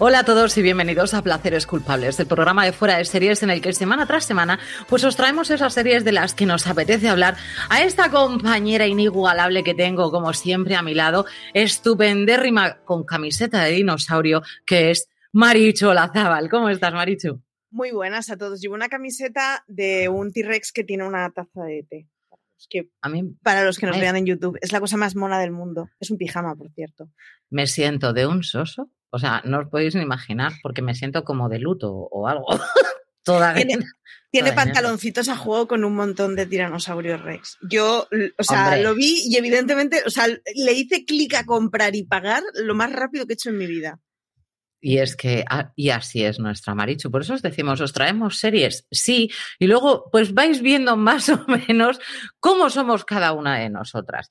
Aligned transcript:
Hola 0.00 0.18
a 0.18 0.24
todos 0.24 0.58
y 0.58 0.62
bienvenidos 0.62 1.14
a 1.14 1.22
Placeres 1.22 1.68
Culpables, 1.68 2.18
el 2.18 2.26
programa 2.26 2.64
de 2.64 2.72
fuera 2.72 2.98
de 2.98 3.04
series 3.04 3.44
en 3.44 3.50
el 3.50 3.60
que 3.60 3.72
semana 3.72 4.06
tras 4.06 4.24
semana 4.24 4.58
pues 4.88 5.04
os 5.04 5.14
traemos 5.14 5.50
esas 5.50 5.72
series 5.72 6.04
de 6.04 6.10
las 6.10 6.34
que 6.34 6.46
nos 6.46 6.66
apetece 6.66 7.08
hablar 7.08 7.36
a 7.70 7.84
esta 7.84 8.10
compañera 8.10 8.88
inigualable 8.88 9.62
que 9.62 9.72
tengo 9.72 10.10
como 10.10 10.32
siempre 10.32 10.74
a 10.74 10.82
mi 10.82 10.94
lado, 10.94 11.26
estupendérrima 11.52 12.78
con 12.84 13.04
camiseta 13.04 13.62
de 13.62 13.70
dinosaurio 13.70 14.42
que 14.66 14.90
es 14.90 15.08
Marichu 15.32 15.86
Olazábal. 15.86 16.50
¿Cómo 16.50 16.70
estás, 16.70 16.92
Marichu? 16.92 17.40
Muy 17.70 17.92
buenas 17.92 18.30
a 18.30 18.36
todos. 18.36 18.60
Llevo 18.60 18.74
una 18.74 18.88
camiseta 18.88 19.64
de 19.68 20.08
un 20.08 20.32
T-Rex 20.32 20.72
que 20.72 20.82
tiene 20.82 21.06
una 21.06 21.30
taza 21.30 21.62
de 21.62 21.86
té. 21.88 22.08
Que, 22.68 22.90
A 23.02 23.08
mí 23.08 23.22
para 23.42 23.64
los 23.64 23.78
que 23.78 23.86
nos 23.86 23.98
vean 23.98 24.16
en 24.16 24.26
YouTube, 24.26 24.58
es 24.60 24.72
la 24.72 24.80
cosa 24.80 24.96
más 24.96 25.16
mona 25.16 25.38
del 25.38 25.50
mundo. 25.50 25.88
Es 26.00 26.10
un 26.10 26.18
pijama, 26.18 26.54
por 26.54 26.70
cierto. 26.72 27.10
me 27.50 27.66
siento 27.66 28.12
de 28.12 28.26
un 28.26 28.42
soso, 28.42 28.90
o 29.10 29.18
sea, 29.18 29.42
no 29.44 29.60
os 29.60 29.68
podéis 29.68 29.94
ni 29.94 30.02
imaginar 30.02 30.52
porque 30.62 30.82
me 30.82 30.94
siento 30.94 31.24
como 31.24 31.48
de 31.48 31.58
luto 31.60 31.92
o 31.92 32.28
algo. 32.28 32.46
Toda 33.24 33.54
Tiene, 33.54 33.78
tiene 34.30 34.50
Toda 34.50 34.64
pantaloncitos 34.64 35.28
a 35.30 35.36
juego 35.36 35.66
con 35.66 35.84
un 35.84 35.94
montón 35.94 36.36
de 36.36 36.44
tiranosaurios 36.44 37.22
Rex. 37.22 37.56
Yo, 37.70 38.06
o 38.38 38.42
sea, 38.42 38.64
Hombre. 38.64 38.82
lo 38.82 38.94
vi 38.94 39.22
y 39.24 39.36
evidentemente, 39.36 40.02
o 40.04 40.10
sea, 40.10 40.26
le 40.26 40.72
hice 40.72 41.06
clic 41.06 41.34
a 41.34 41.46
comprar 41.46 41.96
y 41.96 42.04
pagar 42.04 42.42
lo 42.54 42.74
más 42.74 42.92
rápido 42.92 43.26
que 43.26 43.32
he 43.32 43.34
hecho 43.34 43.48
en 43.48 43.56
mi 43.56 43.66
vida. 43.66 43.98
Y 44.86 44.98
es 44.98 45.16
que, 45.16 45.46
y 45.76 45.88
así 45.88 46.22
es 46.26 46.38
nuestra 46.38 46.74
Marichu. 46.74 47.10
Por 47.10 47.22
eso 47.22 47.32
os 47.32 47.40
decimos, 47.40 47.80
os 47.80 47.94
traemos 47.94 48.36
series, 48.38 48.86
sí, 48.90 49.30
y 49.58 49.66
luego 49.66 50.10
pues 50.12 50.34
vais 50.34 50.60
viendo 50.60 50.94
más 50.98 51.30
o 51.30 51.42
menos 51.46 51.98
cómo 52.38 52.68
somos 52.68 53.06
cada 53.06 53.32
una 53.32 53.58
de 53.58 53.70
nosotras. 53.70 54.30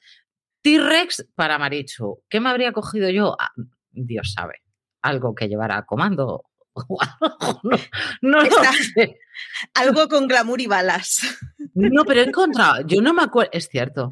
T-Rex 0.62 1.26
para 1.34 1.58
Marichu. 1.58 2.22
¿Qué 2.30 2.40
me 2.40 2.50
habría 2.50 2.72
cogido 2.72 3.10
yo? 3.10 3.36
Ah, 3.40 3.50
Dios 3.90 4.34
sabe. 4.36 4.62
Algo 5.02 5.34
que 5.34 5.48
llevara 5.48 5.86
comando. 5.88 6.44
No, 8.22 8.38
lo 8.40 8.44
Está- 8.44 8.74
sé. 8.94 9.18
Algo 9.74 10.08
con 10.08 10.28
glamour 10.28 10.62
y 10.62 10.68
balas. 10.68 11.20
No, 11.74 12.06
pero 12.06 12.22
he 12.22 12.26
encontrado, 12.26 12.82
yo 12.88 13.02
no 13.02 13.14
me 13.14 13.24
acuerdo, 13.24 13.50
es 13.54 13.68
cierto, 13.70 14.12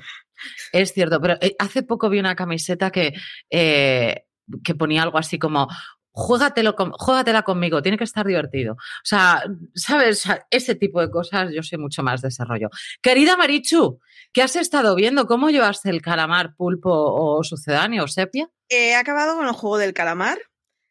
es 0.73 0.91
cierto, 0.91 1.21
pero 1.21 1.37
eh, 1.39 1.55
hace 1.59 1.83
poco 1.83 2.09
vi 2.09 2.19
una 2.19 2.35
camiseta 2.35 2.89
que, 2.89 3.13
eh, 3.49 4.25
que 4.63 4.73
ponía 4.75 5.03
algo 5.03 5.19
así 5.19 5.37
como, 5.37 5.67
juégatelo 6.11 6.75
con- 6.75 6.91
juégatela 6.91 7.43
conmigo, 7.43 7.81
tiene 7.81 7.97
que 7.97 8.03
estar 8.03 8.25
divertido. 8.25 8.73
O 8.73 8.77
sea, 9.05 9.43
¿sabes? 9.75 10.19
O 10.19 10.21
sea, 10.27 10.47
ese 10.49 10.75
tipo 10.75 11.01
de 11.01 11.09
cosas, 11.09 11.51
yo 11.53 11.63
soy 11.63 11.77
mucho 11.77 12.03
más 12.03 12.21
de 12.21 12.27
ese 12.29 12.43
rollo. 12.45 12.69
Querida 13.01 13.37
Marichu, 13.37 13.99
¿qué 14.33 14.41
has 14.41 14.55
estado 14.55 14.95
viendo? 14.95 15.25
¿Cómo 15.27 15.49
llevaste 15.49 15.89
el 15.89 16.01
calamar, 16.01 16.55
pulpo 16.55 16.91
o 16.91 17.43
sucedáneo 17.43 18.03
o 18.03 18.07
sepia? 18.07 18.49
He 18.69 18.95
acabado 18.95 19.35
con 19.35 19.45
el 19.47 19.53
juego 19.53 19.77
del 19.77 19.93
calamar. 19.93 20.37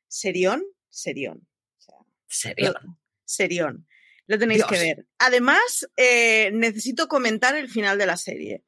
Serión, 0.09 0.63
serión. 0.89 1.47
O 1.79 1.83
sea, 1.83 1.95
¿Serio? 2.27 2.73
Lo- 2.73 2.97
Serión. 3.25 3.87
Lo 4.27 4.39
tenéis 4.39 4.65
que 4.65 4.79
ver. 4.79 5.07
Además, 5.19 5.89
eh, 5.97 6.51
necesito 6.53 7.09
comentar 7.09 7.55
el 7.57 7.69
final 7.69 7.99
de 7.99 8.07
la 8.07 8.17
serie. 8.17 8.65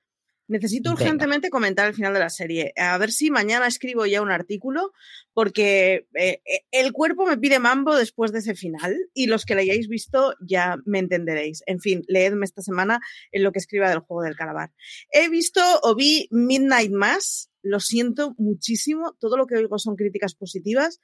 Necesito 0.52 0.90
Venga. 0.90 1.02
urgentemente 1.02 1.49
comentar 1.49 1.88
el 1.88 1.94
final 1.94 2.12
de 2.12 2.20
la 2.20 2.28
serie. 2.28 2.75
A 2.76 2.99
ver 2.99 3.10
si 3.10 3.31
mañana 3.31 3.66
escribo 3.66 4.04
ya 4.04 4.20
un 4.20 4.31
artículo, 4.31 4.93
porque 5.32 6.06
eh, 6.14 6.43
eh, 6.44 6.66
el 6.72 6.93
cuerpo 6.93 7.25
me 7.25 7.38
pide 7.38 7.58
mambo 7.58 7.96
después 7.96 8.32
de 8.32 8.40
ese 8.40 8.54
final 8.54 8.94
y 9.14 9.28
los 9.28 9.46
que 9.46 9.54
lo 9.54 9.62
hayáis 9.62 9.88
visto 9.88 10.34
ya 10.46 10.76
me 10.84 10.99
entenderéis. 10.99 11.62
En 11.64 11.81
fin, 11.81 12.04
leedme 12.06 12.44
esta 12.44 12.60
semana 12.60 13.00
en 13.31 13.44
lo 13.44 13.52
que 13.52 13.60
escriba 13.60 13.88
del 13.88 14.00
juego 14.00 14.25
del 14.25 14.37
calabar. 14.37 14.72
He 15.10 15.31
visto 15.31 15.62
o 15.82 15.94
vi 15.94 16.28
Midnight 16.31 16.93
Mass, 16.93 17.50
lo 17.62 17.81
siento 17.81 18.34
muchísimo, 18.37 19.16
todo 19.19 19.38
lo 19.38 19.46
que 19.46 19.56
oigo 19.56 19.78
son 19.78 19.96
críticas 19.96 20.34
positivas. 20.34 21.00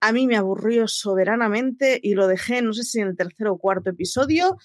A 0.00 0.12
mí 0.12 0.26
me 0.26 0.36
aburrió 0.36 0.88
soberanamente 0.88 1.98
y 2.02 2.12
lo 2.12 2.26
dejé, 2.26 2.60
no 2.60 2.74
sé 2.74 2.82
si 2.82 3.00
en 3.00 3.08
el 3.08 3.16
tercer 3.16 3.46
o 3.46 3.56
cuarto 3.56 3.88
episodio 3.88 4.58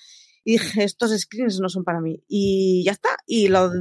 y 0.47 0.53
dije, 0.53 0.83
estos 0.83 1.11
screens 1.19 1.59
no 1.59 1.69
son 1.69 1.83
para 1.83 1.99
mí. 1.99 2.23
Y 2.27 2.83
ya 2.85 2.91
está. 2.91 3.17
Y 3.25 3.47
lo, 3.47 3.71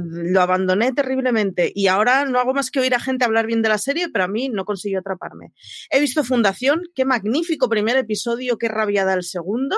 abandoné 0.41 0.91
terriblemente. 0.93 1.71
Y 1.73 1.87
ahora 1.87 2.25
no 2.25 2.39
hago 2.39 2.55
más 2.55 2.71
que 2.71 2.79
oír 2.79 2.95
a 2.95 2.99
gente 2.99 3.23
hablar 3.23 3.45
bien 3.45 3.61
de 3.61 3.69
la 3.69 3.77
serie, 3.77 4.09
pero 4.09 4.25
a 4.25 4.27
mí 4.27 4.49
no 4.49 4.65
consiguió 4.65 4.99
atraparme. 4.99 5.53
He 5.91 5.99
visto 5.99 6.23
Fundación, 6.23 6.81
qué 6.95 7.05
magnífico 7.05 7.69
primer 7.69 7.97
episodio, 7.97 8.57
qué 8.57 8.67
rabiada 8.67 9.13
el 9.13 9.23
segundo. 9.23 9.77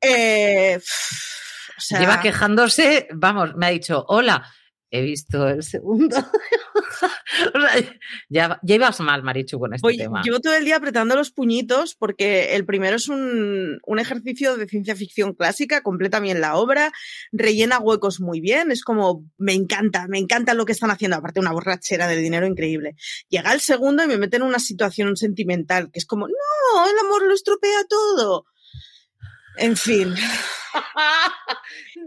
Eh, 0.00 0.80
Lleva 1.90 2.22
quejándose, 2.22 3.08
vamos, 3.12 3.54
me 3.56 3.66
ha 3.66 3.70
dicho, 3.70 4.04
hola, 4.08 4.46
he 4.92 5.00
visto 5.00 5.48
el 5.48 5.62
segundo. 5.62 6.16
o 7.54 7.60
sea, 7.60 7.98
ya, 8.28 8.60
ya, 8.62 8.74
ibas 8.74 9.00
mal, 9.00 9.22
Marichu, 9.22 9.58
con 9.58 9.72
este 9.72 9.96
tema. 9.96 10.22
Llevo 10.22 10.38
todo 10.40 10.54
el 10.54 10.66
día 10.66 10.76
apretando 10.76 11.16
los 11.16 11.30
puñitos 11.30 11.94
porque 11.94 12.54
el 12.54 12.66
primero 12.66 12.96
es 12.96 13.08
un, 13.08 13.80
un, 13.86 13.98
ejercicio 13.98 14.58
de 14.58 14.68
ciencia 14.68 14.94
ficción 14.94 15.32
clásica, 15.32 15.82
completa 15.82 16.20
bien 16.20 16.42
la 16.42 16.56
obra, 16.56 16.92
rellena 17.32 17.78
huecos 17.78 18.20
muy 18.20 18.40
bien, 18.40 18.70
es 18.70 18.84
como, 18.84 19.24
me 19.38 19.54
encanta, 19.54 20.06
me 20.08 20.18
encanta 20.18 20.52
lo 20.52 20.66
que 20.66 20.72
están 20.72 20.90
haciendo, 20.90 21.16
aparte 21.16 21.40
una 21.40 21.52
borrachera 21.52 22.06
de 22.06 22.16
dinero 22.16 22.46
increíble. 22.46 22.94
Llega 23.30 23.54
el 23.54 23.60
segundo 23.60 24.04
y 24.04 24.08
me 24.08 24.18
mete 24.18 24.36
en 24.36 24.42
una 24.42 24.58
situación 24.58 25.16
sentimental 25.16 25.90
que 25.90 26.00
es 26.00 26.06
como, 26.06 26.28
no, 26.28 26.86
el 26.86 27.06
amor 27.06 27.26
lo 27.26 27.32
estropea 27.32 27.84
todo. 27.88 28.44
En 29.56 29.76
fin. 29.76 30.14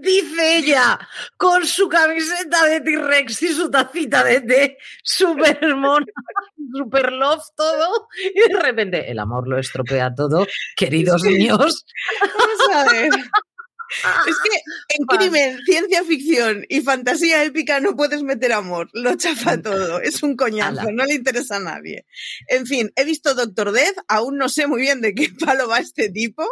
Dice 0.02 0.58
ella, 0.58 1.00
con 1.38 1.66
su 1.66 1.88
camiseta 1.88 2.66
de 2.66 2.82
T-Rex 2.82 3.42
y 3.44 3.48
su 3.54 3.70
tacita 3.70 4.24
de 4.24 4.42
té, 4.42 4.78
super 5.04 5.76
mona, 5.76 6.06
super 6.74 7.12
love 7.12 7.44
todo, 7.56 8.08
y 8.34 8.52
de 8.52 8.60
repente 8.60 9.10
el 9.12 9.20
amor 9.20 9.48
lo 9.48 9.58
estropea 9.60 10.14
todo, 10.14 10.46
queridos 10.76 11.22
Sí. 11.22 11.30
míos. 11.30 11.86
Vamos 12.22 12.70
a 12.74 12.92
ver. 12.92 13.10
Es 14.28 14.36
que 14.44 14.96
en 14.98 15.06
crimen, 15.06 15.60
ciencia 15.66 16.04
ficción 16.04 16.66
y 16.70 16.82
fantasía 16.82 17.44
épica 17.44 17.80
no 17.80 17.96
puedes 17.96 18.24
meter 18.24 18.54
amor, 18.54 18.90
lo 18.94 19.16
chafa 19.16 19.62
todo, 19.62 20.02
es 20.02 20.24
un 20.24 20.36
coñazo, 20.36 20.92
no 20.92 21.06
le 21.06 21.16
interesa 21.16 21.58
a 21.58 21.60
nadie. 21.60 22.06
En 22.48 22.66
fin, 22.66 22.92
he 22.96 23.04
visto 23.06 23.34
Doctor 23.34 23.72
Death, 23.72 23.98
aún 24.08 24.38
no 24.38 24.50
sé 24.50 24.68
muy 24.68 24.82
bien 24.82 25.02
de 25.02 25.14
qué 25.14 25.30
palo 25.40 25.68
va 25.68 25.80
este 25.80 26.10
tipo, 26.10 26.46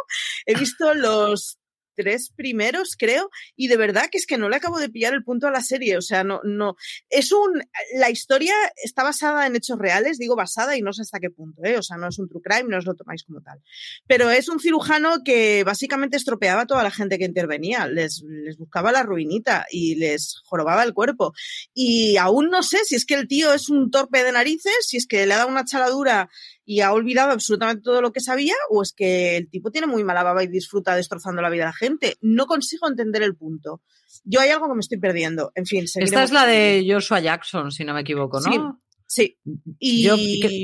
he 0.46 0.54
visto 0.54 0.94
los 0.94 1.58
tres 1.94 2.30
primeros, 2.34 2.96
creo, 2.98 3.30
y 3.56 3.68
de 3.68 3.76
verdad 3.76 4.08
que 4.10 4.18
es 4.18 4.26
que 4.26 4.38
no 4.38 4.48
le 4.48 4.56
acabo 4.56 4.78
de 4.78 4.88
pillar 4.88 5.14
el 5.14 5.24
punto 5.24 5.46
a 5.46 5.50
la 5.50 5.60
serie, 5.60 5.96
o 5.96 6.02
sea, 6.02 6.24
no, 6.24 6.40
no, 6.44 6.76
es 7.10 7.32
un, 7.32 7.62
la 7.96 8.10
historia 8.10 8.54
está 8.82 9.02
basada 9.02 9.46
en 9.46 9.56
hechos 9.56 9.78
reales, 9.78 10.18
digo 10.18 10.36
basada 10.36 10.76
y 10.76 10.82
no 10.82 10.92
sé 10.92 11.02
hasta 11.02 11.20
qué 11.20 11.30
punto, 11.30 11.62
¿eh? 11.64 11.78
o 11.78 11.82
sea, 11.82 11.96
no 11.96 12.08
es 12.08 12.18
un 12.18 12.28
true 12.28 12.42
crime, 12.42 12.68
no 12.68 12.78
os 12.78 12.86
lo 12.86 12.94
tomáis 12.94 13.24
como 13.24 13.40
tal, 13.40 13.60
pero 14.06 14.30
es 14.30 14.48
un 14.48 14.60
cirujano 14.60 15.22
que 15.24 15.64
básicamente 15.64 16.16
estropeaba 16.16 16.62
a 16.62 16.66
toda 16.66 16.82
la 16.82 16.90
gente 16.90 17.18
que 17.18 17.24
intervenía, 17.24 17.86
les, 17.86 18.22
les 18.22 18.56
buscaba 18.56 18.92
la 18.92 19.02
ruinita 19.02 19.66
y 19.70 19.96
les 19.96 20.40
jorobaba 20.44 20.82
el 20.82 20.94
cuerpo, 20.94 21.32
y 21.72 22.16
aún 22.16 22.50
no 22.50 22.62
sé 22.62 22.78
si 22.84 22.94
es 22.94 23.04
que 23.04 23.14
el 23.14 23.28
tío 23.28 23.52
es 23.52 23.68
un 23.68 23.90
torpe 23.90 24.24
de 24.24 24.32
narices, 24.32 24.74
si 24.80 24.96
es 24.96 25.06
que 25.06 25.26
le 25.26 25.34
ha 25.34 25.38
dado 25.38 25.48
una 25.48 25.64
chaladura 25.64 26.28
y 26.64 26.80
ha 26.80 26.92
olvidado 26.92 27.32
absolutamente 27.32 27.82
todo 27.82 28.00
lo 28.00 28.12
que 28.12 28.20
sabía, 28.20 28.54
o 28.70 28.82
es 28.82 28.92
que 28.92 29.36
el 29.36 29.50
tipo 29.50 29.70
tiene 29.70 29.86
muy 29.86 30.04
mala 30.04 30.22
baba 30.22 30.42
y 30.42 30.48
disfruta 30.48 30.96
destrozando 30.96 31.42
la 31.42 31.50
vida 31.50 31.64
de 31.64 31.68
la 31.68 31.72
gente. 31.72 32.16
No 32.20 32.46
consigo 32.46 32.88
entender 32.88 33.22
el 33.22 33.36
punto. 33.36 33.82
Yo 34.24 34.40
hay 34.40 34.50
algo 34.50 34.68
que 34.68 34.74
me 34.74 34.80
estoy 34.80 34.98
perdiendo. 34.98 35.52
En 35.54 35.66
fin, 35.66 35.84
Esta 35.84 36.22
es 36.22 36.32
la 36.32 36.46
de. 36.46 36.86
Joshua 36.88 37.20
Jackson, 37.20 37.70
si 37.70 37.84
no 37.84 37.94
me 37.94 38.00
equivoco, 38.00 38.40
¿no? 38.40 38.80
Sí. 39.06 39.38
Y 39.78 40.02
Yo 40.02 40.16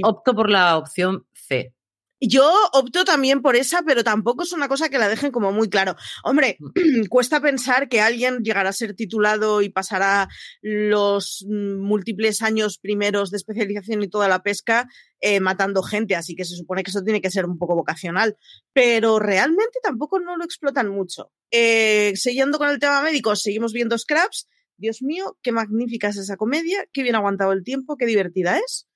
opto 0.05 0.35
por 0.35 0.51
la 0.51 0.77
opción 0.77 1.27
C. 1.35 1.75
Yo 2.21 2.53
opto 2.75 3.05
también 3.07 3.41
por 3.41 3.57
esa, 3.57 3.83
pero 3.83 4.05
tampoco 4.05 4.43
es 4.43 4.53
una 4.53 4.69
cosa 4.69 4.91
que 4.91 4.99
la 4.99 5.09
dejen 5.09 5.33
como 5.33 5.53
muy 5.53 5.71
claro. 5.71 5.97
Hombre, 6.23 6.59
cuesta 7.09 7.41
pensar 7.41 7.89
que 7.89 8.03
alguien 8.03 8.43
llegará 8.43 8.69
a 8.69 8.75
ser 8.75 8.95
titulado 8.95 9.63
y 9.63 9.71
pasará 9.71 10.29
los 10.61 11.47
mm, 11.49 11.79
múltiples 11.79 12.43
años 12.43 12.79
primeros 12.79 13.31
de 13.31 13.39
especialización 13.39 14.03
y 14.03 14.09
toda 14.09 14.29
la 14.29 14.43
pesca 14.43 14.87
eh, 15.21 15.41
matando 15.41 15.83
gente, 15.83 16.15
así 16.15 16.35
que 16.35 16.45
se 16.45 16.57
supone 16.57 16.83
que 16.83 16.91
eso 16.91 17.03
tiene 17.03 17.23
que 17.23 17.31
ser 17.31 17.47
un 17.47 17.59
poco 17.59 17.75
vocacional, 17.75 18.37
pero 18.75 19.19
realmente 19.19 19.79
tampoco 19.83 20.21
no 20.21 20.37
lo 20.37 20.45
explotan 20.45 20.89
mucho. 20.89 21.33
Eh, 21.51 22.13
siguiendo 22.17 22.59
con 22.59 22.69
el 22.69 22.79
tema 22.79 23.01
médico, 23.03 23.35
seguimos 23.35 23.73
viendo 23.73 23.97
Scraps. 23.97 24.47
Dios 24.77 25.03
mío, 25.03 25.39
qué 25.43 25.53
magnífica 25.53 26.09
es 26.09 26.17
esa 26.17 26.37
comedia, 26.37 26.87
qué 26.93 27.03
bien 27.03 27.15
aguantado 27.15 27.53
el 27.53 27.65
tiempo, 27.65 27.97
qué 27.97 28.07
divertida 28.07 28.59
es. 28.59 28.89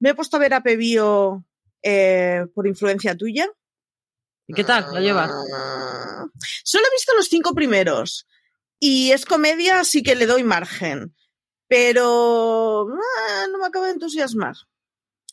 Me 0.00 0.10
he 0.10 0.14
puesto 0.14 0.36
a 0.36 0.40
ver 0.40 0.54
a 0.54 0.62
Pebío 0.62 1.44
eh, 1.82 2.46
por 2.54 2.66
influencia 2.66 3.16
tuya. 3.16 3.48
¿Y 4.46 4.54
qué 4.54 4.64
tal? 4.64 4.86
¿Lo 4.94 5.00
llevas? 5.00 5.30
Solo 6.64 6.84
he 6.86 6.94
visto 6.94 7.14
los 7.16 7.28
cinco 7.28 7.54
primeros. 7.54 8.26
Y 8.80 9.10
es 9.10 9.24
comedia, 9.26 9.80
así 9.80 10.02
que 10.02 10.14
le 10.14 10.26
doy 10.26 10.42
margen. 10.42 11.14
Pero 11.66 12.86
ah, 12.88 13.46
no 13.52 13.58
me 13.58 13.66
acaba 13.66 13.86
de 13.86 13.92
entusiasmar. 13.92 14.54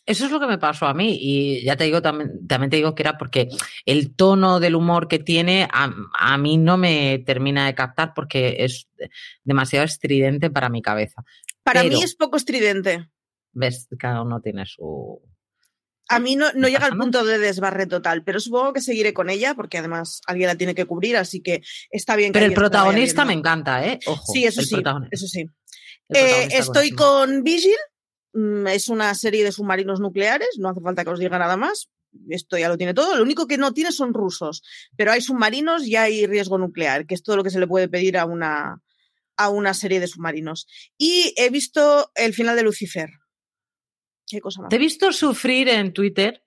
Eso 0.05 0.25
es 0.25 0.31
lo 0.31 0.39
que 0.39 0.45
me 0.45 0.59
pasó 0.59 0.85
a 0.85 0.93
mí 0.93 1.17
y 1.19 1.63
ya 1.63 1.75
te 1.77 1.85
digo 1.85 1.99
también, 1.99 2.45
también 2.45 2.69
te 2.69 2.75
digo 2.75 2.93
que 2.93 3.01
era 3.01 3.17
porque 3.17 3.47
el 3.87 4.15
tono 4.15 4.59
del 4.59 4.75
humor 4.75 5.07
que 5.07 5.17
tiene 5.17 5.67
a, 5.71 5.91
a 6.19 6.37
mí 6.37 6.57
no 6.57 6.77
me 6.77 7.23
termina 7.25 7.65
de 7.65 7.73
captar 7.73 8.13
porque 8.13 8.57
es 8.59 8.87
demasiado 9.43 9.83
estridente 9.85 10.51
para 10.51 10.69
mi 10.69 10.83
cabeza. 10.83 11.23
Para 11.63 11.81
Pero- 11.81 11.95
mí 11.97 12.03
es 12.03 12.15
poco 12.15 12.37
estridente. 12.37 13.09
Ves, 13.53 13.87
cada 13.97 14.21
uno 14.21 14.41
tiene 14.41 14.65
su... 14.67 15.19
A 16.07 16.19
mí 16.19 16.35
no, 16.35 16.51
no 16.53 16.61
¿No 16.61 16.67
llega 16.67 16.85
al 16.85 16.97
punto 16.97 17.25
de 17.25 17.39
desbarre 17.39 17.87
total, 17.87 18.23
pero 18.23 18.39
supongo 18.39 18.73
que 18.73 18.81
seguiré 18.81 19.13
con 19.13 19.29
ella 19.29 19.55
porque 19.55 19.79
además 19.79 20.21
alguien 20.27 20.47
la 20.47 20.55
tiene 20.55 20.75
que 20.75 20.85
cubrir, 20.85 21.17
así 21.17 21.41
que 21.41 21.61
está 21.89 22.15
bien 22.15 22.31
que 22.31 22.39
Pero 22.39 22.45
el 22.47 22.53
protagonista 22.53 23.25
me 23.25 23.33
encanta, 23.33 23.85
¿eh? 23.85 23.99
Ojo. 24.05 24.33
Sí, 24.33 24.45
eso 24.45 24.61
sí, 24.61 24.75
eso 25.11 25.27
sí. 25.27 25.49
Eh, 26.09 26.49
estoy 26.51 26.91
con 26.91 27.43
Vigil. 27.43 27.75
Mm, 28.33 28.67
Es 28.67 28.89
una 28.89 29.13
serie 29.15 29.43
de 29.43 29.51
submarinos 29.51 29.99
nucleares. 29.99 30.49
No 30.59 30.69
hace 30.69 30.81
falta 30.81 31.03
que 31.03 31.09
os 31.09 31.19
diga 31.19 31.39
nada 31.39 31.57
más. 31.57 31.89
Esto 32.29 32.57
ya 32.57 32.69
lo 32.69 32.77
tiene 32.77 32.93
todo. 32.93 33.15
Lo 33.15 33.23
único 33.23 33.47
que 33.47 33.57
no 33.57 33.73
tiene 33.73 33.91
son 33.91 34.13
rusos. 34.13 34.61
Pero 34.95 35.11
hay 35.11 35.21
submarinos 35.21 35.85
y 35.87 35.95
hay 35.95 36.27
riesgo 36.27 36.57
nuclear, 36.57 37.05
que 37.05 37.15
es 37.15 37.23
todo 37.23 37.37
lo 37.37 37.43
que 37.43 37.49
se 37.49 37.59
le 37.59 37.67
puede 37.67 37.87
pedir 37.87 38.17
a 38.17 38.25
una, 38.25 38.81
a 39.37 39.49
una 39.49 39.73
serie 39.73 39.99
de 39.99 40.07
submarinos. 40.07 40.67
Y 40.97 41.33
he 41.37 41.49
visto 41.49 42.11
el 42.15 42.33
final 42.33 42.55
de 42.55 42.63
Lucifer. 42.63 43.09
Te 44.69 44.75
he 44.75 44.79
visto 44.79 45.11
sufrir 45.11 45.69
en 45.69 45.93
Twitter 45.93 46.41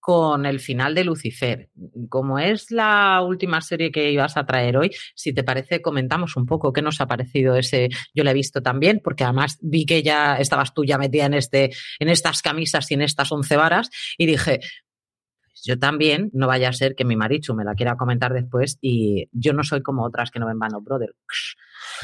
con 0.00 0.46
el 0.46 0.58
final 0.58 0.96
de 0.96 1.04
Lucifer. 1.04 1.70
Como 2.08 2.40
es 2.40 2.72
la 2.72 3.22
última 3.22 3.60
serie 3.60 3.92
que 3.92 4.10
ibas 4.10 4.36
a 4.36 4.44
traer 4.44 4.76
hoy, 4.76 4.90
si 5.14 5.32
te 5.32 5.44
parece, 5.44 5.80
comentamos 5.80 6.36
un 6.36 6.44
poco 6.44 6.72
qué 6.72 6.82
nos 6.82 7.00
ha 7.00 7.06
parecido 7.06 7.54
ese. 7.54 7.88
Yo 8.12 8.24
la 8.24 8.32
he 8.32 8.34
visto 8.34 8.62
también, 8.62 9.00
porque 9.02 9.22
además 9.22 9.58
vi 9.62 9.86
que 9.86 10.02
ya 10.02 10.34
estabas 10.38 10.74
tú 10.74 10.84
ya 10.84 10.98
metida 10.98 11.26
en, 11.26 11.34
este, 11.34 11.70
en 12.00 12.08
estas 12.08 12.42
camisas 12.42 12.90
y 12.90 12.94
en 12.94 13.02
estas 13.02 13.30
once 13.30 13.56
varas, 13.56 13.90
y 14.18 14.26
dije. 14.26 14.58
"Pues 14.58 15.62
Yo 15.64 15.78
también, 15.78 16.30
no 16.32 16.48
vaya 16.48 16.70
a 16.70 16.72
ser 16.72 16.96
que 16.96 17.04
mi 17.04 17.14
marichu 17.14 17.54
me 17.54 17.62
la 17.62 17.74
quiera 17.76 17.94
comentar 17.96 18.32
después 18.32 18.78
y 18.80 19.28
yo 19.30 19.52
no 19.52 19.62
soy 19.62 19.82
como 19.82 20.02
otras 20.04 20.32
que 20.32 20.40
no 20.40 20.46
ven 20.46 20.58
Band 20.58 20.74
of 20.74 20.82
Brother. 20.82 21.14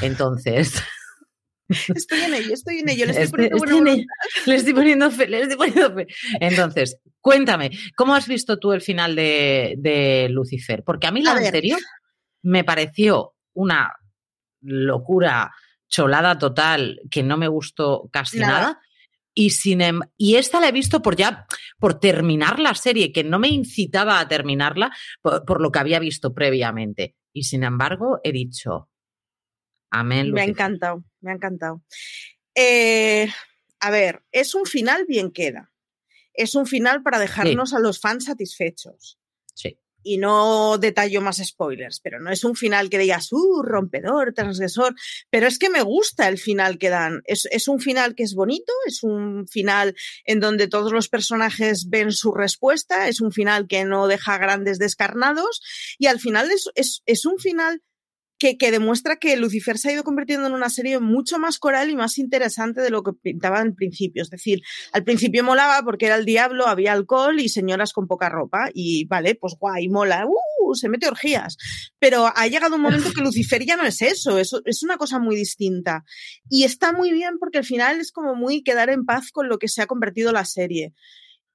Entonces, 0.03 0.73
Estoy 1.69 2.21
en 2.21 2.35
ello, 2.35 2.55
estoy 2.55 2.79
en 2.79 2.89
ello. 2.89 3.05
Le 3.07 3.11
estoy 3.13 3.25
Este- 3.25 3.37
poniendo 3.37 3.59
buena 3.59 3.75
voluntad. 3.75 4.15
le 4.47 4.55
estoy 4.55 4.73
poniendo 4.75 5.11
fe, 5.11 5.29
le 5.29 5.41
estoy 5.43 5.57
poniendo 5.57 5.95
fe. 5.95 6.07
Entonces, 6.41 6.99
cuéntame, 7.21 7.71
¿cómo 7.97 8.15
has 8.15 8.27
visto 8.27 8.59
tú 8.59 8.73
el 8.73 8.81
final 8.81 9.15
de, 9.15 9.75
de 9.79 10.29
Lucifer? 10.31 10.83
Porque 10.85 11.07
a 11.07 11.11
mí 11.13 11.23
la 11.23 11.33
A 11.33 11.35
ver. 11.35 11.47
anterior 11.47 11.81
me 12.43 12.65
pareció 12.65 13.35
una 13.55 13.93
locura, 14.63 15.53
cholada 15.89 16.39
total, 16.39 17.01
que 17.11 17.23
no 17.23 17.37
me 17.37 17.49
gustó 17.49 18.09
casi 18.13 18.39
Nada. 18.39 18.53
nada. 18.61 18.81
Y, 19.35 19.51
sin, 19.51 19.81
em- 19.83 20.01
y 20.17 20.35
esta 20.35 20.61
la 20.61 20.69
he 20.69 20.73
visto 20.73 21.01
por 21.01 21.15
ya, 21.17 21.47
por 21.79 22.01
terminar 22.01 22.59
la 22.59 22.75
serie, 22.75 23.13
que 23.13 23.23
no 23.23 23.39
me 23.39 23.49
incitaba 23.49 24.19
a 24.19 24.27
terminarla 24.27 24.91
por, 25.23 25.45
por 25.45 25.61
lo 25.61 25.71
que 25.71 25.79
había 25.79 26.01
visto 26.01 26.35
previamente. 26.35 27.15
Y 27.33 27.45
sin 27.45 27.63
embargo, 27.63 28.19
he 28.25 28.33
dicho, 28.33 28.89
amén. 29.91 30.33
Me 30.33 30.41
ha 30.41 30.45
Lucifer". 30.45 30.51
encantado, 30.51 31.05
me 31.21 31.31
ha 31.31 31.35
encantado. 31.35 31.83
Eh, 32.55 33.29
a 33.81 33.91
ver, 33.91 34.23
es 34.33 34.55
un 34.55 34.67
final 34.67 35.05
bien 35.07 35.31
queda. 35.31 35.73
Es 36.35 36.55
un 36.55 36.67
final 36.67 37.03
para 37.03 37.19
dejarnos 37.19 37.75
a 37.75 37.81
los 37.81 38.01
fans 38.01 38.25
satisfechos. 38.25 39.19
Sí. 39.55 39.77
y 40.05 40.19
no 40.19 40.79
detallo 40.79 41.21
más 41.21 41.37
spoilers, 41.45 42.01
pero 42.01 42.21
no 42.21 42.31
es 42.31 42.45
un 42.45 42.55
final 42.55 42.89
que 42.89 42.99
digas, 42.99 43.33
uh, 43.33 43.63
rompedor, 43.63 44.33
transgresor, 44.33 44.95
pero 45.29 45.47
es 45.47 45.59
que 45.59 45.69
me 45.69 45.83
gusta 45.83 46.29
el 46.29 46.39
final 46.39 46.79
que 46.79 46.89
dan. 46.89 47.21
Es, 47.25 47.47
es, 47.51 47.69
un 47.69 47.81
final 47.81 48.15
que 48.15 48.23
es 48.23 48.35
bonito, 48.35 48.73
es 48.87 49.03
un 49.03 49.47
final 49.49 49.95
en 50.25 50.41
donde 50.41 50.69
todos 50.69 50.93
los 50.93 51.09
personajes 51.09 51.89
ven 51.91 52.13
su 52.13 52.33
respuesta, 52.33 53.09
es 53.09 53.21
un 53.21 53.33
final 53.33 53.67
que 53.67 53.85
no 53.85 54.07
deja 54.07 54.39
grandes 54.39 54.79
descarnados 54.79 55.61
y 55.99 56.07
al 56.07 56.21
final 56.21 56.51
es, 56.51 56.71
es, 56.75 57.03
es 57.05 57.27
un 57.27 57.39
final 57.39 57.83
que, 58.39 58.57
que, 58.57 58.71
demuestra 58.71 59.17
que 59.17 59.37
Lucifer 59.37 59.79
se 59.79 59.91
ha 59.91 59.93
ido 59.93 60.05
convirtiendo 60.05 60.47
en 60.47 60.53
una 60.53 60.71
serie 60.71 60.99
mucho 61.01 61.39
más 61.39 61.59
coral 61.59 61.91
y 61.91 61.97
más 61.97 62.19
interesante 62.19 62.81
de 62.81 62.91
lo 62.91 63.03
que 63.03 63.13
pintaba 63.13 63.61
al 63.61 63.75
principio. 63.75 64.23
Es 64.23 64.31
decir, 64.31 64.63
al 64.93 65.05
principio 65.05 65.45
molaba 65.45 65.83
porque 65.83 66.07
era 66.07 66.17
el 66.17 66.25
diablo, 66.25 66.67
había 66.67 66.93
alcohol 66.93 67.41
y 67.41 67.49
señoras 67.49 67.93
con 67.93 68.07
poca 68.07 68.29
ropa. 68.29 68.71
Y 68.73 69.07
vale, 69.07 69.35
pues 69.35 69.55
guay, 69.59 69.89
mola, 69.89 70.27
uh, 70.27 70.75
se 70.75 70.89
mete 70.89 71.09
orgías. 71.09 71.57
Pero 71.99 72.31
ha 72.35 72.47
llegado 72.47 72.77
un 72.77 72.83
momento 72.83 73.13
que 73.13 73.21
Lucifer 73.21 73.65
ya 73.65 73.77
no 73.77 73.85
es 73.85 74.03
eso, 74.03 74.39
es, 74.39 74.53
es 74.65 74.83
una 74.83 74.97
cosa 74.97 75.19
muy 75.19 75.37
distinta. 75.37 76.05
Y 76.49 76.65
está 76.65 76.93
muy 76.93 77.13
bien 77.13 77.39
porque 77.39 77.59
al 77.59 77.65
final 77.65 78.01
es 78.01 78.13
como 78.13 78.35
muy 78.35 78.63
quedar 78.63 78.91
en 78.91 79.05
paz 79.05 79.31
con 79.33 79.49
lo 79.49 79.59
que 79.59 79.69
se 79.69 79.83
ha 79.83 79.87
convertido 79.87 80.33
la 80.33 80.45
serie 80.45 80.95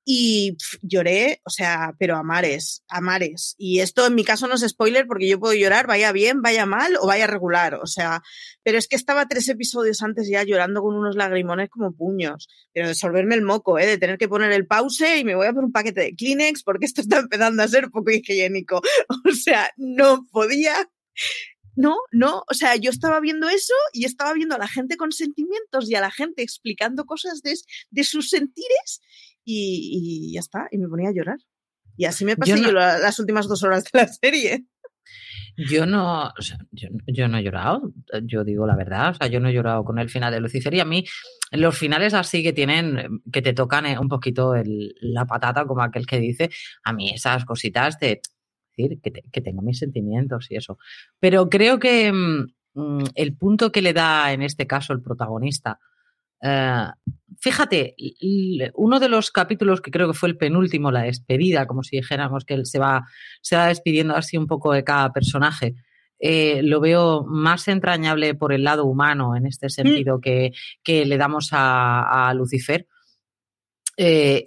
y 0.06 0.58
lloré, 0.82 1.42
o 1.46 1.50
sea, 1.50 1.96
pero 1.98 2.18
a 2.18 2.24
mares, 2.24 2.84
a 2.90 3.02
mares. 3.02 3.56
Y 3.58 3.80
esto 3.80 4.06
en 4.06 4.16
mi 4.16 4.24
caso 4.24 4.48
no 4.48 4.56
es 4.56 4.68
spoiler 4.68 5.08
porque 5.08 5.28
yo 5.28 5.40
puedo 5.40 5.54
llorar, 5.54 5.88
vaya 5.88 6.12
bien, 6.12 6.42
vaya 6.42 6.66
mal 6.66 6.98
o 7.00 7.08
vaya 7.08 7.28
regular, 7.28 7.76
o 7.76 7.88
sea, 7.88 8.22
pero 8.64 8.78
es 8.78 8.88
que 8.88 8.96
estaba 8.96 9.28
tres 9.28 9.48
episodios 9.50 10.02
antes 10.02 10.28
ya 10.30 10.44
llorando 10.44 10.82
con 10.82 10.96
unos 10.96 11.16
lagrimones 11.16 11.70
como 11.70 11.94
puños, 11.94 12.50
pero 12.74 12.88
de 12.88 12.96
solverme 12.96 13.36
el 13.36 13.44
moco, 13.44 13.80
¿eh? 13.80 13.86
de 13.86 13.98
tener 13.98 14.18
que 14.18 14.28
poner 14.28 14.52
el 14.52 14.68
pause 14.68 15.20
y 15.20 15.24
me 15.24 15.36
voy 15.36 15.48
a 15.48 15.54
poner 15.54 15.66
un 15.66 15.72
paquete 15.72 16.02
de 16.02 16.16
Kleenex 16.16 16.64
porque 16.64 16.86
esto 16.86 17.02
está 17.02 17.20
empezando 17.20 17.64
a 17.64 17.68
ser 17.68 17.90
poco 17.90 18.12
higiénico. 18.12 18.82
O 19.26 19.32
sea, 19.32 19.70
no 19.78 20.26
podía 20.32 20.76
no, 21.76 21.98
no, 22.12 22.44
o 22.50 22.54
sea, 22.54 22.76
yo 22.76 22.92
estaba 22.92 23.20
viendo 23.20 23.50
eso 23.50 23.74
y 23.94 24.06
estaba 24.06 24.34
viendo 24.34 24.56
a 24.56 24.60
la 24.60 24.68
gente 24.68 24.96
con 24.96 25.12
sentimientos 25.12 25.90
y 25.90 25.96
a 25.96 26.02
la 26.02 26.12
gente 26.12 26.44
explicando 26.44 27.06
cosas 27.06 27.42
de, 27.42 27.56
de 27.90 28.04
sus 28.04 28.30
sentires 28.30 29.02
y, 29.44 30.30
y, 30.30 30.34
ya 30.34 30.40
está, 30.40 30.68
y 30.72 30.78
me 30.78 30.88
ponía 30.88 31.10
a 31.10 31.14
llorar. 31.14 31.38
Y 31.98 32.06
así 32.06 32.26
me 32.26 32.36
pasé 32.36 32.52
yo, 32.52 32.58
no, 32.58 32.64
yo 32.68 32.72
las 32.74 33.20
últimas 33.20 33.48
dos 33.48 33.64
horas 33.64 33.84
de 33.84 34.00
la 34.00 34.08
serie. 34.22 34.66
Yo 35.56 35.86
no, 35.86 36.30
o 36.38 36.42
sea, 36.42 36.58
yo, 36.72 36.90
yo, 37.06 37.28
no 37.28 37.38
he 37.38 37.44
llorado, 37.44 37.94
yo 38.24 38.44
digo 38.44 38.66
la 38.66 38.76
verdad, 38.76 39.12
o 39.12 39.14
sea, 39.14 39.28
yo 39.28 39.40
no 39.40 39.50
he 39.50 39.54
llorado 39.54 39.84
con 39.84 40.00
el 40.00 40.10
final 40.10 40.34
de 40.34 40.40
Lucifer 40.40 40.74
y 40.74 40.80
a 40.80 40.86
mí 40.86 41.06
los 41.52 41.78
finales 41.78 42.16
así 42.16 42.42
que 42.42 42.54
tienen, 42.54 43.22
que 43.32 43.44
te 43.44 43.54
tocan 43.54 43.86
un 44.00 44.10
poquito 44.10 44.56
el, 44.56 44.96
la 45.00 45.26
patata, 45.26 45.66
como 45.66 45.84
aquel 45.84 46.08
que 46.08 46.20
dice, 46.20 46.50
a 46.84 46.92
mí 46.94 47.12
esas 47.14 47.46
cositas 47.46 48.00
de 48.00 48.22
decir 48.76 49.00
que, 49.02 49.12
te, 49.12 49.22
que 49.32 49.42
tengo 49.42 49.62
mis 49.62 49.78
sentimientos 49.78 50.48
y 50.50 50.56
eso. 50.56 50.80
Pero 51.20 51.50
creo 51.50 51.78
que 51.78 52.12
mmm, 52.12 53.04
el 53.14 53.36
punto 53.38 53.72
que 53.72 53.84
le 53.84 53.94
da 53.94 54.34
en 54.34 54.42
este 54.42 54.66
caso 54.66 54.94
el 54.94 55.04
protagonista, 55.04 55.80
Uh, 56.44 56.92
fíjate, 57.40 57.96
uno 58.74 59.00
de 59.00 59.10
los 59.10 59.32
capítulos 59.32 59.80
que 59.82 59.92
creo 59.92 60.08
que 60.08 60.18
fue 60.18 60.30
el 60.30 60.38
penúltimo, 60.38 60.92
la 60.92 61.04
despedida, 61.04 61.66
como 61.66 61.84
si 61.84 61.98
dijéramos 61.98 62.44
que 62.44 62.54
él 62.54 62.66
se 62.66 62.80
va, 62.80 63.06
se 63.42 63.56
va 63.56 63.68
despidiendo 63.68 64.16
así 64.16 64.38
un 64.38 64.48
poco 64.48 64.74
de 64.74 64.84
cada 64.84 65.12
personaje. 65.14 65.76
Eh, 66.20 66.62
lo 66.64 66.80
veo 66.80 67.26
más 67.26 67.68
entrañable 67.68 68.36
por 68.36 68.54
el 68.54 68.64
lado 68.64 68.86
humano, 68.86 69.36
en 69.36 69.46
este 69.46 69.70
sentido, 69.70 70.18
mm. 70.18 70.22
que, 70.22 70.52
que, 70.82 71.06
le 71.06 71.18
damos 71.18 71.50
a, 71.52 72.30
a 72.30 72.34
Lucifer. 72.34 72.88
Eh, 73.98 74.46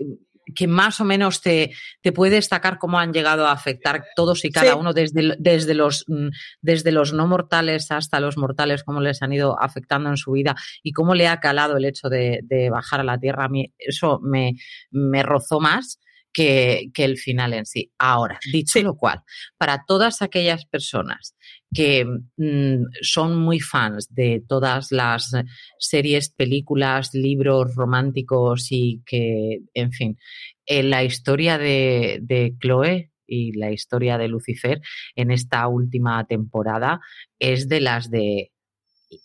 que 0.55 0.67
más 0.67 1.01
o 1.01 1.05
menos 1.05 1.41
te, 1.41 1.73
te, 2.01 2.13
puede 2.13 2.37
destacar 2.37 2.79
cómo 2.79 2.99
han 2.99 3.13
llegado 3.13 3.47
a 3.47 3.53
afectar 3.53 4.05
todos 4.15 4.45
y 4.45 4.51
cada 4.51 4.73
sí. 4.73 4.79
uno, 4.79 4.93
desde, 4.93 5.35
desde, 5.39 5.75
los, 5.75 6.05
mm, 6.07 6.29
desde 6.63 6.93
los 6.93 7.13
no 7.13 7.27
mortales 7.27 7.91
hasta 7.91 8.21
los 8.21 8.37
mortales, 8.37 8.85
cómo 8.85 9.01
les 9.01 9.23
han 9.23 9.33
ido 9.33 9.61
afectando 9.61 10.11
en 10.11 10.17
su 10.17 10.33
vida 10.33 10.55
y 10.83 10.93
cómo 10.93 11.15
le 11.15 11.29
ha 11.29 11.41
calado 11.41 11.77
el 11.77 11.85
hecho 11.85 12.09
de, 12.09 12.41
de 12.45 12.71
bajar 12.71 13.01
a 13.01 13.05
la 13.05 13.19
tierra. 13.19 13.45
A 13.45 13.49
mí 13.49 13.73
eso 13.79 14.21
me, 14.23 14.55
me 14.91 15.23
rozó 15.23 15.61
más. 15.61 15.99
Que, 16.37 16.91
que, 16.93 17.05
el 17.05 17.17
final 17.17 17.55
en 17.55 17.65
sí. 17.65 17.91
Ahora, 17.99 18.39
dicho 18.53 18.79
sí. 18.79 18.83
lo 18.83 18.95
cual, 18.95 19.23
para 19.57 19.85
todas 19.89 20.21
aquellas 20.21 20.67
personas 20.67 21.35
que 21.75 22.05
mmm, 22.05 22.85
son 23.01 23.37
muy 23.39 23.59
fans 23.59 24.13
de 24.13 24.43
todas 24.47 24.93
las 24.93 25.33
series, 25.79 26.29
películas, 26.29 27.15
libros 27.15 27.75
románticos 27.75 28.69
y 28.71 29.03
que, 29.07 29.61
en 29.73 29.93
fin, 29.93 30.19
eh, 30.67 30.83
la 30.83 31.05
historia 31.05 31.57
de, 31.57 32.19
de 32.21 32.55
Chloe 32.61 33.13
y 33.27 33.53
la 33.53 33.73
historia 33.73 34.19
de 34.19 34.29
Lucifer 34.29 34.81
en 35.15 35.31
esta 35.31 35.67
última 35.69 36.25
temporada 36.27 37.01
es 37.39 37.67
de 37.67 37.81
las 37.81 38.11
de 38.11 38.53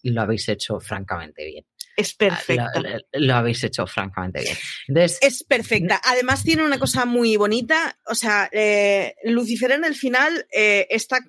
lo 0.03 0.21
habéis 0.21 0.47
hecho 0.49 0.79
francamente 0.79 1.45
bien. 1.45 1.65
Es 2.01 2.13
perfecta. 2.13 2.71
Lo, 2.75 2.89
lo, 2.89 2.99
lo, 3.13 3.35
habéis 3.35 3.63
hecho 3.63 3.85
francamente 3.87 4.41
bien. 4.41 4.57
Entonces, 4.87 5.19
es 5.21 5.43
perfecta. 5.43 6.01
Además 6.03 6.43
tiene 6.43 6.63
una 6.63 6.79
cosa 6.79 7.05
muy 7.05 7.37
bonita. 7.37 7.97
O 8.05 8.15
sea, 8.15 8.49
eh, 8.51 9.15
Lucifer 9.23 9.71
en 9.71 9.85
el 9.85 9.95
final 9.95 10.45
eh, 10.51 10.87
está 10.89 11.19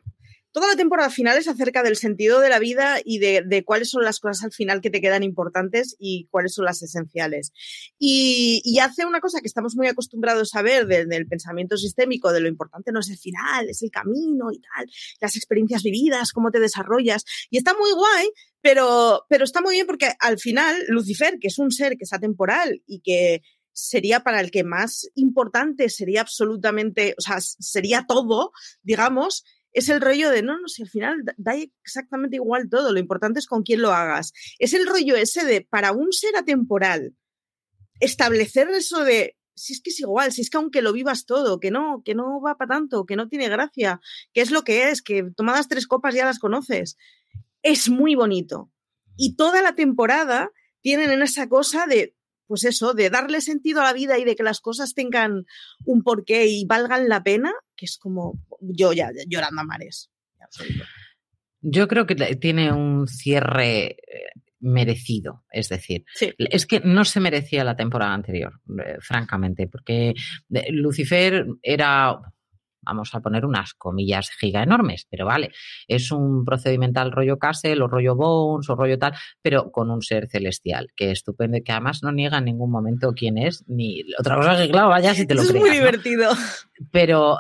toda 0.53 0.69
la 0.69 0.77
temporada 0.77 1.11
final 1.11 1.39
es 1.39 1.49
acerca 1.49 1.83
del 1.83 1.97
sentido 1.97 2.41
de 2.41 2.49
la 2.49 2.59
vida 2.59 2.99
y 3.05 3.19
de, 3.19 3.65
cuáles 3.65 3.91
son 3.91 4.05
las 4.05 4.21
cosas 4.21 4.45
al 4.45 4.53
final 4.53 4.81
que 4.81 4.91
te 4.91 5.01
quedan 5.01 5.23
importantes 5.23 5.97
y 5.99 6.29
cuáles 6.31 6.55
son 6.55 6.67
las 6.67 6.83
esenciales. 6.83 7.53
Y, 7.99 8.61
y 8.65 8.79
hace 8.79 9.07
una 9.07 9.21
cosa 9.21 9.41
que 9.41 9.47
estamos 9.47 9.75
muy 9.75 9.89
acostumbrados 9.89 10.55
a 10.55 10.63
ver 10.63 10.87
del, 10.87 11.09
del, 11.09 11.27
pensamiento 11.27 11.77
sistémico, 11.77 12.33
de 12.33 12.41
lo 12.41 12.49
importante 12.49 12.93
no 12.93 13.01
es 13.01 13.09
el 13.11 13.19
final, 13.19 13.69
es 13.69 13.83
el 13.83 13.91
camino 13.91 14.53
y 14.53 14.61
tal, 14.61 14.87
las 15.21 15.37
experiencias 15.37 15.83
vividas, 15.83 16.33
cómo 16.33 16.51
te 16.51 16.61
desarrollas. 16.61 17.25
Y 17.51 17.57
está 17.57 17.75
muy 17.75 17.93
guay, 17.93 18.31
pero, 18.61 19.25
pero 19.29 19.45
está 19.45 19.61
muy 19.63 19.75
bien 19.75 19.87
porque 19.87 20.13
al 20.21 20.39
final 20.39 20.85
Lucifer, 20.89 21.39
que 21.41 21.49
es 21.49 21.59
un 21.59 21.73
ser 21.73 21.97
que 21.97 22.05
es 22.05 22.13
atemporal 22.13 22.83
y 22.87 23.01
que 23.01 23.43
sería 23.73 24.21
para 24.21 24.41
el 24.41 24.51
que 24.51 24.65
más 24.65 25.09
importante 25.15 25.89
sería 25.89 26.21
absolutamente, 26.21 27.15
o 27.19 27.23
sea, 27.23 27.41
sería 27.41 28.05
todo, 28.07 28.53
digamos, 28.83 29.45
es 29.73 29.89
el 29.89 30.01
rollo 30.01 30.31
de, 30.31 30.43
no, 30.43 30.59
no, 30.59 30.69
si 30.69 30.83
al 30.83 30.89
final 30.89 31.25
da 31.37 31.55
exactamente 31.83 32.37
igual 32.37 32.69
todo, 32.69 32.93
lo 32.93 32.99
importante 32.99 33.39
es 33.39 33.47
con 33.47 33.63
quién 33.63 33.81
lo 33.81 33.93
hagas. 33.93 34.33
Es 34.59 34.75
el 34.75 34.87
rollo 34.87 35.17
ese 35.17 35.45
de, 35.45 35.63
para 35.63 35.93
un 35.93 36.13
ser 36.13 36.37
atemporal, 36.37 37.15
establecer 38.01 38.69
eso 38.71 39.05
de, 39.05 39.37
si 39.55 39.73
es 39.75 39.81
que 39.81 39.91
es 39.91 40.01
igual, 40.01 40.33
si 40.33 40.43
es 40.43 40.51
que 40.51 40.57
aunque 40.59 40.83
lo 40.83 40.93
vivas 40.93 41.25
todo, 41.25 41.61
que 41.61 41.71
no, 41.71 42.03
que 42.05 42.15
no 42.15 42.41
va 42.41 42.57
para 42.57 42.75
tanto, 42.75 43.07
que 43.07 43.17
no 43.17 43.29
tiene 43.29 43.49
gracia, 43.49 44.01
que 44.33 44.41
es 44.41 44.51
lo 44.51 44.63
que 44.63 44.89
es, 44.89 45.03
que 45.03 45.25
tomadas 45.37 45.69
tres 45.69 45.87
copas 45.87 46.15
ya 46.15 46.25
las 46.25 46.39
conoces, 46.39 46.97
es 47.63 47.89
muy 47.89 48.15
bonito. 48.15 48.71
Y 49.17 49.37
toda 49.37 49.63
la 49.63 49.75
temporada 49.75 50.51
tienen 50.81 51.11
en 51.11 51.23
esa 51.23 51.49
cosa 51.49 51.87
de, 51.87 52.15
pues 52.47 52.65
eso, 52.65 52.95
de 52.95 53.11
darle 53.11 53.41
sentido 53.41 53.81
a 53.81 53.85
la 53.85 53.93
vida 53.93 54.19
y 54.19 54.25
de 54.25 54.37
que 54.37 54.43
las 54.43 54.61
cosas 54.61 54.95
tengan 54.95 55.45
un 55.85 56.03
porqué 56.03 56.47
y 56.47 56.65
valgan 56.67 57.09
la 57.09 57.23
pena, 57.23 57.53
que 57.77 57.87
es 57.87 57.99
como 57.99 58.39
yo 58.61 58.93
ya 58.93 59.11
llorando 59.27 59.61
a 59.61 59.65
mares. 59.65 60.11
Yo 61.61 61.89
creo 61.89 62.07
que 62.07 62.15
tiene 62.37 62.73
un 62.73 63.07
cierre 63.07 63.97
merecido, 64.63 65.45
es 65.51 65.69
decir, 65.69 66.05
sí. 66.15 66.33
es 66.39 66.67
que 66.67 66.81
no 66.81 67.05
se 67.05 67.21
merecía 67.21 67.65
la 67.65 67.77
temporada 67.77 68.15
anterior, 68.15 68.61
eh, 68.85 68.97
francamente, 69.01 69.67
porque 69.67 70.15
Lucifer 70.71 71.47
era 71.63 72.17
vamos 72.83 73.15
a 73.15 73.21
poner 73.21 73.45
unas 73.45 73.75
comillas 73.75 74.31
giga 74.31 74.63
enormes, 74.63 75.07
pero 75.11 75.27
vale, 75.27 75.53
es 75.89 76.13
un 76.13 76.45
procedimental 76.45 77.13
rollo 77.13 77.39
Castle 77.39 77.83
o 77.83 77.89
rollo 77.89 78.17
Bones 78.17 78.69
o 78.69 78.75
rollo 78.75 78.99
tal, 78.99 79.15
pero 79.41 79.71
con 79.71 79.91
un 79.91 80.03
ser 80.03 80.29
celestial, 80.29 80.89
que 80.97 81.11
estupendo 81.11 81.57
y 81.57 81.63
que 81.63 81.73
además 81.73 82.03
no 82.03 82.13
niega 82.13 82.39
en 82.39 82.47
ningún 82.47 82.71
momento 82.71 83.13
quién 83.15 83.39
es, 83.39 83.65
ni 83.69 84.03
otra 84.19 84.37
cosa 84.37 84.57
que 84.57 84.71
claro, 84.71 84.89
vaya 84.89 85.15
si 85.15 85.27
te 85.27 85.35
lo 85.35 85.43
es 85.43 85.49
creas. 85.49 85.65
Es 85.65 85.71
muy 85.71 85.79
divertido. 85.79 86.33
¿no? 86.33 86.41
Pero 86.91 87.37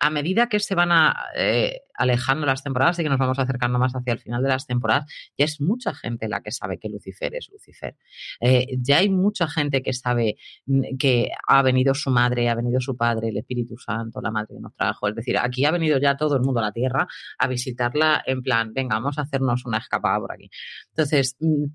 a 0.00 0.10
medida 0.10 0.48
que 0.48 0.58
se 0.58 0.74
van 0.74 0.90
a, 0.92 1.14
eh, 1.36 1.82
alejando 1.94 2.46
las 2.46 2.62
temporadas 2.62 2.98
y 2.98 3.02
que 3.02 3.10
nos 3.10 3.18
vamos 3.18 3.38
acercando 3.38 3.78
más 3.78 3.92
hacia 3.94 4.14
el 4.14 4.18
final 4.18 4.42
de 4.42 4.48
las 4.48 4.66
temporadas, 4.66 5.04
ya 5.36 5.44
es 5.44 5.60
mucha 5.60 5.94
gente 5.94 6.26
la 6.28 6.40
que 6.40 6.50
sabe 6.50 6.78
que 6.78 6.88
Lucifer 6.88 7.34
es 7.34 7.50
Lucifer. 7.52 7.96
Eh, 8.40 8.66
ya 8.78 8.98
hay 8.98 9.10
mucha 9.10 9.46
gente 9.46 9.82
que 9.82 9.92
sabe 9.92 10.36
mm, 10.66 10.96
que 10.98 11.30
ha 11.46 11.62
venido 11.62 11.94
su 11.94 12.10
madre, 12.10 12.48
ha 12.48 12.54
venido 12.54 12.80
su 12.80 12.96
padre, 12.96 13.28
el 13.28 13.36
Espíritu 13.36 13.76
Santo, 13.76 14.20
la 14.22 14.30
madre 14.30 14.54
que 14.54 14.60
nos 14.60 14.74
trajo. 14.74 15.06
Es 15.06 15.14
decir, 15.14 15.36
aquí 15.36 15.66
ha 15.66 15.70
venido 15.70 15.98
ya 15.98 16.16
todo 16.16 16.34
el 16.34 16.42
mundo 16.42 16.60
a 16.60 16.64
la 16.64 16.72
Tierra 16.72 17.06
a 17.38 17.46
visitarla 17.46 18.22
en 18.26 18.42
plan, 18.42 18.72
venga, 18.72 18.96
vamos 18.96 19.18
a 19.18 19.22
hacernos 19.22 19.66
una 19.66 19.78
escapada 19.78 20.18
por 20.18 20.32
aquí. 20.32 20.50
Entonces, 20.90 21.36
mm, 21.40 21.66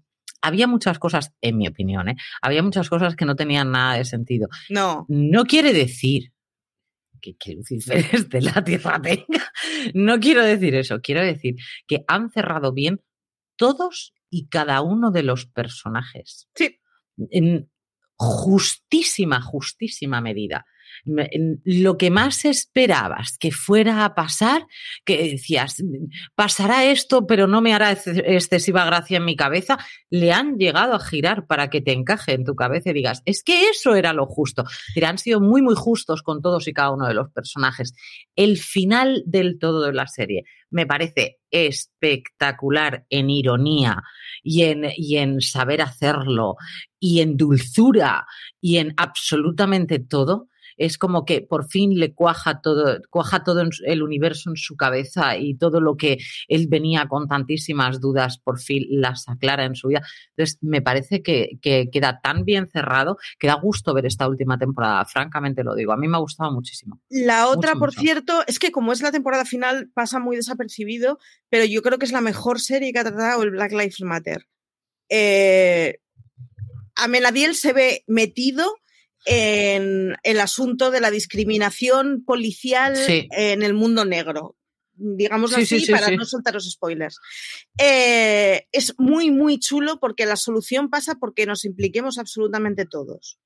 había 0.42 0.68
muchas 0.68 1.00
cosas, 1.00 1.34
en 1.42 1.58
mi 1.58 1.68
opinión, 1.68 2.10
¿eh? 2.10 2.16
había 2.42 2.62
muchas 2.62 2.90
cosas 2.90 3.16
que 3.16 3.26
no 3.26 3.36
tenían 3.36 3.72
nada 3.72 3.96
de 3.96 4.06
sentido. 4.06 4.48
No. 4.70 5.06
No 5.10 5.44
quiere 5.46 5.74
decir 5.74 6.35
que, 7.22 7.36
que 7.38 7.54
Lucifer 7.54 8.28
de 8.28 8.42
la 8.42 8.64
tierra 8.64 9.02
tenga. 9.02 9.52
No 9.94 10.20
quiero 10.20 10.44
decir 10.44 10.76
eso, 10.76 11.02
quiero 11.02 11.22
decir 11.22 11.56
que 11.88 12.04
han 12.08 12.30
cerrado 12.30 12.74
bien 12.74 13.02
todos 13.56 14.14
y 14.30 14.48
cada 14.48 14.82
uno 14.82 15.12
de 15.12 15.24
los 15.24 15.46
personajes. 15.46 16.50
Sí. 16.56 16.80
En 17.30 17.70
justísima, 18.18 19.42
justísima 19.42 20.22
medida. 20.22 20.66
Lo 21.04 21.98
que 21.98 22.10
más 22.10 22.46
esperabas 22.46 23.38
que 23.38 23.52
fuera 23.52 24.06
a 24.06 24.16
pasar, 24.16 24.66
que 25.04 25.32
decías, 25.32 25.84
pasará 26.36 26.86
esto, 26.86 27.28
pero 27.28 27.48
no 27.48 27.62
me 27.62 27.74
hará 27.74 27.92
excesiva 27.92 28.86
gracia 28.86 29.18
en 29.18 29.26
mi 29.26 29.36
cabeza, 29.36 29.78
le 30.10 30.32
han 30.32 30.58
llegado 30.58 30.94
a 30.94 31.00
girar 31.00 31.48
para 31.48 31.70
que 31.70 31.82
te 31.82 31.92
encaje 31.92 32.34
en 32.34 32.46
tu 32.46 32.56
cabeza 32.56 32.90
y 32.90 32.94
digas, 32.94 33.22
es 33.26 33.44
que 33.44 33.70
eso 33.70 33.96
era 33.96 34.14
lo 34.14 34.26
justo. 34.26 34.64
Pero 34.94 35.08
han 35.08 35.18
sido 35.18 35.42
muy, 35.42 35.62
muy 35.62 35.76
justos 35.76 36.22
con 36.22 36.42
todos 36.42 36.68
y 36.68 36.74
cada 36.74 36.92
uno 36.92 37.08
de 37.08 37.14
los 37.14 37.32
personajes. 37.32 37.94
El 38.36 38.58
final 38.58 39.24
del 39.26 39.60
todo 39.60 39.82
de 39.86 39.94
la 39.94 40.08
serie 40.08 40.44
me 40.70 40.86
parece 40.86 41.40
espectacular 41.52 43.06
en 43.10 43.30
ironía 43.30 44.04
y 44.44 44.64
en, 44.64 44.86
y 44.96 45.18
en 45.18 45.42
saber 45.42 45.82
hacerlo 45.82 46.56
y 47.00 47.22
en 47.22 47.38
dulzura 47.38 48.26
y 48.60 48.78
en 48.78 48.94
absolutamente 48.98 50.00
todo 50.00 50.50
es 50.78 50.98
como 50.98 51.26
que 51.26 51.42
por 51.42 51.68
fin 51.68 52.00
le 52.00 52.14
cuaja 52.14 52.62
todo, 52.62 53.00
cuaja 53.10 53.44
todo 53.44 53.64
el 53.86 54.04
universo 54.04 54.50
en 54.50 54.58
su 54.58 54.76
cabeza 54.76 55.38
y 55.38 55.56
todo 55.56 55.80
lo 55.80 55.96
que 55.98 56.18
él 56.48 56.68
venía 56.68 57.08
con 57.08 57.28
tantísimas 57.28 58.00
dudas, 58.02 58.38
por 58.38 58.60
fin 58.60 58.86
las 58.90 59.28
aclara 59.28 59.66
en 59.66 59.76
su 59.76 59.88
vida. 59.88 60.02
Entonces, 60.30 60.58
me 60.62 60.82
parece 60.82 61.22
que, 61.22 61.60
queda 61.62 62.20
tan 62.22 62.46
bien 62.46 62.68
cerrado 62.68 63.18
que 63.40 63.48
da 63.48 63.56
gusto 63.56 63.94
ver 63.94 64.06
esta 64.06 64.28
última 64.28 64.58
temporada, 64.58 65.06
francamente 65.06 65.64
lo 65.64 65.76
digo. 65.76 65.92
A 65.94 65.98
mí 65.98 66.08
me 66.08 66.18
ha 66.18 66.20
gustado 66.20 66.52
muchísimo. 66.52 67.02
La 67.10 67.48
otra, 67.48 67.76
por 67.76 67.94
cierto, 67.94 68.44
es 68.48 68.60
que 68.60 68.72
como 68.72 68.94
es 68.94 69.02
la 69.02 69.12
temporada 69.12 69.46
final, 69.46 69.90
pasa 69.94 70.20
muy 70.20 70.36
desapercibido, 70.36 71.20
pero 71.50 71.66
yo 71.66 71.82
creo 71.82 71.98
que 71.98 72.06
es 72.06 72.12
la 72.12 72.22
mejor 72.22 72.60
serie 72.60 72.92
que 72.94 73.00
ha 73.00 73.04
tratado 73.04 73.44
el 73.44 73.52
Black 73.52 73.72
Lives 73.72 74.02
Matter. 74.02 74.48
Eh, 75.10 76.00
Amenadiel 76.96 77.56
se 77.56 77.74
ve 77.74 78.04
metido 78.08 78.76
en 79.26 80.16
el 80.22 80.40
asunto 80.40 80.92
de 80.92 81.02
la 81.02 81.12
discriminación 81.12 82.24
policial 82.24 82.96
en 83.08 83.64
el 83.64 83.74
mundo 83.74 84.06
negro. 84.06 84.56
Digamos 84.98 85.54
así, 85.54 85.86
para 85.92 86.10
no 86.12 86.24
soltaros 86.24 86.72
spoilers. 86.72 87.20
Eh, 87.78 88.68
es 88.72 88.94
muy, 88.98 89.30
muy 89.30 89.60
chulo 89.60 90.00
porque 90.00 90.26
la 90.26 90.38
solución 90.38 90.90
pasa 90.90 91.16
porque 91.16 91.46
nos 91.46 91.66
impliquemos 91.66 92.18
absolutamente 92.18 92.86
todos. 92.86 93.38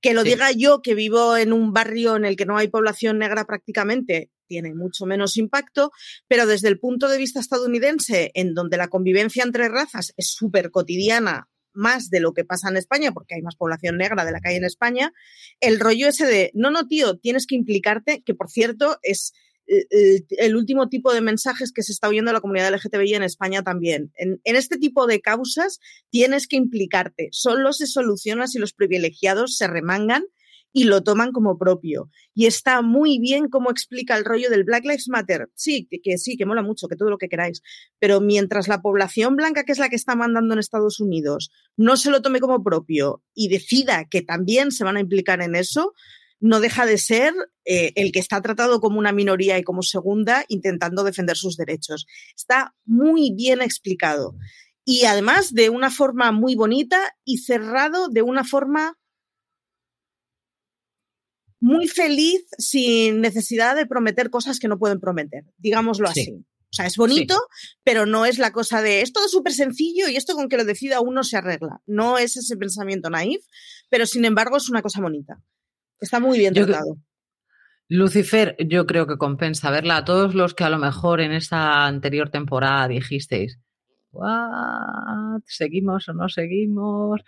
Que 0.00 0.14
lo 0.14 0.22
diga 0.22 0.50
yo, 0.52 0.80
que 0.80 0.94
vivo 0.94 1.36
en 1.36 1.52
un 1.52 1.72
barrio 1.72 2.16
en 2.16 2.24
el 2.24 2.36
que 2.36 2.46
no 2.46 2.56
hay 2.56 2.68
población 2.68 3.18
negra 3.18 3.44
prácticamente, 3.44 4.30
tiene 4.46 4.72
mucho 4.72 5.04
menos 5.04 5.36
impacto, 5.36 5.90
pero 6.26 6.46
desde 6.46 6.68
el 6.68 6.78
punto 6.78 7.08
de 7.08 7.18
vista 7.18 7.40
estadounidense, 7.40 8.30
en 8.34 8.54
donde 8.54 8.76
la 8.76 8.88
convivencia 8.88 9.42
entre 9.42 9.68
razas 9.68 10.14
es 10.16 10.30
súper 10.30 10.70
cotidiana 10.70 11.48
más 11.78 12.10
de 12.10 12.20
lo 12.20 12.32
que 12.32 12.44
pasa 12.44 12.68
en 12.68 12.76
España, 12.76 13.12
porque 13.12 13.36
hay 13.36 13.42
más 13.42 13.56
población 13.56 13.96
negra 13.96 14.24
de 14.24 14.32
la 14.32 14.40
que 14.40 14.50
hay 14.50 14.56
en 14.56 14.64
España, 14.64 15.12
el 15.60 15.80
rollo 15.80 16.08
ese 16.08 16.26
de, 16.26 16.50
no, 16.54 16.70
no, 16.70 16.86
tío, 16.86 17.16
tienes 17.18 17.46
que 17.46 17.54
implicarte, 17.54 18.22
que 18.24 18.34
por 18.34 18.50
cierto 18.50 18.98
es 19.02 19.32
el, 19.68 20.56
último 20.56 20.88
tipo 20.88 21.12
de 21.12 21.20
mensajes 21.20 21.72
que 21.72 21.82
se 21.82 21.92
está 21.92 22.08
oyendo 22.08 22.30
en 22.30 22.34
la 22.34 22.40
comunidad 22.40 22.72
LGTBI 22.74 23.14
en 23.14 23.22
España 23.22 23.62
también. 23.62 24.12
En, 24.16 24.40
en, 24.44 24.56
este 24.56 24.78
tipo 24.78 25.06
de 25.06 25.20
causas 25.20 25.78
tienes 26.10 26.48
que 26.48 26.56
implicarte. 26.56 27.28
Solo 27.32 27.72
se 27.72 27.86
soluciona 27.86 28.46
si 28.46 28.58
los 28.58 28.72
privilegiados 28.72 29.56
se 29.56 29.66
remangan 29.66 30.24
y 30.72 30.84
lo 30.84 31.02
toman 31.02 31.32
como 31.32 31.58
propio. 31.58 32.10
Y 32.34 32.46
está 32.46 32.82
muy 32.82 33.18
bien 33.18 33.48
cómo 33.48 33.70
explica 33.70 34.16
el 34.16 34.24
rollo 34.24 34.50
del 34.50 34.64
Black 34.64 34.84
Lives 34.84 35.08
Matter. 35.08 35.48
Sí, 35.54 35.88
que, 35.90 36.18
sí, 36.18 36.36
que 36.36 36.46
mola 36.46 36.62
mucho, 36.62 36.88
que 36.88 36.96
todo 36.96 37.10
lo 37.10 37.18
que 37.18 37.28
queráis. 37.28 37.62
Pero 37.98 38.20
mientras 38.20 38.68
la 38.68 38.82
población 38.82 39.36
blanca, 39.36 39.64
que 39.64 39.72
es 39.72 39.78
la 39.78 39.88
que 39.88 39.96
está 39.96 40.14
mandando 40.14 40.54
en 40.54 40.60
Estados 40.60 41.00
Unidos, 41.00 41.50
no 41.76 41.96
se 41.96 42.10
lo 42.10 42.22
tome 42.22 42.40
como 42.40 42.62
propio 42.62 43.22
y 43.34 43.48
decida 43.48 44.06
que 44.10 44.22
también 44.22 44.70
se 44.70 44.84
van 44.84 44.96
a 44.96 45.00
implicar 45.00 45.42
en 45.42 45.54
eso, 45.54 45.94
no 46.40 46.60
deja 46.60 46.86
de 46.86 46.98
ser 46.98 47.34
eh, 47.64 47.92
el 47.96 48.12
que 48.12 48.20
está 48.20 48.40
tratado 48.40 48.80
como 48.80 48.98
una 48.98 49.12
minoría 49.12 49.58
y 49.58 49.64
como 49.64 49.82
segunda 49.82 50.44
intentando 50.48 51.02
defender 51.02 51.36
sus 51.36 51.56
derechos. 51.56 52.06
Está 52.36 52.74
muy 52.84 53.32
bien 53.34 53.60
explicado. 53.60 54.36
Y 54.84 55.04
además 55.04 55.52
de 55.52 55.68
una 55.68 55.90
forma 55.90 56.32
muy 56.32 56.54
bonita 56.54 56.98
y 57.24 57.38
cerrado 57.38 58.08
de 58.08 58.22
una 58.22 58.44
forma 58.44 58.96
muy 61.60 61.88
feliz 61.88 62.44
sin 62.58 63.20
necesidad 63.20 63.76
de 63.76 63.86
prometer 63.86 64.30
cosas 64.30 64.58
que 64.58 64.68
no 64.68 64.78
pueden 64.78 65.00
prometer, 65.00 65.44
digámoslo 65.56 66.08
así. 66.08 66.44
O 66.70 66.74
sea, 66.74 66.86
es 66.86 66.96
bonito, 66.96 67.34
pero 67.82 68.04
no 68.04 68.26
es 68.26 68.38
la 68.38 68.52
cosa 68.52 68.82
de 68.82 69.00
es 69.00 69.12
todo 69.12 69.26
súper 69.28 69.54
sencillo 69.54 70.06
y 70.08 70.16
esto 70.16 70.34
con 70.34 70.48
que 70.48 70.58
lo 70.58 70.64
decida 70.64 71.00
uno 71.00 71.24
se 71.24 71.38
arregla. 71.38 71.80
No 71.86 72.18
es 72.18 72.36
ese 72.36 72.56
pensamiento 72.56 73.08
naif, 73.08 73.42
pero 73.88 74.04
sin 74.04 74.26
embargo 74.26 74.58
es 74.58 74.68
una 74.68 74.82
cosa 74.82 75.00
bonita. 75.00 75.40
Está 75.98 76.20
muy 76.20 76.38
bien 76.38 76.52
tratado. 76.52 76.98
Lucifer, 77.88 78.54
yo 78.58 78.86
creo 78.86 79.06
que 79.06 79.16
compensa 79.16 79.70
verla. 79.70 79.96
A 79.96 80.04
todos 80.04 80.34
los 80.34 80.52
que 80.54 80.64
a 80.64 80.70
lo 80.70 80.78
mejor 80.78 81.22
en 81.22 81.32
esa 81.32 81.86
anterior 81.86 82.30
temporada 82.30 82.86
dijisteis, 82.86 83.58
¿Seguimos 85.46 86.08
o 86.08 86.12
no 86.12 86.28
seguimos? 86.28 87.20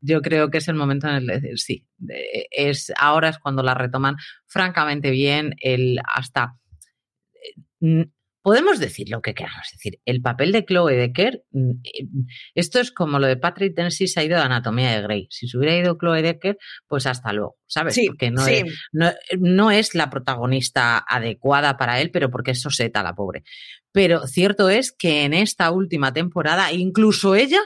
Yo 0.00 0.22
creo 0.22 0.50
que 0.50 0.58
es 0.58 0.68
el 0.68 0.74
momento 0.74 1.08
en 1.08 1.14
el 1.14 1.26
de 1.26 1.40
decir 1.40 1.58
sí. 1.58 1.86
Es, 2.50 2.92
ahora 2.98 3.30
es 3.30 3.38
cuando 3.38 3.62
la 3.62 3.74
retoman 3.74 4.16
francamente 4.46 5.10
bien. 5.10 5.54
El 5.60 5.98
hasta 6.04 6.56
eh, 7.80 8.08
podemos 8.46 8.78
decir 8.78 9.10
lo 9.10 9.22
que 9.22 9.34
queramos 9.34 9.66
decir. 9.72 9.98
El 10.04 10.22
papel 10.22 10.52
de 10.52 10.64
Chloe 10.64 10.94
Decker, 10.94 11.42
mm, 11.50 11.70
eh, 11.82 12.06
esto 12.54 12.78
es 12.78 12.92
como 12.92 13.18
lo 13.18 13.26
de 13.26 13.36
Patrick 13.36 13.74
Dempsey 13.74 14.06
se 14.06 14.20
ha 14.20 14.22
ido 14.22 14.36
de 14.36 14.44
Anatomía 14.44 14.92
de 14.92 15.02
Grey. 15.02 15.26
Si 15.30 15.48
se 15.48 15.58
hubiera 15.58 15.76
ido 15.76 15.98
Chloe 15.98 16.22
Decker, 16.22 16.56
pues 16.86 17.06
hasta 17.06 17.32
luego, 17.32 17.56
¿sabes? 17.66 17.98
porque 18.06 18.30
no, 18.30 18.46
es, 18.46 18.62
no, 18.92 19.72
es 19.72 19.96
la 19.96 20.10
protagonista 20.10 21.04
adecuada 21.08 21.76
para 21.76 22.00
él, 22.00 22.12
pero 22.12 22.30
porque 22.30 22.52
es 22.52 22.60
soseta 22.60 23.02
la 23.02 23.16
pobre. 23.16 23.42
Pero 23.96 24.26
cierto 24.26 24.68
es 24.68 24.92
que 24.92 25.24
en 25.24 25.32
esta 25.32 25.70
última 25.70 26.12
temporada, 26.12 26.70
incluso 26.70 27.34
ella 27.34 27.62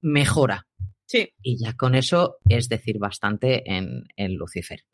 mejora. 0.00 0.68
Sí. 1.04 1.30
Y 1.42 1.58
ya 1.58 1.72
con 1.72 1.96
eso 1.96 2.36
es 2.48 2.68
decir 2.68 3.00
bastante 3.00 3.68
en, 3.68 4.04
en 4.14 4.36
Lucifer. 4.36 4.84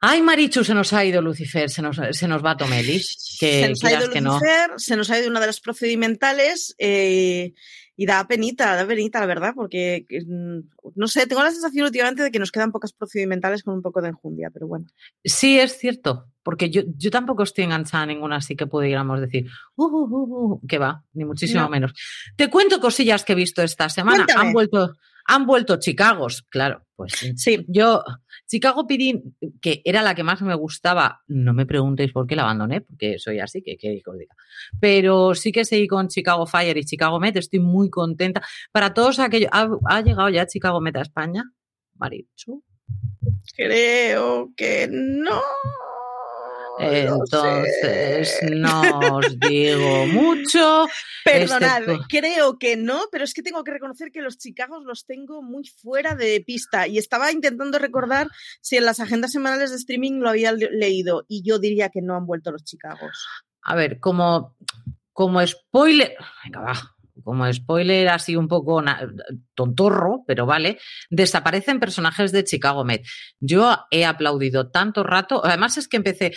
Ay, 0.00 0.22
Marichu, 0.22 0.62
se 0.62 0.74
nos 0.74 0.92
ha 0.92 1.04
ido 1.04 1.20
Lucifer, 1.20 1.68
se 1.68 1.82
nos, 1.82 2.00
se 2.12 2.28
nos 2.28 2.44
va 2.44 2.56
Tomelis. 2.56 3.36
Que 3.40 3.62
se 3.62 3.68
nos 3.68 3.84
ha 3.84 3.92
ido 3.92 4.06
Lucifer, 4.06 4.70
se 4.76 4.96
nos 4.96 5.10
ha 5.10 5.18
ido 5.18 5.28
una 5.28 5.40
de 5.40 5.46
las 5.46 5.60
procedimentales 5.60 6.74
eh, 6.78 7.52
y 7.96 8.06
da 8.06 8.24
penita, 8.28 8.76
da 8.76 8.86
penita, 8.86 9.18
la 9.18 9.26
verdad, 9.26 9.54
porque 9.56 10.06
mm, 10.08 10.58
no 10.94 11.08
sé, 11.08 11.26
tengo 11.26 11.42
la 11.42 11.50
sensación 11.50 11.84
últimamente 11.84 12.22
de 12.22 12.30
que 12.30 12.38
nos 12.38 12.52
quedan 12.52 12.70
pocas 12.70 12.92
procedimentales 12.92 13.64
con 13.64 13.74
un 13.74 13.82
poco 13.82 14.00
de 14.00 14.10
enjundia, 14.10 14.50
pero 14.50 14.68
bueno. 14.68 14.86
Sí, 15.24 15.58
es 15.58 15.76
cierto, 15.76 16.26
porque 16.44 16.70
yo, 16.70 16.82
yo 16.96 17.10
tampoco 17.10 17.42
estoy 17.42 17.64
enganchada 17.64 18.04
a 18.04 18.06
ninguna 18.06 18.36
así 18.36 18.54
que 18.54 18.68
pudiéramos 18.68 19.20
decir, 19.20 19.50
uh, 19.74 19.84
uh, 19.84 20.04
uh, 20.04 20.54
uh 20.54 20.60
que 20.68 20.78
va, 20.78 21.02
ni 21.12 21.24
muchísimo 21.24 21.68
menos. 21.68 21.92
Te 22.36 22.48
cuento 22.48 22.78
cosillas 22.78 23.24
que 23.24 23.32
he 23.32 23.36
visto 23.36 23.62
esta 23.62 23.88
semana. 23.88 24.26
Han 24.36 24.52
vuelto, 24.52 24.94
han 25.28 25.46
vuelto 25.46 25.76
Chicagos, 25.76 26.42
claro, 26.48 26.86
pues 26.96 27.12
sí. 27.36 27.64
Yo, 27.68 28.02
Chicago 28.46 28.86
PD, 28.86 29.22
que 29.60 29.82
era 29.84 30.02
la 30.02 30.14
que 30.14 30.24
más 30.24 30.40
me 30.40 30.54
gustaba, 30.54 31.22
no 31.28 31.52
me 31.52 31.66
preguntéis 31.66 32.12
por 32.12 32.26
qué 32.26 32.34
la 32.34 32.42
abandoné, 32.42 32.80
porque 32.80 33.18
soy 33.18 33.38
así, 33.38 33.62
que, 33.62 33.76
os 34.06 34.18
diga. 34.18 34.34
Pero 34.80 35.34
sí 35.34 35.52
que 35.52 35.66
seguí 35.66 35.86
con 35.86 36.08
Chicago 36.08 36.46
Fire 36.46 36.76
y 36.78 36.84
Chicago 36.84 37.20
Met, 37.20 37.36
estoy 37.36 37.60
muy 37.60 37.90
contenta. 37.90 38.40
Para 38.72 38.94
todos 38.94 39.18
aquellos, 39.18 39.50
¿ha, 39.52 40.00
llegado 40.00 40.30
ya 40.30 40.46
Chicago 40.46 40.80
Met 40.80 40.96
a 40.96 41.02
España? 41.02 41.44
Marichu. 41.96 42.64
Creo 43.54 44.50
que 44.56 44.88
no. 44.90 45.42
Entonces, 46.80 48.38
no 48.50 49.16
os 49.16 49.38
digo 49.40 50.06
mucho. 50.12 50.86
Perdonad, 51.24 51.82
creo 52.08 52.58
que 52.58 52.76
no, 52.76 53.02
pero 53.10 53.24
es 53.24 53.34
que 53.34 53.42
tengo 53.42 53.64
que 53.64 53.72
reconocer 53.72 54.10
que 54.10 54.22
los 54.22 54.38
Chicagos 54.38 54.84
los 54.84 55.06
tengo 55.06 55.42
muy 55.42 55.64
fuera 55.66 56.14
de 56.14 56.42
pista 56.46 56.86
y 56.86 56.98
estaba 56.98 57.32
intentando 57.32 57.78
recordar 57.78 58.28
si 58.60 58.76
en 58.76 58.84
las 58.84 59.00
agendas 59.00 59.32
semanales 59.32 59.70
de 59.70 59.76
streaming 59.76 60.20
lo 60.20 60.30
había 60.30 60.52
leído 60.52 61.24
y 61.28 61.42
yo 61.42 61.58
diría 61.58 61.88
que 61.90 62.02
no 62.02 62.16
han 62.16 62.26
vuelto 62.26 62.52
los 62.52 62.64
Chicagos. 62.64 63.26
A 63.62 63.74
ver, 63.74 64.00
como, 64.00 64.56
como 65.12 65.46
spoiler. 65.46 66.16
Venga, 66.44 66.60
va 66.60 66.98
como 67.24 67.52
spoiler 67.52 68.08
así 68.08 68.36
un 68.36 68.48
poco 68.48 68.82
tontorro, 69.54 70.24
pero 70.26 70.46
vale, 70.46 70.78
desaparecen 71.10 71.80
personajes 71.80 72.32
de 72.32 72.44
Chicago 72.44 72.84
Med. 72.84 73.02
Yo 73.40 73.76
he 73.90 74.04
aplaudido 74.04 74.70
tanto 74.70 75.02
rato, 75.02 75.44
además 75.44 75.76
es 75.78 75.88
que 75.88 75.96
empecé, 75.96 76.32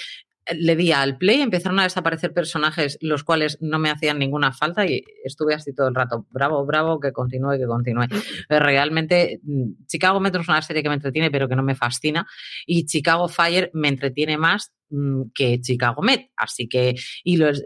le 0.54 0.75
di 0.75 0.91
al 0.91 1.17
play, 1.17 1.41
empezaron 1.41 1.80
a 1.80 1.84
desaparecer 1.84 2.34
personajes 2.34 2.97
los 3.01 3.23
cuales 3.23 3.58
no 3.62 3.80
me 3.80 3.89
hacían 3.89 4.19
ninguna 4.19 4.51
falta 4.51 4.86
y 4.86 5.04
estuve 5.23 5.54
así 5.54 5.73
todo 5.73 5.88
el 5.88 5.95
rato. 5.95 6.25
Bravo, 6.32 6.65
bravo, 6.65 6.99
que 6.99 7.12
continúe, 7.12 7.58
que 7.58 7.65
continúe. 7.65 8.06
Realmente, 8.49 9.39
mm, 9.43 9.86
Chicago 9.88 10.19
Metro 10.19 10.41
es 10.41 10.47
una 10.47 10.62
serie 10.62 10.84
que 10.84 10.89
me 10.89 10.95
entretiene, 10.95 11.32
pero 11.32 11.47
que 11.47 11.56
no 11.56 11.63
me 11.63 11.75
fascina. 11.75 12.25
Y 12.65 12.86
Chicago 12.86 13.27
Fire 13.27 13.69
me 13.73 13.88
entretiene 13.88 14.38
más 14.38 14.73
mm, 14.89 15.32
que 15.34 15.62
Chicago 15.62 16.01
Met. 16.01 16.30
Así 16.36 16.67
que, 16.67 16.95
y 17.23 17.38
los, 17.38 17.63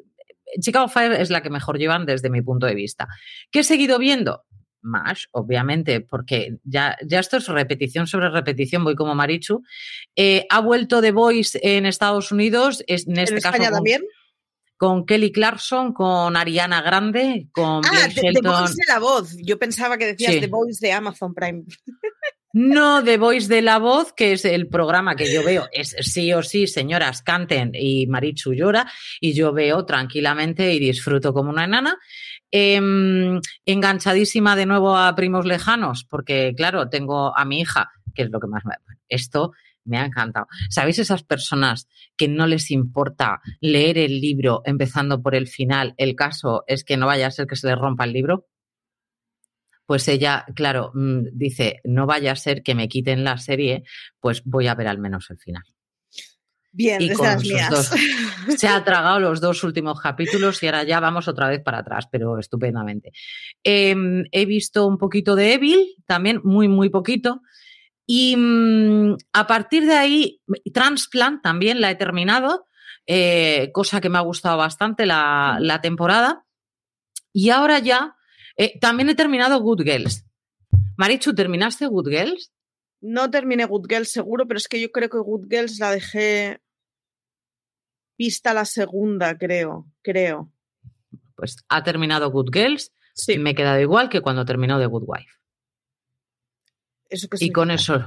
Chicago 0.59 0.87
Fire 0.87 1.13
es 1.13 1.29
la 1.29 1.41
que 1.41 1.49
mejor 1.49 1.77
llevan 1.77 2.05
desde 2.05 2.29
mi 2.29 2.41
punto 2.41 2.65
de 2.65 2.75
vista. 2.75 3.07
¿Qué 3.51 3.59
he 3.59 3.63
seguido 3.63 3.99
viendo? 3.99 4.43
MASH, 4.85 5.25
obviamente, 5.31 5.99
porque 6.01 6.57
ya, 6.63 6.95
ya 7.05 7.19
esto 7.19 7.37
es 7.37 7.47
repetición 7.47 8.07
sobre 8.07 8.29
repetición, 8.29 8.83
voy 8.83 8.95
como 8.95 9.15
Marichu. 9.15 9.63
Eh, 10.15 10.45
ha 10.49 10.61
vuelto 10.61 11.01
The 11.01 11.11
Voice 11.11 11.59
en 11.61 11.85
Estados 11.85 12.31
Unidos, 12.31 12.83
es, 12.87 13.07
en 13.07 13.17
este 13.19 13.35
¿En 13.35 13.41
caso 13.41 13.55
España 13.55 13.69
con, 13.69 13.77
también? 13.77 14.03
con 14.77 15.05
Kelly 15.05 15.31
Clarkson, 15.31 15.93
con 15.93 16.35
Ariana 16.37 16.81
Grande, 16.81 17.47
con 17.51 17.81
Ah, 17.85 18.07
The. 18.13 18.21
Voice 18.41 18.73
de 18.75 18.93
la 18.93 18.99
voz. 18.99 19.35
Yo 19.43 19.57
pensaba 19.57 19.97
que 19.97 20.05
decías 20.07 20.33
Sí. 20.33 20.39
The 20.41 20.47
Voice 20.47 20.85
de 20.85 20.91
Amazon 20.93 21.33
Prime. 21.33 21.63
No, 22.57 23.03
The 23.03 23.17
Voice 23.17 23.49
de 23.49 23.61
la 23.61 23.79
Voz, 23.79 24.13
que 24.13 24.31
es 24.31 24.45
el 24.45 24.69
programa 24.69 25.17
que 25.17 25.29
yo 25.29 25.43
veo, 25.43 25.67
es 25.73 25.93
sí 25.99 26.31
o 26.31 26.41
sí, 26.41 26.67
señoras, 26.67 27.21
canten 27.21 27.71
y 27.73 28.07
Marichu 28.07 28.53
llora, 28.53 28.89
y 29.19 29.33
yo 29.33 29.51
veo 29.51 29.85
tranquilamente 29.85 30.71
y 30.73 30.79
disfruto 30.79 31.33
como 31.33 31.49
una 31.49 31.65
enana. 31.65 31.97
Em, 32.57 33.41
enganchadísima 33.65 34.55
de 34.55 34.65
nuevo 34.65 34.95
a 34.95 35.13
Primos 35.13 35.45
Lejanos, 35.45 36.05
porque 36.09 36.53
claro, 36.55 36.87
tengo 36.87 37.37
a 37.37 37.43
mi 37.43 37.59
hija, 37.59 37.91
que 38.13 38.21
es 38.21 38.29
lo 38.29 38.39
que 38.39 38.47
más 38.47 38.63
me... 38.63 38.75
Esto 39.09 39.51
me 39.83 39.97
ha 39.97 40.05
encantado. 40.05 40.47
¿Sabéis 40.69 40.99
esas 40.99 41.23
personas 41.23 41.89
que 42.15 42.29
no 42.29 42.47
les 42.47 42.71
importa 42.71 43.41
leer 43.59 43.97
el 43.97 44.21
libro 44.21 44.61
empezando 44.63 45.21
por 45.21 45.35
el 45.35 45.47
final? 45.47 45.95
El 45.97 46.15
caso 46.15 46.63
es 46.65 46.85
que 46.85 46.95
no 46.95 47.07
vaya 47.07 47.27
a 47.27 47.31
ser 47.31 47.45
que 47.45 47.57
se 47.57 47.67
les 47.67 47.77
rompa 47.77 48.05
el 48.05 48.13
libro. 48.13 48.47
Pues 49.85 50.07
ella, 50.07 50.45
claro, 50.55 50.91
mm, 50.93 51.23
dice, 51.33 51.81
no 51.83 52.05
vaya 52.05 52.31
a 52.31 52.37
ser 52.37 52.63
que 52.63 52.73
me 52.73 52.87
quiten 52.87 53.25
la 53.25 53.37
serie, 53.37 53.83
pues 54.21 54.41
voy 54.45 54.67
a 54.67 54.75
ver 54.75 54.87
al 54.87 54.99
menos 54.99 55.29
el 55.29 55.39
final. 55.39 55.74
Bien, 56.75 57.01
Y 57.01 57.09
con 57.13 57.39
sus 57.39 57.49
mías. 57.49 57.69
dos. 57.69 57.89
Se 58.57 58.67
ha 58.67 58.83
tragado 58.83 59.21
los 59.21 59.39
dos 59.39 59.63
últimos 59.63 60.01
capítulos 60.01 60.61
y 60.61 60.65
ahora 60.65 60.83
ya 60.83 60.99
vamos 60.99 61.29
otra 61.29 61.47
vez 61.47 61.63
para 61.63 61.79
atrás, 61.79 62.07
pero 62.11 62.37
estupendamente. 62.37 63.13
Em, 63.63 64.25
he 64.31 64.45
visto 64.45 64.85
un 64.85 64.97
poquito 64.97 65.35
de 65.35 65.53
Evil, 65.53 65.95
también 66.05 66.41
muy, 66.43 66.67
muy 66.67 66.89
poquito. 66.89 67.41
Y 68.05 68.35
mm, 68.35 69.15
a 69.31 69.47
partir 69.47 69.85
de 69.85 69.93
ahí, 69.93 70.41
Transplant 70.73 71.41
también 71.41 71.79
la 71.79 71.91
he 71.91 71.95
terminado, 71.95 72.67
eh, 73.07 73.69
cosa 73.73 74.01
que 74.01 74.09
me 74.09 74.17
ha 74.17 74.21
gustado 74.21 74.57
bastante 74.57 75.05
la, 75.05 75.57
la 75.61 75.79
temporada. 75.79 76.45
Y 77.31 77.51
ahora 77.51 77.79
ya, 77.79 78.17
eh, 78.57 78.77
también 78.79 79.09
he 79.09 79.15
terminado 79.15 79.61
Good 79.61 79.83
Girls. 79.83 80.25
Marichu, 80.97 81.33
¿terminaste 81.33 81.87
Good 81.87 82.09
Girls? 82.09 82.51
No 82.99 83.31
terminé 83.31 83.63
Good 83.63 83.87
Girls 83.87 84.11
seguro, 84.11 84.45
pero 84.45 84.57
es 84.57 84.67
que 84.67 84.81
yo 84.81 84.91
creo 84.91 85.09
que 85.09 85.19
Good 85.19 85.47
Girls 85.49 85.79
la 85.79 85.91
dejé 85.91 86.59
vista 88.17 88.53
la 88.53 88.65
segunda, 88.65 89.37
creo. 89.37 89.87
Creo. 90.01 90.51
Pues 91.35 91.57
ha 91.69 91.83
terminado 91.83 92.31
Good 92.31 92.49
Girls. 92.53 92.91
Sí, 93.13 93.37
Me 93.37 93.51
he 93.51 93.55
quedado 93.55 93.79
igual 93.79 94.09
que 94.09 94.21
cuando 94.21 94.43
terminó 94.45 94.77
The 94.79 94.85
Good 94.87 95.03
Wife. 95.07 95.29
eso 97.09 97.27
que 97.29 97.37
Y 97.39 97.51
con 97.51 97.71
eso, 97.71 98.05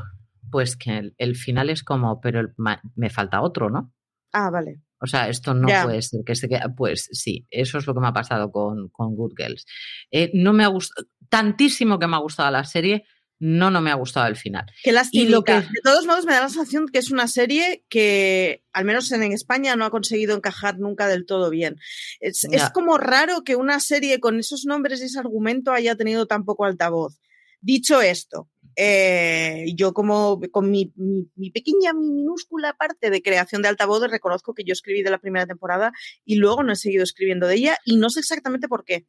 pues 0.50 0.76
que 0.76 0.98
el, 0.98 1.14
el 1.18 1.36
final 1.36 1.70
es 1.70 1.82
como, 1.82 2.20
pero 2.20 2.40
el- 2.40 2.54
me 2.94 3.10
falta 3.10 3.40
otro, 3.40 3.70
¿no? 3.70 3.92
Ah, 4.32 4.50
vale. 4.50 4.82
O 5.00 5.06
sea, 5.06 5.28
esto 5.28 5.54
no 5.54 5.68
puede 5.84 6.02
ser 6.02 6.24
que 6.26 6.34
se 6.34 6.48
quede. 6.48 6.68
Pues 6.76 7.08
sí, 7.12 7.46
eso 7.50 7.78
es 7.78 7.86
lo 7.86 7.94
que 7.94 8.00
me 8.00 8.08
ha 8.08 8.12
pasado 8.12 8.50
con, 8.50 8.88
con 8.88 9.14
Good 9.14 9.34
Girls. 9.36 9.64
Eh, 10.10 10.30
no 10.34 10.52
me 10.52 10.64
ha 10.64 10.68
gustado, 10.68 11.06
tantísimo 11.28 11.98
que 11.98 12.06
me 12.08 12.16
ha 12.16 12.20
gustado 12.20 12.50
la 12.50 12.64
serie, 12.64 13.04
no, 13.40 13.70
no 13.70 13.80
me 13.80 13.90
ha 13.90 13.94
gustado 13.94 14.26
el 14.26 14.36
final. 14.36 14.66
Qué 14.82 14.92
lástima. 14.92 15.24
Y 15.24 15.28
lo 15.28 15.44
que- 15.44 15.52
De 15.52 15.80
todos 15.84 16.06
modos, 16.06 16.24
me 16.26 16.32
da 16.32 16.40
la 16.40 16.48
sensación 16.48 16.86
que 16.88 16.98
es 16.98 17.10
una 17.10 17.28
serie 17.28 17.84
que, 17.88 18.62
al 18.72 18.84
menos 18.84 19.10
en 19.12 19.22
España, 19.32 19.76
no 19.76 19.84
ha 19.84 19.90
conseguido 19.90 20.34
encajar 20.36 20.78
nunca 20.78 21.06
del 21.08 21.24
todo 21.26 21.48
bien. 21.50 21.76
Es, 22.20 22.44
es 22.50 22.70
como 22.70 22.98
raro 22.98 23.44
que 23.44 23.54
una 23.56 23.78
serie 23.80 24.18
con 24.20 24.38
esos 24.40 24.64
nombres 24.66 25.00
y 25.00 25.04
ese 25.04 25.18
argumento 25.18 25.72
haya 25.72 25.94
tenido 25.94 26.26
tan 26.26 26.44
poco 26.44 26.64
altavoz. 26.64 27.20
Dicho 27.60 28.00
esto, 28.00 28.48
eh, 28.76 29.66
yo 29.74 29.92
como 29.92 30.40
con 30.52 30.70
mi, 30.70 30.92
mi- 30.96 31.28
mi 31.36 31.50
pequeña, 31.50 31.92
mi 31.92 32.10
minúscula 32.10 32.74
parte 32.74 33.10
de 33.10 33.22
creación 33.22 33.62
de 33.62 33.68
altavoz, 33.68 34.08
reconozco 34.10 34.54
que 34.54 34.64
yo 34.64 34.72
escribí 34.72 35.02
de 35.02 35.10
la 35.10 35.18
primera 35.18 35.46
temporada 35.46 35.92
y 36.24 36.36
luego 36.36 36.62
no 36.62 36.72
he 36.72 36.76
seguido 36.76 37.02
escribiendo 37.04 37.46
de 37.46 37.56
ella 37.56 37.78
y 37.84 37.96
no 37.96 38.10
sé 38.10 38.20
exactamente 38.20 38.68
por 38.68 38.84
qué. 38.84 39.06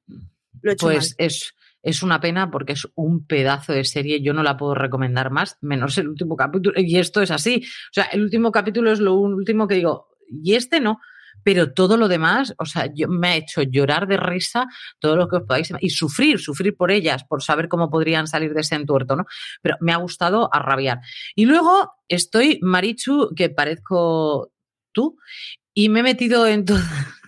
Lo 0.62 0.72
he 0.72 0.74
hecho 0.74 0.88
Pues 0.88 1.16
mal. 1.18 1.26
es, 1.28 1.54
es 1.82 2.04
una 2.04 2.20
pena 2.20 2.52
porque 2.52 2.74
es 2.74 2.88
un 2.96 3.26
pedazo 3.26 3.74
de 3.74 3.84
serie, 3.84 4.22
yo 4.22 4.34
no 4.34 4.44
la 4.44 4.58
puedo 4.58 4.76
recomendar 4.76 5.32
más, 5.32 5.58
menos 5.62 5.98
el 5.98 6.10
último 6.10 6.36
capítulo. 6.36 6.80
Y 6.80 6.98
esto 6.98 7.22
es 7.22 7.32
así. 7.32 7.64
O 7.66 7.94
sea, 7.94 8.06
el 8.06 8.24
último 8.24 8.52
capítulo 8.52 8.92
es 8.92 9.00
lo 9.00 9.14
último 9.16 9.68
que 9.68 9.76
digo, 9.76 10.10
y 10.30 10.56
este 10.56 10.80
no. 10.80 11.00
Pero 11.42 11.72
todo 11.72 11.96
lo 11.96 12.10
demás, 12.10 12.54
o 12.58 12.66
sea, 12.66 12.92
me 13.08 13.30
ha 13.30 13.36
hecho 13.38 13.62
llorar 13.62 14.08
de 14.08 14.18
risa 14.18 14.68
todo 15.00 15.16
lo 15.16 15.30
que 15.30 15.38
os 15.38 15.44
podáis 15.44 15.72
y 15.80 15.90
sufrir, 15.90 16.38
sufrir 16.38 16.76
por 16.76 16.92
ellas, 16.92 17.24
por 17.24 17.42
saber 17.42 17.70
cómo 17.70 17.90
podrían 17.90 18.28
salir 18.28 18.54
de 18.54 18.60
ese 18.60 18.76
entuerto, 18.76 19.16
¿no? 19.16 19.26
Pero 19.62 19.78
me 19.80 19.94
ha 19.94 19.98
gustado 19.98 20.54
a 20.54 20.60
rabiar. 20.60 21.00
Y 21.36 21.46
luego 21.46 21.94
estoy, 22.10 22.60
Marichu, 22.62 23.34
que 23.36 23.50
parezco 23.50 24.52
tú, 24.92 25.18
y 25.74 25.88
me 25.88 26.02
he 26.02 26.04
metido 26.04 26.46
en 26.46 26.66
todo 26.66 26.80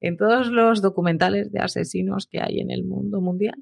en 0.00 0.16
todos 0.16 0.48
los 0.48 0.82
documentales 0.82 1.52
de 1.52 1.60
asesinos 1.60 2.26
que 2.30 2.40
hay 2.40 2.60
en 2.60 2.70
el 2.70 2.84
mundo 2.84 3.20
mundial. 3.20 3.56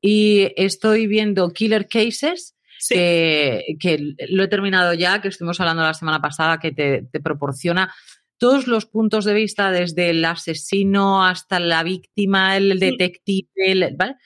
Y 0.00 0.52
estoy 0.56 1.06
viendo 1.06 1.50
Killer 1.50 1.86
Cases, 1.88 2.54
Sí. 2.78 2.94
que, 2.94 3.62
que 3.80 4.14
lo 4.28 4.42
he 4.44 4.48
terminado 4.48 4.92
ya, 4.92 5.22
que 5.22 5.28
estuvimos 5.28 5.58
hablando 5.60 5.82
la 5.82 5.94
semana 5.94 6.20
pasada, 6.20 6.58
que 6.58 6.72
te, 6.72 7.06
te 7.10 7.20
proporciona 7.20 7.92
todos 8.38 8.66
los 8.66 8.84
puntos 8.84 9.24
de 9.24 9.32
vista, 9.32 9.70
desde 9.70 10.10
el 10.10 10.22
asesino 10.22 11.24
hasta 11.24 11.58
la 11.58 11.82
víctima, 11.82 12.54
el 12.58 12.78
detective, 12.78 13.48
el- 13.56 13.96
¿vale? 13.96 14.16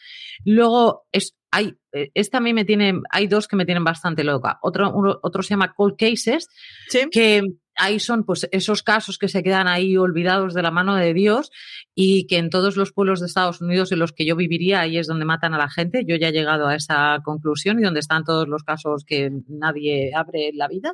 Luego, 0.44 1.06
es, 1.12 1.36
hay, 1.52 1.74
esta 2.14 2.38
a 2.38 2.40
mí 2.40 2.52
me 2.52 2.64
tiene, 2.64 2.94
hay 3.10 3.28
dos 3.28 3.46
que 3.46 3.54
me 3.54 3.64
tienen 3.64 3.84
bastante 3.84 4.24
loca. 4.24 4.58
Otro, 4.62 4.92
uno- 4.92 5.20
otro 5.22 5.44
se 5.44 5.50
llama 5.50 5.72
Cold 5.72 5.94
Cases, 5.96 6.48
Sí. 6.88 7.02
que 7.12 7.42
ahí 7.80 7.98
son 7.98 8.24
pues 8.24 8.48
esos 8.52 8.82
casos 8.82 9.18
que 9.18 9.28
se 9.28 9.42
quedan 9.42 9.66
ahí 9.66 9.96
olvidados 9.96 10.54
de 10.54 10.62
la 10.62 10.70
mano 10.70 10.94
de 10.96 11.14
Dios 11.14 11.50
y 11.94 12.26
que 12.26 12.36
en 12.38 12.50
todos 12.50 12.76
los 12.76 12.92
pueblos 12.92 13.20
de 13.20 13.26
Estados 13.26 13.60
Unidos 13.60 13.90
en 13.90 13.98
los 13.98 14.12
que 14.12 14.26
yo 14.26 14.36
viviría 14.36 14.80
ahí 14.80 14.98
es 14.98 15.06
donde 15.06 15.24
matan 15.24 15.54
a 15.54 15.58
la 15.58 15.70
gente. 15.70 16.04
Yo 16.06 16.16
ya 16.16 16.28
he 16.28 16.32
llegado 16.32 16.66
a 16.66 16.74
esa 16.74 17.18
conclusión 17.24 17.80
y 17.80 17.82
donde 17.82 18.00
están 18.00 18.24
todos 18.24 18.46
los 18.48 18.62
casos 18.62 19.04
que 19.04 19.30
nadie 19.48 20.12
abre 20.14 20.48
en 20.48 20.58
la 20.58 20.68
vida 20.68 20.92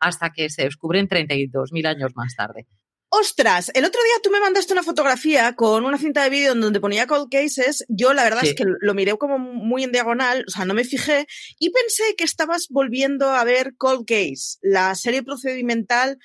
hasta 0.00 0.30
que 0.30 0.48
se 0.48 0.62
descubren 0.62 1.08
32.000 1.08 1.86
años 1.86 2.12
más 2.14 2.36
tarde. 2.36 2.66
Ostras, 3.10 3.70
el 3.74 3.86
otro 3.86 4.02
día 4.02 4.14
tú 4.22 4.30
me 4.30 4.38
mandaste 4.40 4.74
una 4.74 4.82
fotografía 4.82 5.54
con 5.54 5.86
una 5.86 5.96
cinta 5.96 6.22
de 6.22 6.30
vídeo 6.30 6.52
en 6.52 6.60
donde 6.60 6.78
ponía 6.78 7.06
cold 7.06 7.30
cases. 7.30 7.84
Yo 7.88 8.12
la 8.12 8.22
verdad 8.24 8.42
Sí. 8.42 8.48
es 8.50 8.54
que 8.54 8.64
lo 8.66 8.94
miré 8.94 9.16
como 9.16 9.38
muy 9.38 9.82
en 9.82 9.92
diagonal, 9.92 10.44
o 10.46 10.50
sea, 10.50 10.66
no 10.66 10.74
me 10.74 10.84
fijé 10.84 11.26
y 11.58 11.70
pensé 11.70 12.02
que 12.18 12.24
estabas 12.24 12.66
volviendo 12.68 13.30
a 13.30 13.42
ver 13.44 13.74
Cold 13.78 14.06
Case, 14.06 14.58
la 14.60 14.94
serie 14.94 15.22
procedimental 15.22 16.18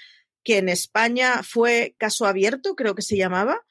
que 0.44 0.58
en 0.58 0.68
España 0.68 1.42
fue 1.42 1.96
Caso 1.98 2.26
Abierto, 2.26 2.76
creo 2.76 2.96
que 2.96 3.02
se 3.02 3.16
llamaba. 3.16 3.62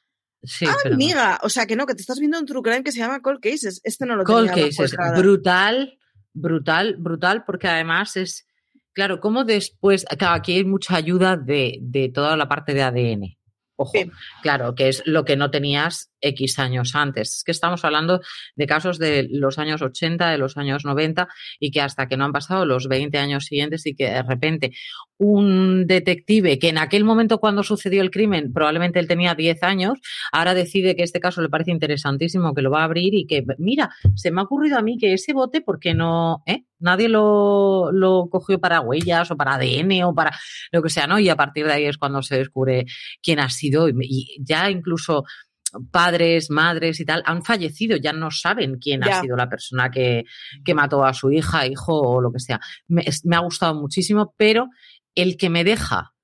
Sí, 0.42 0.64
ah, 0.66 0.75
pero 0.83 0.90
no. 0.90 0.94
amiga, 0.96 1.38
o 1.42 1.51
sea 1.51 1.66
que 1.66 1.77
no, 1.77 1.85
que 1.87 1.94
te 1.94 2.01
estás 2.01 2.18
viendo 2.18 2.38
un 2.38 2.46
true 2.46 2.62
crime 2.62 2.83
que 2.83 2.92
se 2.92 2.98
llama 2.98 3.20
Cold 3.20 3.40
Cases. 3.40 3.81
Este 3.85 4.07
no 4.07 4.16
lo 4.16 4.25
Cold 4.25 4.48
tenía 4.51 4.70
Cases, 4.70 4.96
brutal, 5.16 5.98
brutal, 6.33 6.96
brutal, 6.98 7.44
porque 7.44 7.68
además 7.68 8.16
es, 8.16 8.46
claro, 8.92 9.20
como 9.20 9.44
después, 9.44 10.05
claro, 10.18 10.35
aquí 10.35 10.52
hay 10.57 10.64
mucha 10.64 10.96
ayuda 10.96 11.37
de, 11.37 11.78
de 11.81 12.09
toda 12.11 12.37
la 12.37 12.48
parte 12.48 12.74
de 12.74 12.83
ADN. 12.83 13.38
Ojo, 13.76 13.92
Sí. 13.94 14.11
claro, 14.42 14.74
que 14.74 14.88
es 14.88 15.02
lo 15.07 15.24
que 15.24 15.37
no 15.37 15.50
tenías 15.50 16.12
X 16.22 16.58
años 16.58 16.94
antes. 16.94 17.35
Es 17.35 17.44
que 17.44 17.52
estamos 17.52 17.85
hablando 17.85 18.20
de 18.56 18.66
casos 18.66 18.98
de 18.98 19.28
los 19.30 19.58
años 19.58 19.82
80, 19.82 20.30
de 20.30 20.38
los 20.38 20.56
años 20.56 20.85
90 20.85 21.28
y 21.61 21.70
que 21.70 21.80
hasta 21.80 22.08
que 22.08 22.16
no 22.16 22.24
han 22.24 22.32
pasado 22.32 22.64
los 22.64 22.88
20 22.88 23.18
años 23.18 23.44
siguientes 23.44 23.87
y 23.87 23.94
que 23.94 24.11
de 24.11 24.22
repente 24.22 24.72
un 25.18 25.87
detective 25.87 26.58
que 26.58 26.68
en 26.68 26.78
aquel 26.78 27.04
momento 27.04 27.38
cuando 27.38 27.62
sucedió 27.62 28.02
el 28.02 28.11
crimen 28.11 28.52
probablemente 28.52 28.98
él 28.98 29.06
tenía 29.06 29.35
10 29.35 29.62
años, 29.62 29.98
ahora 30.32 30.54
decide 30.54 30.96
que 30.96 31.04
este 31.04 31.20
caso 31.20 31.42
le 31.42 31.48
parece 31.48 31.70
interesantísimo, 31.70 32.54
que 32.54 32.62
lo 32.62 32.70
va 32.70 32.80
a 32.80 32.85
abrir 32.85 33.14
y 33.14 33.26
que, 33.26 33.44
mira, 33.58 33.90
se 34.14 34.30
me 34.30 34.40
ha 34.40 34.44
ocurrido 34.44 34.78
a 34.78 34.82
mí 34.82 34.98
que 34.98 35.12
ese 35.12 35.32
bote, 35.32 35.61
¿por 35.61 35.78
qué 35.78 35.94
no? 35.94 36.42
eh? 36.46 36.64
Nadie 36.80 37.08
lo, 37.08 37.92
lo 37.92 38.28
cogió 38.28 38.58
para 38.58 38.80
huellas 38.80 39.30
o 39.30 39.37
para 39.37 39.54
ADN 39.54 40.02
o 40.02 40.14
para 40.14 40.37
lo 40.72 40.82
que 40.82 40.90
sea, 40.90 41.06
¿no? 41.06 41.20
Y 41.20 41.28
a 41.28 41.37
partir 41.37 41.66
de 41.66 41.72
ahí 41.72 41.85
es 41.85 41.96
cuando 41.96 42.22
se 42.22 42.38
descubre 42.38 42.87
quién 43.22 43.38
ha 43.38 43.50
sido 43.50 43.88
y 43.88 44.37
ya 44.40 44.68
incluso 44.68 45.24
padres, 45.90 46.50
madres 46.50 47.00
y 47.00 47.04
tal 47.04 47.22
han 47.26 47.42
fallecido, 47.44 47.96
ya 47.96 48.12
no 48.12 48.30
saben 48.30 48.78
quién 48.78 49.00
Ya. 49.04 49.18
ha 49.18 49.22
sido 49.22 49.37
la 49.37 49.48
persona 49.48 49.90
que, 49.90 50.24
que 50.64 50.74
mató 50.74 51.04
a 51.04 51.14
su 51.14 51.30
hija, 51.30 51.66
hijo 51.66 51.98
o 52.00 52.20
lo 52.20 52.32
que 52.32 52.40
sea. 52.40 52.61
Me, 52.88 53.04
ha 53.35 53.38
gustado 53.40 53.74
muchísimo, 53.80 54.35
pero 54.37 54.68
el 55.14 55.37
que 55.37 55.48
me 55.50 55.64
deja 55.64 56.14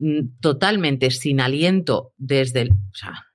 mm, 0.00 0.38
totalmente 0.40 1.10
sin 1.10 1.40
aliento 1.40 2.12
desde 2.16 2.62
el... 2.62 2.70
O 2.72 2.94
sea, 2.94 3.26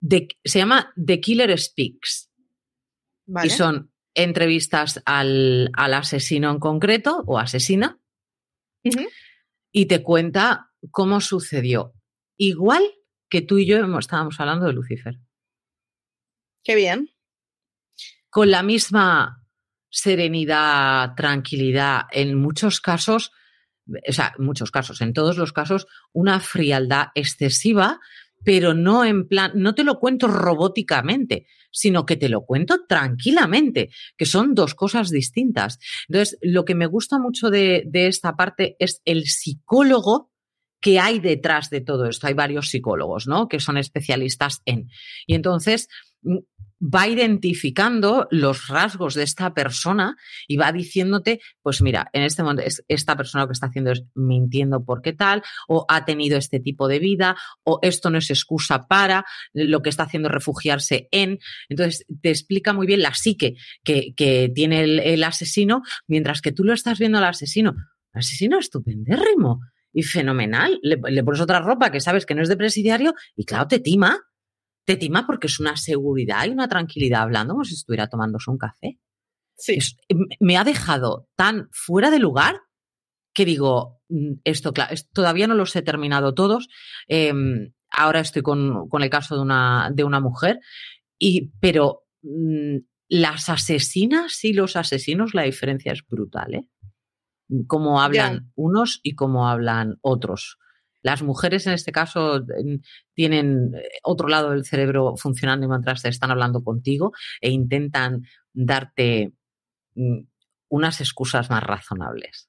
de- 0.00 0.28
se 0.44 0.58
llama 0.60 0.92
The 1.04 1.20
Killer 1.20 1.58
Speaks 1.58 2.30
Vale. 3.26 3.46
y 3.46 3.50
son 3.50 3.92
entrevistas 4.14 5.02
al, 5.04 5.70
al 5.74 5.94
asesino 5.94 6.50
en 6.50 6.58
concreto 6.58 7.22
o 7.26 7.38
asesina 7.38 7.98
y 9.72 9.86
te 9.86 10.02
cuenta 10.02 10.70
cómo 10.90 11.20
sucedió. 11.20 11.92
Igual 12.38 12.82
que 13.28 13.42
tú 13.42 13.58
y 13.58 13.66
yo 13.66 13.78
estábamos 13.98 14.38
hablando 14.40 14.66
de 14.66 14.72
Lucifer. 14.72 15.18
Qué 16.62 16.74
bien. 16.74 17.10
con 18.28 18.50
la 18.50 18.62
misma 18.62 19.46
serenidad, 19.88 21.14
tranquilidad, 21.14 22.02
en 22.12 22.34
muchos 22.34 22.80
casos, 22.80 23.32
o 23.86 24.12
sea, 24.12 24.34
en 24.38 24.44
muchos 24.44 24.70
casos, 24.70 25.00
en 25.00 25.14
todos 25.14 25.38
los 25.38 25.52
casos, 25.52 25.86
una 26.12 26.40
frialdad 26.40 27.08
excesiva, 27.14 28.00
pero 28.44 28.74
no 28.74 29.04
en 29.04 29.26
plan, 29.26 29.52
no 29.54 29.74
te 29.74 29.84
lo 29.84 29.98
cuento 29.98 30.28
robóticamente, 30.28 31.46
sino 31.70 32.04
que 32.04 32.16
te 32.16 32.28
lo 32.28 32.44
cuento 32.44 32.84
tranquilamente, 32.86 33.90
que 34.16 34.26
son 34.26 34.54
dos 34.54 34.74
cosas 34.74 35.10
distintas. 35.10 35.78
Entonces, 36.08 36.38
lo 36.42 36.64
que 36.64 36.74
me 36.74 36.86
gusta 36.86 37.18
mucho 37.18 37.48
de, 37.48 37.84
de 37.86 38.08
esta 38.08 38.36
parte 38.36 38.76
es 38.78 39.00
el 39.04 39.24
psicólogo 39.24 40.30
que 40.86 41.00
hay 41.00 41.18
detrás 41.18 41.68
de 41.68 41.80
todo 41.80 42.06
esto. 42.06 42.28
Hay 42.28 42.34
varios 42.34 42.68
psicólogos, 42.68 43.26
¿no? 43.26 43.48
Que 43.48 43.58
son 43.58 43.76
especialistas 43.76 44.62
en. 44.66 44.88
Y 45.26 45.34
entonces, 45.34 45.88
va 46.80 47.08
identificando 47.08 48.28
los 48.30 48.68
rasgos 48.68 49.14
de 49.14 49.24
esta 49.24 49.52
persona 49.52 50.16
y 50.46 50.58
va 50.58 50.70
diciéndote, 50.70 51.40
pues 51.60 51.82
mira, 51.82 52.08
en 52.12 52.22
este 52.22 52.44
momento 52.44 52.62
esta 52.86 53.16
persona 53.16 53.42
lo 53.42 53.48
que 53.48 53.54
está 53.54 53.66
haciendo 53.66 53.90
es 53.90 54.04
mintiendo 54.14 54.84
porque 54.84 55.12
tal, 55.12 55.42
o 55.66 55.84
ha 55.88 56.04
tenido 56.04 56.38
este 56.38 56.60
tipo 56.60 56.86
de 56.86 57.00
vida, 57.00 57.36
o 57.64 57.80
esto 57.82 58.08
no 58.08 58.18
es 58.18 58.30
excusa 58.30 58.86
para, 58.86 59.24
lo 59.54 59.82
que 59.82 59.90
está 59.90 60.04
haciendo 60.04 60.28
es 60.28 60.34
refugiarse 60.34 61.08
en. 61.10 61.40
Entonces, 61.68 62.06
te 62.22 62.30
explica 62.30 62.72
muy 62.72 62.86
bien 62.86 63.02
la 63.02 63.12
psique 63.12 63.56
que, 63.82 64.14
que 64.14 64.52
tiene 64.54 64.84
el, 64.84 65.24
asesino, 65.24 65.82
mientras 66.06 66.42
que 66.42 66.52
tú 66.52 66.62
lo 66.62 66.72
estás 66.72 67.00
viendo 67.00 67.18
al 67.18 67.24
asesino. 67.24 67.74
El 68.12 68.20
asesino 68.20 68.60
es 68.60 68.66
estupendérrimo 68.66 69.62
y 69.96 70.02
fenomenal. 70.02 70.78
Le, 70.82 70.98
le 71.08 71.24
pones 71.24 71.40
otra 71.40 71.60
ropa 71.60 71.90
que 71.90 72.00
sabes 72.00 72.26
que 72.26 72.34
no 72.34 72.42
es 72.42 72.48
de 72.48 72.56
presidiario 72.56 73.14
y 73.34 73.44
claro, 73.46 73.66
te 73.66 73.78
tima 73.80 74.20
te 74.86 74.96
tima 74.96 75.26
porque 75.26 75.48
es 75.48 75.58
una 75.58 75.76
seguridad 75.76 76.46
y 76.46 76.50
una 76.50 76.68
tranquilidad 76.68 77.22
hablando 77.22 77.54
como 77.54 77.64
si 77.64 77.74
estuviera 77.74 78.08
tomándose 78.08 78.50
un 78.50 78.56
café. 78.56 78.98
Sí. 79.56 79.78
me 80.38 80.56
ha 80.56 80.64
dejado 80.64 81.28
tan 81.34 81.68
fuera 81.72 82.10
de 82.10 82.18
lugar 82.18 82.60
que 83.34 83.44
digo, 83.44 84.00
mm, 84.08 84.34
esto, 84.44 84.72
claro, 84.72 84.94
todavía 85.12 85.46
no 85.46 85.54
los 85.54 85.74
he 85.76 85.82
terminado 85.82 86.34
todos. 86.34 86.68
Em, 87.08 87.72
ahora 87.90 88.20
estoy 88.20 88.42
con, 88.42 88.88
el 89.00 89.10
caso 89.10 89.34
de 89.34 89.42
una, 89.42 89.90
de 89.92 90.04
una 90.04 90.20
mujer, 90.20 90.60
y, 91.18 91.50
pero 91.60 92.04
mm, 92.22 92.76
las 93.08 93.48
asesinas 93.48 94.44
y 94.44 94.52
los 94.52 94.76
asesinos, 94.76 95.34
la 95.34 95.42
diferencia 95.42 95.92
es 95.92 96.06
brutal, 96.06 96.54
¿eh? 96.54 96.66
Cómo 97.66 98.00
hablan 98.00 98.50
unos 98.54 99.00
y 99.02 99.14
cómo 99.14 99.48
hablan 99.48 99.98
otros. 100.00 100.58
Las 101.02 101.22
mujeres 101.22 101.66
en 101.68 101.72
este 101.72 101.92
caso 101.92 102.44
tienen 103.14 103.72
eh, 103.76 103.88
otro 104.02 104.26
lado 104.26 104.50
del 104.50 104.64
cerebro 104.64 105.14
funcionando 105.16 105.68
mientras 105.68 106.04
están 106.04 106.32
hablando 106.32 106.64
contigo 106.64 107.12
e 107.40 107.50
intentan 107.50 108.22
darte 108.52 109.32
mm, 109.94 110.22
unas 110.68 111.00
excusas 111.00 111.48
más 111.48 111.62
razonables, 111.62 112.48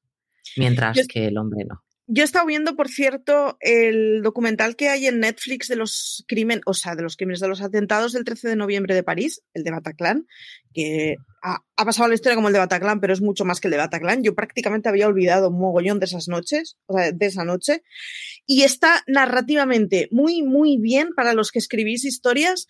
mientras 0.55 1.05
que 1.07 1.27
el 1.27 1.38
hombre 1.38 1.65
no. 1.65 1.83
Yo 2.10 2.23
he 2.23 2.25
estado 2.25 2.45
viendo, 2.45 2.77
por 2.77 2.88
cierto, 2.88 3.57
el 3.60 4.21
documental 4.23 4.77
que 4.77 4.88
hay 4.88 5.07
en 5.07 5.19
Netflix 5.19 5.67
de 5.67 5.75
los 5.75 6.23
crímenes, 6.25 6.63
o 6.65 6.73
sea, 6.73 6.95
de 6.95 7.03
los 7.03 7.17
crímenes 7.17 7.41
de 7.41 7.49
los 7.49 7.62
atentados 7.62 8.13
del 8.13 8.23
13 8.23 8.47
de 8.47 8.55
noviembre 8.55 8.95
de 8.95 9.03
París, 9.03 9.43
el 9.53 9.63
de 9.63 9.71
Bataclan, 9.71 10.25
que 10.73 11.17
ha, 11.47 11.86
pasado 11.86 12.10
la 12.10 12.15
historia 12.15 12.36
como 12.36 12.47
el 12.47 12.53
de 12.53 12.60
Bataclan, 12.60 12.99
pero 12.99 13.13
es 13.13 13.21
mucho 13.21 13.45
más 13.45 13.60
que 13.60 13.67
el 13.67 13.71
de 13.71 13.77
Bataclan. 13.77 14.23
Yo 14.23 14.36
prácticamente 14.36 14.89
había 14.89 15.07
olvidado 15.07 15.49
un 15.49 15.60
mogollón 15.60 15.99
de 15.99 16.05
esas 16.05 16.27
noches, 16.27 16.77
o 16.86 16.97
sea, 16.97 17.12
de 17.12 17.25
esa 17.25 17.45
noche. 17.45 17.83
Y 18.45 18.63
está 18.63 19.03
narrativamente 19.07 20.10
muy, 20.12 20.43
muy 20.43 20.77
bien 20.77 21.10
para 21.15 21.33
los 21.33 21.51
que 21.51 21.60
escribís 21.60 22.05
historias, 22.05 22.67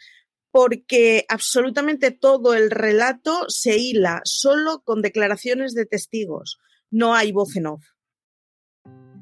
porque 0.52 1.26
absolutamente 1.30 2.12
todo 2.12 2.54
el 2.54 2.72
relato 2.72 3.46
se 3.50 3.78
hila 3.78 4.22
solo 4.24 4.82
con 4.84 5.02
declaraciones 5.02 5.74
de 5.74 5.86
testigos. 5.86 6.60
No 6.90 7.16
hay 7.16 7.32
voz 7.32 7.56
en 7.56 7.68
off. 7.68 7.84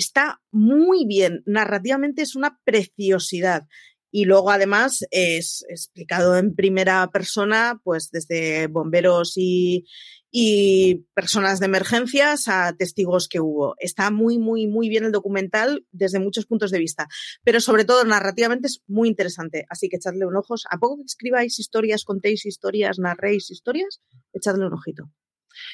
está 0.00 0.40
muy 0.50 1.04
bien, 1.06 1.42
narrativamente 1.46 2.22
es 2.22 2.34
una 2.34 2.58
preciosidad. 2.64 3.66
Y 4.12 4.24
luego 4.24 4.50
además 4.50 5.04
es 5.12 5.64
explicado 5.68 6.36
en 6.36 6.56
primera 6.56 7.08
persona, 7.12 7.80
pues 7.84 8.10
desde 8.10 8.66
bomberos 8.66 9.34
y, 9.36 9.84
y 10.32 11.06
personas 11.14 11.60
de 11.60 11.66
emergencias 11.66 12.48
a 12.48 12.72
testigos 12.76 13.28
que 13.28 13.38
hubo. 13.38 13.76
Está 13.78 14.10
muy, 14.10 14.38
muy, 14.38 14.66
muy 14.66 14.88
bien 14.88 15.04
el 15.04 15.12
documental 15.12 15.86
desde 15.92 16.18
muchos 16.18 16.46
puntos 16.46 16.72
de 16.72 16.78
vista, 16.78 17.06
pero 17.44 17.60
sobre 17.60 17.84
todo 17.84 18.04
narrativamente 18.04 18.66
es 18.66 18.82
muy 18.88 19.08
interesante. 19.08 19.64
Así 19.68 19.88
que 19.88 19.96
echadle 19.96 20.26
un 20.26 20.36
ojo. 20.36 20.54
¿A 20.68 20.78
poco 20.78 20.96
que 20.96 21.04
escribáis 21.06 21.60
historias, 21.60 22.04
contéis 22.04 22.46
historias, 22.46 22.98
narréis 22.98 23.50
historias? 23.50 24.00
Echadle 24.32 24.66
un 24.66 24.72
ojito. 24.72 25.10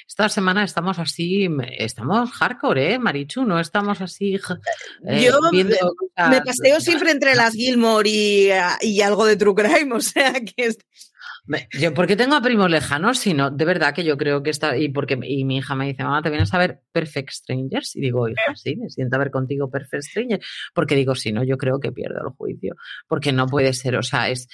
Esta 0.06 0.28
semana 0.28 0.64
estamos 0.64 0.98
así, 0.98 1.48
estamos 1.78 2.30
hardcore, 2.32 2.94
¿eh, 2.94 2.98
Marichu? 2.98 3.44
No 3.44 3.58
estamos 3.60 4.00
así. 4.00 4.38
Eh, 5.06 5.24
Yo 5.24 5.38
me 5.52 6.40
paseo 6.42 6.80
siempre 6.80 7.10
entre 7.10 7.34
las 7.34 7.54
Gilmore 7.54 8.08
y, 8.08 8.48
y, 8.80 9.00
algo 9.00 9.26
de 9.26 9.36
True 9.36 9.54
Crime, 9.54 9.94
o 9.94 10.00
sea 10.00 10.32
que. 10.32 10.70
Yo 11.78 11.94
porque 11.94 12.16
tengo 12.16 12.34
a 12.34 12.40
primos 12.42 12.70
lejanos, 12.70 13.18
sino 13.18 13.50
de 13.50 13.64
verdad 13.64 13.94
que 13.94 14.04
yo 14.04 14.16
creo 14.16 14.42
que 14.42 14.50
está. 14.50 14.76
Y 14.76 14.88
porque 14.88 15.18
y 15.22 15.44
mi 15.44 15.58
hija 15.58 15.74
me 15.74 15.86
dice, 15.86 16.02
mamá, 16.02 16.22
¿te 16.22 16.30
vienes 16.30 16.52
a 16.52 16.58
ver 16.58 16.80
Perfect 16.92 17.30
Strangers? 17.30 17.94
Y 17.94 18.00
digo, 18.00 18.28
hija, 18.28 18.54
sí, 18.54 18.76
me 18.76 18.90
siento 18.90 19.16
a 19.16 19.20
ver 19.20 19.30
contigo 19.30 19.70
Perfect 19.70 20.04
Strangers. 20.04 20.46
Porque 20.74 20.96
digo, 20.96 21.14
si 21.14 21.32
no, 21.32 21.44
yo 21.44 21.56
creo 21.56 21.78
que 21.78 21.92
pierdo 21.92 22.20
el 22.26 22.34
juicio. 22.34 22.74
Porque 23.06 23.32
no 23.32 23.46
puede 23.46 23.72
ser, 23.74 23.96
o 23.96 24.02
sea, 24.02 24.28
es 24.28 24.48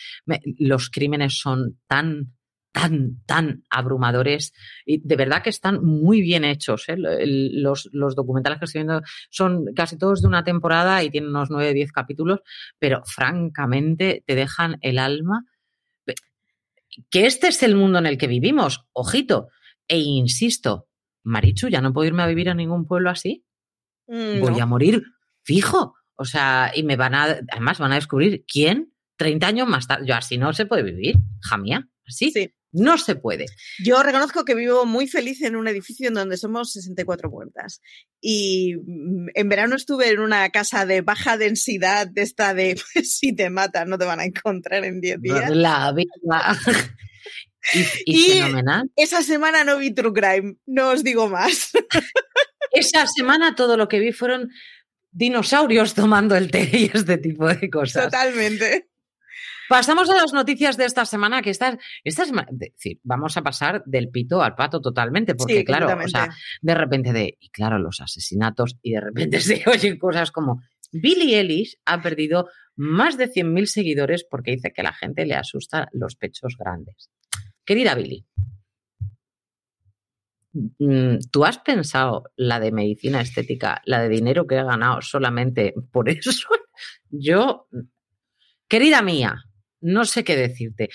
los 0.58 0.90
crímenes 0.90 1.38
son 1.38 1.78
tan 1.86 2.34
tan, 2.72 3.22
tan 3.26 3.64
abrumadores 3.70 4.52
y 4.84 5.06
de 5.06 5.16
verdad 5.16 5.42
que 5.42 5.50
están 5.50 5.84
muy 5.84 6.22
bien 6.22 6.44
hechos. 6.44 6.88
¿eh? 6.88 6.96
Los, 6.96 7.88
los, 7.92 8.16
documentales 8.16 8.58
que 8.58 8.64
estoy 8.64 8.80
viendo 8.80 9.02
son 9.30 9.66
casi 9.74 9.98
todos 9.98 10.22
de 10.22 10.28
una 10.28 10.42
temporada 10.42 11.02
y 11.02 11.10
tienen 11.10 11.30
unos 11.30 11.50
9, 11.50 11.74
10 11.74 11.92
capítulos, 11.92 12.40
pero 12.78 13.02
francamente 13.04 14.24
te 14.26 14.34
dejan 14.34 14.78
el 14.80 14.98
alma. 14.98 15.44
Que 17.10 17.24
este 17.24 17.48
es 17.48 17.62
el 17.62 17.74
mundo 17.74 17.98
en 17.98 18.06
el 18.06 18.18
que 18.18 18.26
vivimos, 18.26 18.84
ojito. 18.92 19.48
E 19.88 19.98
insisto, 19.98 20.88
Marichu, 21.22 21.68
ya 21.68 21.80
no 21.80 21.92
puedo 21.92 22.06
irme 22.06 22.22
a 22.22 22.26
vivir 22.26 22.50
a 22.50 22.54
ningún 22.54 22.86
pueblo 22.86 23.10
así. 23.10 23.44
Mm, 24.08 24.40
Voy 24.40 24.60
a 24.60 24.66
morir 24.66 25.02
fijo. 25.42 25.94
O 26.16 26.24
sea, 26.24 26.70
y 26.74 26.82
me 26.82 26.96
van 26.96 27.14
a, 27.14 27.24
además 27.50 27.78
van 27.78 27.92
a 27.92 27.96
descubrir 27.96 28.44
quién 28.46 28.92
30 29.16 29.46
años 29.46 29.68
más 29.68 29.86
tarde. 29.86 30.06
Yo 30.06 30.14
así 30.14 30.36
no 30.36 30.52
se 30.52 30.66
puede 30.66 30.82
vivir, 30.82 31.16
jamía, 31.40 31.88
así. 32.06 32.30
Sí. 32.30 32.52
No 32.72 32.96
se 32.96 33.16
puede. 33.16 33.46
Yo 33.84 34.02
reconozco 34.02 34.44
que 34.44 34.54
vivo 34.54 34.86
muy 34.86 35.06
feliz 35.06 35.42
en 35.42 35.56
un 35.56 35.68
edificio 35.68 36.08
en 36.08 36.14
donde 36.14 36.38
somos 36.38 36.72
64 36.72 37.30
puertas. 37.30 37.82
Y 38.20 38.76
mm, 38.76 39.28
en 39.34 39.48
verano 39.48 39.76
estuve 39.76 40.08
en 40.08 40.20
una 40.20 40.48
casa 40.50 40.86
de 40.86 41.02
baja 41.02 41.36
densidad, 41.36 42.06
de 42.06 42.22
esta 42.22 42.54
de 42.54 42.80
pues, 42.94 43.16
si 43.18 43.34
te 43.34 43.50
matan, 43.50 43.90
no 43.90 43.98
te 43.98 44.06
van 44.06 44.20
a 44.20 44.24
encontrar 44.24 44.84
en 44.84 45.00
10 45.00 45.20
días. 45.20 45.50
La 45.50 45.92
vida. 45.92 46.08
y, 48.06 48.30
fenomenal. 48.30 48.90
Esa 48.96 49.22
semana 49.22 49.64
no 49.64 49.76
vi 49.76 49.92
True 49.92 50.12
Crime, 50.12 50.56
no 50.66 50.90
os 50.90 51.04
digo 51.04 51.28
más. 51.28 51.72
Esa 52.72 53.06
semana 53.06 53.54
todo 53.54 53.76
lo 53.76 53.86
que 53.86 54.00
vi 54.00 54.12
fueron 54.12 54.50
dinosaurios 55.10 55.92
tomando 55.92 56.34
el 56.36 56.50
té 56.50 56.70
y 56.72 56.90
este 56.92 57.18
tipo 57.18 57.46
de 57.46 57.68
cosas. 57.68 58.04
Totalmente. 58.04 58.88
Pasamos 59.72 60.10
a 60.10 60.16
las 60.16 60.34
noticias 60.34 60.76
de 60.76 60.84
esta 60.84 61.06
semana, 61.06 61.40
que 61.40 61.48
esta, 61.48 61.78
esta 62.04 62.26
semana, 62.26 62.46
decir, 62.50 63.00
vamos 63.04 63.38
a 63.38 63.42
pasar 63.42 63.82
del 63.86 64.10
pito 64.10 64.42
al 64.42 64.54
pato 64.54 64.82
totalmente, 64.82 65.34
porque 65.34 65.64
claro, 65.64 65.86
o 65.86 66.08
sea, 66.08 66.28
de 66.60 66.74
repente 66.74 67.14
de, 67.14 67.38
y 67.40 67.48
claro, 67.48 67.78
los 67.78 68.02
asesinatos, 68.02 68.76
y 68.82 68.92
de 68.92 69.00
repente 69.00 69.40
se 69.40 69.64
oyen 69.66 69.98
cosas 69.98 70.30
como, 70.30 70.60
Billie 70.92 71.40
Ellis 71.40 71.78
ha 71.86 72.02
perdido 72.02 72.50
más 72.76 73.16
de 73.16 73.30
100.000 73.30 73.64
seguidores 73.64 74.26
porque 74.30 74.50
dice 74.50 74.74
que 74.74 74.82
a 74.82 74.84
la 74.84 74.92
gente 74.92 75.24
le 75.24 75.36
asusta 75.36 75.88
los 75.92 76.16
pechos 76.16 76.54
grandes. 76.58 77.08
Querida 77.64 77.94
Billie, 77.94 78.26
mm, 80.52 81.16
¿tú 81.30 81.46
has 81.46 81.56
pensado 81.56 82.24
la 82.36 82.60
de 82.60 82.72
medicina 82.72 83.22
estética, 83.22 83.80
la 83.86 84.02
de 84.02 84.10
dinero 84.10 84.46
que 84.46 84.56
he 84.56 84.64
ganado 84.64 85.00
solamente 85.00 85.72
por 85.90 86.08
eso? 86.10 86.46
Yo, 87.08 87.68
querida 88.68 89.00
mía, 89.00 89.46
no 89.82 90.04
sé 90.04 90.24
qué 90.24 90.36
decirte. 90.36 90.88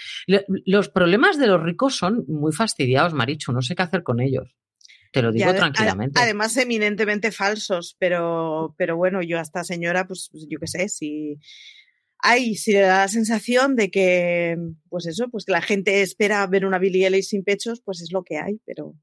Los 0.66 0.90
problemas 0.90 1.38
de 1.38 1.48
los 1.48 1.62
ricos 1.62 1.96
son 1.96 2.26
muy 2.28 2.52
fastidiados, 2.52 3.14
Marichu, 3.14 3.52
no 3.52 3.62
sé 3.62 3.76
qué 3.76 3.84
hacer 3.84 4.04
con 4.04 4.20
ellos. 4.20 4.56
Te 5.12 5.22
lo 5.22 5.32
digo 5.32 5.54
tranquilamente. 5.54 6.20
Además, 6.20 6.56
eminentemente 6.58 7.32
falsos, 7.32 7.96
pero, 8.00 8.76
pero 8.78 8.98
bueno, 8.98 9.22
yo 9.22 9.40
a 9.40 9.42
esta 9.42 9.64
señora, 9.64 10.06
pues, 10.08 10.30
pues 10.32 10.46
yo 10.50 10.60
qué 10.60 10.68
sé, 10.68 10.90
si. 10.90 11.40
Ay, 12.20 12.56
si 12.56 12.72
le 12.72 12.82
da 12.82 13.00
la 13.00 13.08
sensación 13.08 13.76
de 13.76 13.92
que, 13.92 14.58
pues 14.90 15.06
eso, 15.06 15.30
pues 15.30 15.46
que 15.46 15.52
la 15.52 15.62
gente 15.62 16.02
espera 16.02 16.46
ver 16.48 16.66
una 16.66 16.80
Billie 16.80 17.06
Eilish 17.06 17.28
sin 17.28 17.44
pechos, 17.44 17.82
pues 17.86 18.02
es 18.02 18.12
lo 18.12 18.24
que 18.24 18.38
hay, 18.38 18.60
pero 18.66 18.96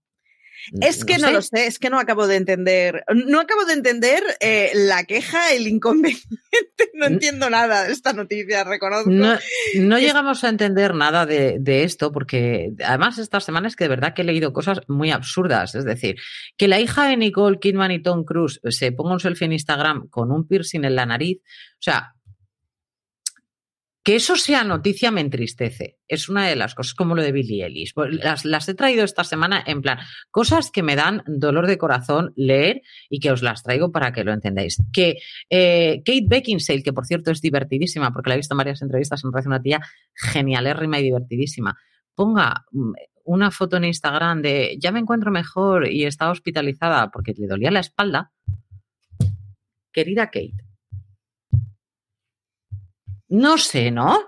es 0.80 1.04
que 1.04 1.18
no, 1.18 1.30
lo 1.30 1.42
sé, 1.42 1.66
es 1.66 1.78
que 1.78 1.90
no 1.90 1.98
acabo 1.98 2.26
de 2.26 2.36
entender. 2.36 3.04
No 3.26 3.40
acabo 3.40 3.64
de 3.64 3.74
entender 3.74 4.22
eh, 4.40 4.70
la 4.74 5.04
queja, 5.04 5.52
el 5.52 5.66
inconveniente. 5.66 6.38
No 6.94 7.06
entiendo 7.06 7.50
nada 7.50 7.84
de 7.84 7.92
esta 7.92 8.12
noticia, 8.12 8.62
reconozco. 8.62 9.10
No, 9.10 9.98
llegamos 9.98 10.44
a 10.44 10.48
entender 10.48 10.94
nada 10.94 11.26
de, 11.26 11.82
esto, 11.82 12.12
porque 12.12 12.70
además 12.84 13.18
estas 13.18 13.42
semanas 13.42 13.74
que 13.74 13.84
de 13.84 13.88
verdad 13.88 14.14
que 14.14 14.22
he 14.22 14.24
leído 14.24 14.52
cosas 14.52 14.80
muy 14.86 15.10
absurdas. 15.10 15.74
Es 15.74 15.84
decir, 15.84 16.14
que 16.56 16.68
la 16.68 16.78
hija 16.78 17.08
de 17.08 17.16
Nicole 17.16 17.58
Kidman 17.58 17.90
y 17.90 18.00
Tom 18.00 18.24
Cruise 18.24 18.60
se 18.68 18.92
ponga 18.92 19.14
un 19.14 19.20
selfie 19.20 19.46
en 19.46 19.54
Instagram 19.54 20.08
con 20.08 20.30
un 20.30 20.46
piercing 20.46 20.84
en 20.84 20.94
la 20.94 21.06
nariz. 21.06 21.38
O 21.42 21.82
sea, 21.82 22.14
que 24.04 24.16
eso 24.16 24.36
sea 24.36 24.64
noticia 24.64 25.10
me 25.10 25.22
entristece. 25.22 25.98
Es 26.08 26.28
una 26.28 26.46
de 26.46 26.56
las 26.56 26.74
cosas, 26.74 26.92
como 26.92 27.14
lo 27.14 27.22
de 27.22 27.32
Billie 27.32 27.64
Ellis. 27.64 27.94
Pues 27.94 28.14
las, 28.44 28.68
he 28.68 28.74
traído 28.74 29.02
esta 29.02 29.24
semana 29.24 29.64
en 29.66 29.80
plan, 29.80 29.98
cosas 30.30 30.70
que 30.70 30.82
me 30.82 30.94
dan 30.94 31.22
dolor 31.26 31.66
de 31.66 31.78
corazón 31.78 32.34
leer 32.36 32.82
y 33.08 33.18
que 33.18 33.32
os 33.32 33.42
las 33.42 33.62
traigo 33.62 33.92
para 33.92 34.12
que 34.12 34.22
lo 34.22 34.34
entendáis. 34.34 34.76
Que 34.92 35.16
eh, 35.48 36.02
Kate 36.04 36.26
Beckinsale, 36.28 36.82
que 36.82 36.92
por 36.92 37.06
cierto 37.06 37.30
es 37.30 37.40
divertidísima, 37.40 38.12
porque 38.12 38.28
la 38.28 38.34
he 38.34 38.38
visto 38.38 38.52
en 38.52 38.58
varias 38.58 38.82
entrevistas, 38.82 39.24
me 39.24 39.30
parece 39.30 39.48
una 39.48 39.62
tía 39.62 39.80
genialérrima 40.14 41.00
y 41.00 41.04
divertidísima, 41.04 41.74
ponga 42.14 42.66
mm, 42.72 42.92
una 43.24 43.50
foto 43.50 43.78
en 43.78 43.84
Instagram 43.84 44.42
de 44.42 44.76
ya 44.78 44.92
me 44.92 45.00
encuentro 45.00 45.30
mejor 45.30 45.90
y 45.90 46.04
está 46.04 46.30
hospitalizada 46.30 47.10
porque 47.10 47.32
le 47.38 47.46
dolía 47.46 47.70
la 47.70 47.80
espalda. 47.80 48.32
Querida 49.92 50.26
Kate, 50.26 50.73
no 53.34 53.58
sé, 53.58 53.90
¿no? 53.90 54.22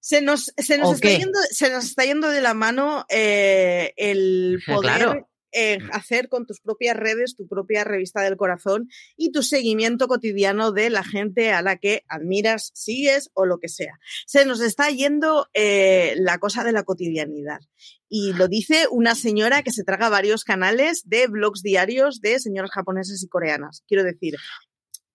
Se 0.00 0.22
nos, 0.22 0.52
se 0.56 0.78
nos, 0.78 0.94
está, 0.94 1.08
yendo, 1.08 1.38
se 1.50 1.68
nos 1.68 1.84
está 1.84 2.04
yendo 2.04 2.28
de 2.28 2.40
la 2.40 2.54
mano 2.54 3.04
eh, 3.08 3.92
el 3.96 4.62
poder 4.64 5.24
eh, 5.50 5.78
hacer 5.90 6.28
con 6.28 6.46
tus 6.46 6.60
propias 6.60 6.96
redes 6.96 7.34
tu 7.34 7.48
propia 7.48 7.82
revista 7.82 8.20
del 8.20 8.36
corazón 8.36 8.88
y 9.16 9.32
tu 9.32 9.42
seguimiento 9.42 10.06
cotidiano 10.06 10.70
de 10.70 10.90
la 10.90 11.02
gente 11.02 11.52
a 11.52 11.60
la 11.60 11.76
que 11.76 12.04
admiras, 12.08 12.70
sigues 12.72 13.30
o 13.34 13.46
lo 13.46 13.58
que 13.58 13.68
sea. 13.68 13.98
Se 14.26 14.46
nos 14.46 14.60
está 14.60 14.90
yendo 14.90 15.48
eh, 15.52 16.14
la 16.18 16.38
cosa 16.38 16.62
de 16.62 16.72
la 16.72 16.84
cotidianidad. 16.84 17.60
Y 18.08 18.32
lo 18.34 18.46
dice 18.46 18.86
una 18.90 19.16
señora 19.16 19.62
que 19.62 19.72
se 19.72 19.82
traga 19.82 20.08
varios 20.08 20.44
canales 20.44 21.02
de 21.06 21.26
blogs 21.26 21.62
diarios 21.62 22.20
de 22.20 22.38
señoras 22.38 22.70
japonesas 22.70 23.20
y 23.24 23.28
coreanas. 23.28 23.82
Quiero 23.88 24.04
decir, 24.04 24.36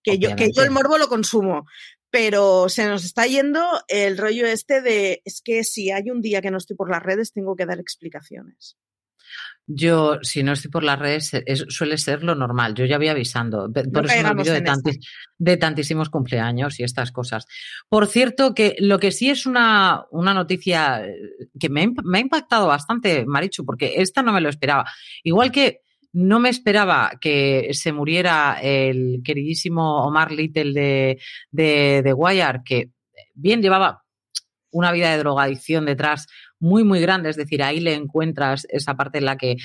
que 0.02 0.18
yo, 0.18 0.34
que 0.36 0.50
yo, 0.52 0.62
el 0.62 0.70
morbo 0.70 0.98
lo 0.98 1.08
consumo, 1.08 1.64
pero 2.12 2.68
se 2.68 2.86
nos 2.86 3.04
está 3.04 3.26
yendo 3.26 3.64
el 3.88 4.18
rollo 4.18 4.46
este 4.46 4.82
de, 4.82 5.22
es 5.24 5.40
que 5.42 5.64
si 5.64 5.90
hay 5.90 6.10
un 6.10 6.20
día 6.20 6.42
que 6.42 6.50
no 6.50 6.58
estoy 6.58 6.76
por 6.76 6.90
las 6.90 7.02
redes, 7.02 7.32
tengo 7.32 7.56
que 7.56 7.64
dar 7.64 7.80
explicaciones. 7.80 8.76
Yo, 9.66 10.18
si 10.20 10.42
no 10.42 10.52
estoy 10.52 10.70
por 10.70 10.82
las 10.82 10.98
redes, 10.98 11.30
suele 11.68 11.96
ser 11.96 12.22
lo 12.22 12.34
normal. 12.34 12.74
Yo 12.74 12.84
ya 12.84 12.98
voy 12.98 13.08
avisando. 13.08 13.72
Por 13.72 14.04
eso 14.04 14.22
me 14.22 14.28
olvido 14.28 14.52
de, 14.52 14.98
de, 15.38 15.56
tantísimos 15.56 16.10
cumpleaños 16.10 16.78
y 16.80 16.82
estas 16.82 17.12
cosas. 17.12 17.46
Por 17.88 18.06
cierto, 18.06 18.54
que 18.54 18.76
lo 18.78 18.98
que 18.98 19.10
sí 19.10 19.30
es 19.30 19.46
una, 19.46 20.04
una 20.10 20.34
noticia 20.34 21.06
eh, 21.06 21.16
que 21.58 21.70
me, 21.70 21.94
me 22.04 22.18
ha 22.18 22.20
impactado 22.20 22.66
bastante, 22.66 23.24
Marichu, 23.24 23.64
porque 23.64 23.94
esta 24.02 24.22
no 24.22 24.34
me 24.34 24.42
lo 24.42 24.50
esperaba. 24.50 24.84
Igual 25.22 25.50
que 25.50 25.80
no 26.12 26.40
me 26.40 26.48
esperaba 26.50 27.12
que 27.20 27.70
se 27.72 27.92
muriera 27.92 28.58
el 28.60 29.22
queridísimo 29.24 30.04
Omar 30.04 30.32
Little 30.32 30.72
de, 30.72 31.20
de, 31.50 32.02
de 32.02 32.12
Wire, 32.12 32.60
que 32.64 32.90
bien 33.34 33.62
llevaba 33.62 34.02
una 34.70 34.92
vida 34.92 35.10
de 35.10 35.18
drogadicción 35.18 35.86
detrás 35.86 36.26
muy, 36.58 36.84
muy 36.84 37.00
grande. 37.00 37.30
Es 37.30 37.36
decir, 37.36 37.62
ahí 37.62 37.80
le 37.80 37.94
encuentras 37.94 38.66
esa 38.70 38.94
parte 38.94 39.18
en 39.18 39.26
la 39.26 39.36
que 39.36 39.52
eh, 39.52 39.58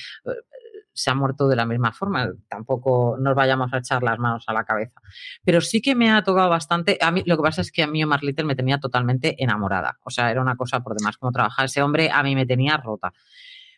se 0.94 1.12
ha 1.12 1.16
muerto 1.16 1.48
de 1.48 1.56
la 1.56 1.66
misma 1.66 1.92
forma. 1.92 2.30
Tampoco 2.50 3.18
nos 3.20 3.36
vayamos 3.36 3.72
a 3.74 3.78
echar 3.78 4.04
las 4.04 4.18
manos 4.20 4.44
a 4.48 4.54
la 4.54 4.64
cabeza. 4.64 5.00
Pero 5.44 5.62
sí 5.62 5.82
que 5.82 5.96
me 5.96 6.12
ha 6.12 6.24
tocado 6.24 6.50
bastante. 6.50 6.98
A 7.02 7.12
mí, 7.12 7.24
lo 7.26 7.38
que 7.38 7.44
pasa 7.44 7.62
es 7.62 7.72
que 7.72 7.84
a 7.84 7.88
mí 7.88 8.04
Omar 8.04 8.24
Little 8.24 8.46
me 8.46 8.56
tenía 8.56 8.80
totalmente 8.80 9.36
enamorada. 9.42 9.98
O 10.04 10.10
sea, 10.10 10.32
era 10.32 10.42
una 10.42 10.56
cosa 10.56 10.82
por 10.82 10.98
demás 10.98 11.18
como 11.18 11.32
trabajaba 11.32 11.66
ese 11.66 11.82
hombre, 11.82 12.10
a 12.12 12.24
mí 12.24 12.36
me 12.36 12.46
tenía 12.46 12.78
rota. 12.78 13.14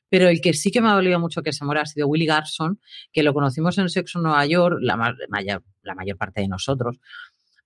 Pero 0.09 0.27
el 0.27 0.41
que 0.41 0.53
sí 0.53 0.71
que 0.71 0.81
me 0.81 0.89
ha 0.89 0.93
dolido 0.93 1.19
mucho 1.19 1.41
que 1.41 1.53
se 1.53 1.63
muera 1.65 1.81
ha 1.81 1.85
sido 1.85 2.07
Willy 2.07 2.25
Garson, 2.25 2.79
que 3.11 3.23
lo 3.23 3.33
conocimos 3.33 3.77
en 3.77 3.89
Sexo 3.89 4.19
Nueva 4.19 4.45
York, 4.45 4.77
la, 4.81 4.97
mayor, 4.97 5.63
la 5.83 5.95
mayor 5.95 6.17
parte 6.17 6.41
de 6.41 6.47
nosotros, 6.47 6.97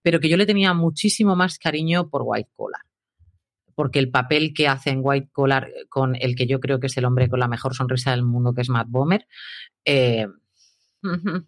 pero 0.01 0.19
que 0.19 0.29
yo 0.29 0.38
le 0.38 0.45
tenía 0.45 0.73
muchísimo 0.73 1.36
más 1.36 1.58
cariño 1.58 2.10
por 2.10 2.23
White 2.25 2.51
Collar. 2.56 2.82
Porque 3.75 3.97
el 3.97 4.12
papel 4.12 4.53
que 4.53 4.67
hace 4.67 4.91
en 4.91 4.99
White 5.01 5.29
Collar 5.32 5.71
con 5.89 6.15
el 6.15 6.36
que 6.36 6.45
yo 6.45 6.60
creo 6.60 6.79
que 6.79 6.88
es 6.88 6.97
el 6.97 7.06
hombre 7.06 7.29
con 7.29 7.39
la 7.39 7.47
mejor 7.47 7.73
sonrisa 7.73 8.12
del 8.12 8.23
mundo, 8.23 8.53
que 8.53 8.62
es 8.62 8.69
Matt 8.69 8.88
Bomer, 8.89 9.25
eh, 9.86 10.27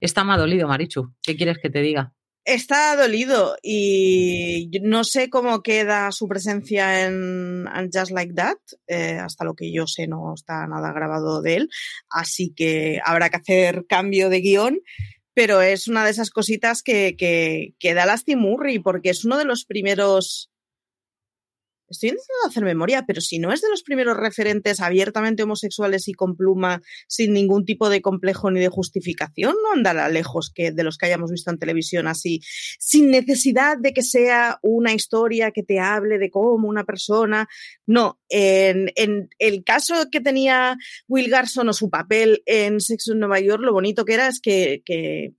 está 0.00 0.22
ha 0.32 0.36
dolido, 0.36 0.68
Marichu. 0.68 1.14
¿Qué 1.22 1.36
quieres 1.36 1.58
que 1.58 1.70
te 1.70 1.80
diga? 1.80 2.12
Está 2.44 2.96
dolido 2.96 3.56
y 3.62 4.70
no 4.82 5.04
sé 5.04 5.28
cómo 5.28 5.62
queda 5.62 6.10
su 6.10 6.26
presencia 6.26 7.06
en 7.06 7.66
Just 7.92 8.12
Like 8.12 8.34
That. 8.34 8.56
Eh, 8.86 9.18
hasta 9.18 9.44
lo 9.44 9.54
que 9.54 9.70
yo 9.72 9.86
sé 9.86 10.06
no 10.06 10.34
está 10.34 10.66
nada 10.66 10.92
grabado 10.92 11.42
de 11.42 11.56
él, 11.56 11.68
así 12.08 12.52
que 12.56 13.00
habrá 13.04 13.28
que 13.28 13.36
hacer 13.36 13.84
cambio 13.88 14.30
de 14.30 14.40
guion. 14.40 14.80
Pero 15.32 15.62
es 15.62 15.86
una 15.86 16.04
de 16.04 16.10
esas 16.10 16.30
cositas 16.30 16.82
que, 16.82 17.14
que, 17.16 17.74
que 17.78 17.94
da 17.94 18.04
lastimurri 18.04 18.80
porque 18.80 19.10
es 19.10 19.24
uno 19.24 19.38
de 19.38 19.44
los 19.44 19.64
primeros 19.64 20.50
Estoy 21.90 22.10
intentando 22.10 22.48
hacer 22.48 22.64
memoria, 22.64 23.04
pero 23.04 23.20
si 23.20 23.40
no 23.40 23.52
es 23.52 23.60
de 23.60 23.68
los 23.68 23.82
primeros 23.82 24.16
referentes 24.16 24.80
abiertamente 24.80 25.42
homosexuales 25.42 26.06
y 26.06 26.12
con 26.12 26.36
pluma, 26.36 26.80
sin 27.08 27.32
ningún 27.32 27.64
tipo 27.64 27.90
de 27.90 28.00
complejo 28.00 28.50
ni 28.50 28.60
de 28.60 28.68
justificación, 28.68 29.56
no 29.60 29.72
andará 29.72 30.08
lejos 30.08 30.52
que 30.54 30.70
de 30.70 30.84
los 30.84 30.96
que 30.96 31.06
hayamos 31.06 31.32
visto 31.32 31.50
en 31.50 31.58
televisión 31.58 32.06
así, 32.06 32.40
sin 32.78 33.10
necesidad 33.10 33.76
de 33.76 33.92
que 33.92 34.02
sea 34.02 34.60
una 34.62 34.94
historia 34.94 35.50
que 35.50 35.64
te 35.64 35.80
hable 35.80 36.18
de 36.18 36.30
cómo 36.30 36.68
una 36.68 36.84
persona. 36.84 37.48
No, 37.86 38.20
en, 38.28 38.90
el 39.40 39.64
caso 39.64 39.94
que 40.12 40.20
tenía 40.20 40.76
Will 41.08 41.28
Garson 41.28 41.68
o 41.68 41.72
su 41.72 41.90
papel 41.90 42.42
en 42.46 42.80
Sexo 42.80 43.12
en 43.12 43.18
Nueva 43.18 43.40
York, 43.40 43.62
lo 43.62 43.72
bonito 43.72 44.04
que 44.04 44.14
era 44.14 44.28
es 44.28 44.40
que 44.40 45.34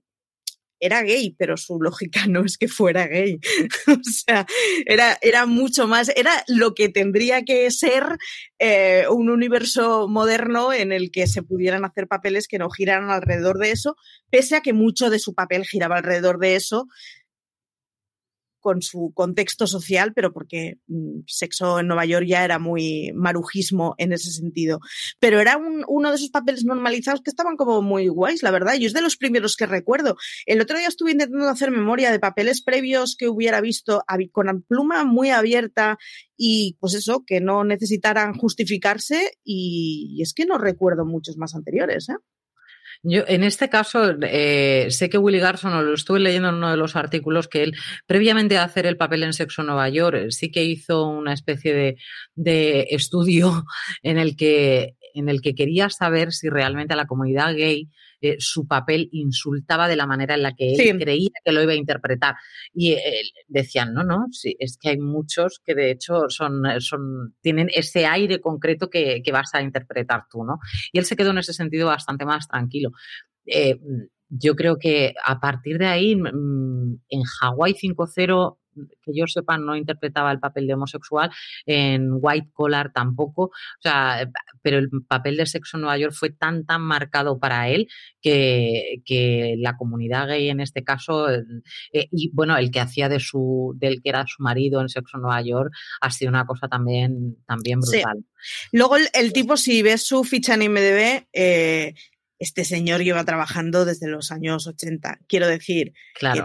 era 0.82 1.02
gay, 1.02 1.34
pero 1.38 1.56
su 1.56 1.80
lógica 1.80 2.26
no 2.28 2.44
es 2.44 2.58
que 2.58 2.68
fuera 2.68 3.06
gay. 3.06 3.38
o 3.86 4.02
sea, 4.02 4.46
era, 4.84 5.16
era 5.22 5.46
mucho 5.46 5.86
más, 5.86 6.10
era 6.16 6.44
lo 6.48 6.74
que 6.74 6.88
tendría 6.88 7.44
que 7.44 7.70
ser 7.70 8.18
eh, 8.58 9.04
un 9.08 9.30
universo 9.30 10.08
moderno 10.08 10.72
en 10.72 10.92
el 10.92 11.10
que 11.10 11.26
se 11.26 11.42
pudieran 11.42 11.84
hacer 11.84 12.08
papeles 12.08 12.48
que 12.48 12.58
no 12.58 12.68
giraran 12.68 13.10
alrededor 13.10 13.58
de 13.58 13.70
eso, 13.70 13.96
pese 14.28 14.56
a 14.56 14.60
que 14.60 14.72
mucho 14.72 15.08
de 15.08 15.20
su 15.20 15.34
papel 15.34 15.64
giraba 15.64 15.96
alrededor 15.96 16.38
de 16.38 16.56
eso, 16.56 16.88
con 18.62 18.80
su 18.80 19.12
contexto 19.14 19.66
social, 19.66 20.14
pero 20.14 20.32
porque 20.32 20.78
mm, 20.86 21.20
sexo 21.26 21.80
en 21.80 21.88
Nueva 21.88 22.06
York 22.06 22.24
ya 22.26 22.44
era 22.44 22.58
muy 22.58 23.12
marujismo 23.14 23.94
en 23.98 24.12
ese 24.12 24.30
sentido. 24.30 24.80
Pero 25.20 25.40
era 25.40 25.58
uno 25.58 26.08
de 26.08 26.16
esos 26.16 26.30
papeles 26.30 26.64
normalizados 26.64 27.20
que 27.20 27.30
estaban 27.30 27.56
como 27.56 27.82
muy 27.82 28.08
guays, 28.08 28.42
la 28.42 28.50
verdad. 28.50 28.74
Yo 28.74 28.86
es 28.86 28.94
de 28.94 29.02
los 29.02 29.18
primeros 29.18 29.56
que 29.56 29.66
recuerdo. 29.66 30.16
El 30.46 30.62
otro 30.62 30.78
día 30.78 30.88
estuve 30.88 31.10
intentando 31.10 31.48
hacer 31.48 31.70
memoria 31.70 32.10
de 32.10 32.20
papeles 32.20 32.62
previos 32.62 33.16
que 33.18 33.28
hubiera 33.28 33.60
visto 33.60 34.02
con 34.32 34.62
pluma 34.62 35.04
muy 35.04 35.30
abierta 35.30 35.98
y 36.36 36.76
pues 36.80 36.94
eso, 36.94 37.24
que 37.26 37.40
no 37.40 37.64
necesitaran 37.64 38.34
justificarse 38.34 39.32
y, 39.44 40.14
y 40.16 40.22
es 40.22 40.32
que 40.32 40.46
no 40.46 40.56
recuerdo 40.56 41.04
muchos 41.04 41.36
más 41.36 41.54
anteriores. 41.54 42.08
¿eh? 42.08 42.16
Yo, 43.04 43.24
en 43.26 43.42
este 43.42 43.68
caso, 43.68 44.14
eh, 44.22 44.86
sé 44.90 45.10
que 45.10 45.18
Willy 45.18 45.40
Garson, 45.40 45.84
lo 45.84 45.94
estuve 45.94 46.20
leyendo 46.20 46.50
en 46.50 46.56
uno 46.56 46.70
de 46.70 46.76
los 46.76 46.94
artículos, 46.94 47.48
que 47.48 47.64
él, 47.64 47.74
previamente 48.06 48.58
a 48.58 48.64
hacer 48.64 48.86
el 48.86 48.96
papel 48.96 49.24
en 49.24 49.32
Sexo 49.32 49.64
Nueva 49.64 49.88
York, 49.88 50.30
sí 50.30 50.52
que 50.52 50.62
hizo 50.64 51.08
una 51.08 51.32
especie 51.32 51.74
de, 51.74 51.96
de 52.34 52.86
estudio 52.90 53.64
en 54.02 54.18
el 54.18 54.36
que 54.36 54.94
en 55.14 55.28
el 55.28 55.42
que 55.42 55.54
quería 55.54 55.90
saber 55.90 56.32
si 56.32 56.48
realmente 56.48 56.94
a 56.94 56.96
la 56.96 57.06
comunidad 57.06 57.54
gay 57.54 57.90
eh, 58.22 58.36
su 58.38 58.66
papel 58.66 59.08
insultaba 59.12 59.88
de 59.88 59.96
la 59.96 60.06
manera 60.06 60.34
en 60.34 60.42
la 60.42 60.54
que 60.54 60.72
él 60.72 60.98
creía 60.98 61.30
que 61.44 61.52
lo 61.52 61.62
iba 61.62 61.72
a 61.72 61.76
interpretar. 61.76 62.34
Y 62.72 62.96
decían, 63.48 63.92
no, 63.92 64.04
no, 64.04 64.26
sí, 64.30 64.56
es 64.58 64.78
que 64.80 64.90
hay 64.90 64.98
muchos 64.98 65.60
que 65.64 65.74
de 65.74 65.90
hecho 65.90 66.28
son, 66.28 66.62
son, 66.80 67.34
tienen 67.40 67.68
ese 67.74 68.06
aire 68.06 68.40
concreto 68.40 68.88
que, 68.88 69.22
que 69.22 69.32
vas 69.32 69.54
a 69.54 69.62
interpretar 69.62 70.24
tú, 70.30 70.44
¿no? 70.44 70.58
Y 70.92 70.98
él 70.98 71.04
se 71.04 71.16
quedó 71.16 71.30
en 71.30 71.38
ese 71.38 71.52
sentido 71.52 71.88
bastante 71.88 72.24
más 72.24 72.48
tranquilo. 72.48 72.92
Eh, 73.46 73.78
yo 74.28 74.56
creo 74.56 74.78
que 74.78 75.14
a 75.24 75.40
partir 75.40 75.78
de 75.78 75.86
ahí, 75.86 76.16
mm, 76.16 77.00
en 77.08 77.22
Hawaii 77.40 77.74
5.0 77.74 78.58
que 78.74 79.12
yo 79.14 79.26
sepa, 79.26 79.58
no 79.58 79.76
interpretaba 79.76 80.32
el 80.32 80.40
papel 80.40 80.66
de 80.66 80.74
homosexual, 80.74 81.30
en 81.66 82.08
White 82.12 82.50
Collar 82.52 82.92
tampoco, 82.92 83.44
o 83.44 83.80
sea, 83.80 84.30
pero 84.62 84.78
el 84.78 84.90
papel 85.06 85.36
de 85.36 85.46
sexo 85.46 85.76
en 85.76 85.82
Nueva 85.82 85.98
York 85.98 86.14
fue 86.14 86.30
tan, 86.30 86.64
tan 86.64 86.82
marcado 86.82 87.38
para 87.38 87.68
él 87.68 87.88
que, 88.20 89.02
que 89.04 89.56
la 89.58 89.76
comunidad 89.76 90.28
gay 90.28 90.48
en 90.48 90.60
este 90.60 90.84
caso, 90.84 91.30
eh, 91.30 92.08
y 92.10 92.30
bueno, 92.32 92.56
el 92.56 92.70
que 92.70 92.80
hacía 92.80 93.08
de 93.08 93.20
su, 93.20 93.74
del 93.76 94.02
que 94.02 94.08
era 94.08 94.24
su 94.26 94.42
marido 94.42 94.80
en 94.80 94.88
Sexo 94.88 95.16
en 95.16 95.22
Nueva 95.22 95.42
York, 95.42 95.72
ha 96.00 96.10
sido 96.10 96.30
una 96.30 96.46
cosa 96.46 96.68
también, 96.68 97.36
también 97.46 97.80
brutal. 97.80 98.24
Luego 98.72 98.96
el, 98.96 99.32
tipo, 99.32 99.56
si 99.56 99.82
ves 99.82 100.04
su 100.06 100.24
ficha 100.24 100.54
en 100.54 100.62
IMDB, 100.62 101.26
eh, 101.32 101.94
este 102.38 102.64
señor 102.64 103.02
lleva 103.02 103.24
trabajando 103.24 103.84
desde 103.84 104.08
los 104.08 104.32
años 104.32 104.66
80. 104.66 105.20
Quiero 105.28 105.46
decir, 105.46 105.92
que 106.18 106.44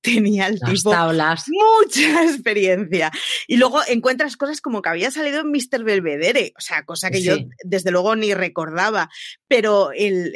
tenía 0.00 0.46
el 0.46 0.60
tipo 0.60 0.90
mucha 0.92 2.24
experiencia. 2.24 3.10
Y 3.46 3.56
luego 3.56 3.80
encuentras 3.86 4.36
cosas 4.36 4.60
como 4.60 4.82
que 4.82 4.88
había 4.88 5.10
salido 5.10 5.40
en 5.40 5.50
Mr. 5.50 5.84
Belvedere, 5.84 6.52
o 6.56 6.60
sea, 6.60 6.84
cosa 6.84 7.10
que 7.10 7.22
yo 7.22 7.36
desde 7.64 7.90
luego 7.90 8.16
ni 8.16 8.34
recordaba. 8.34 9.10
Pero 9.46 9.92
el, 9.92 10.32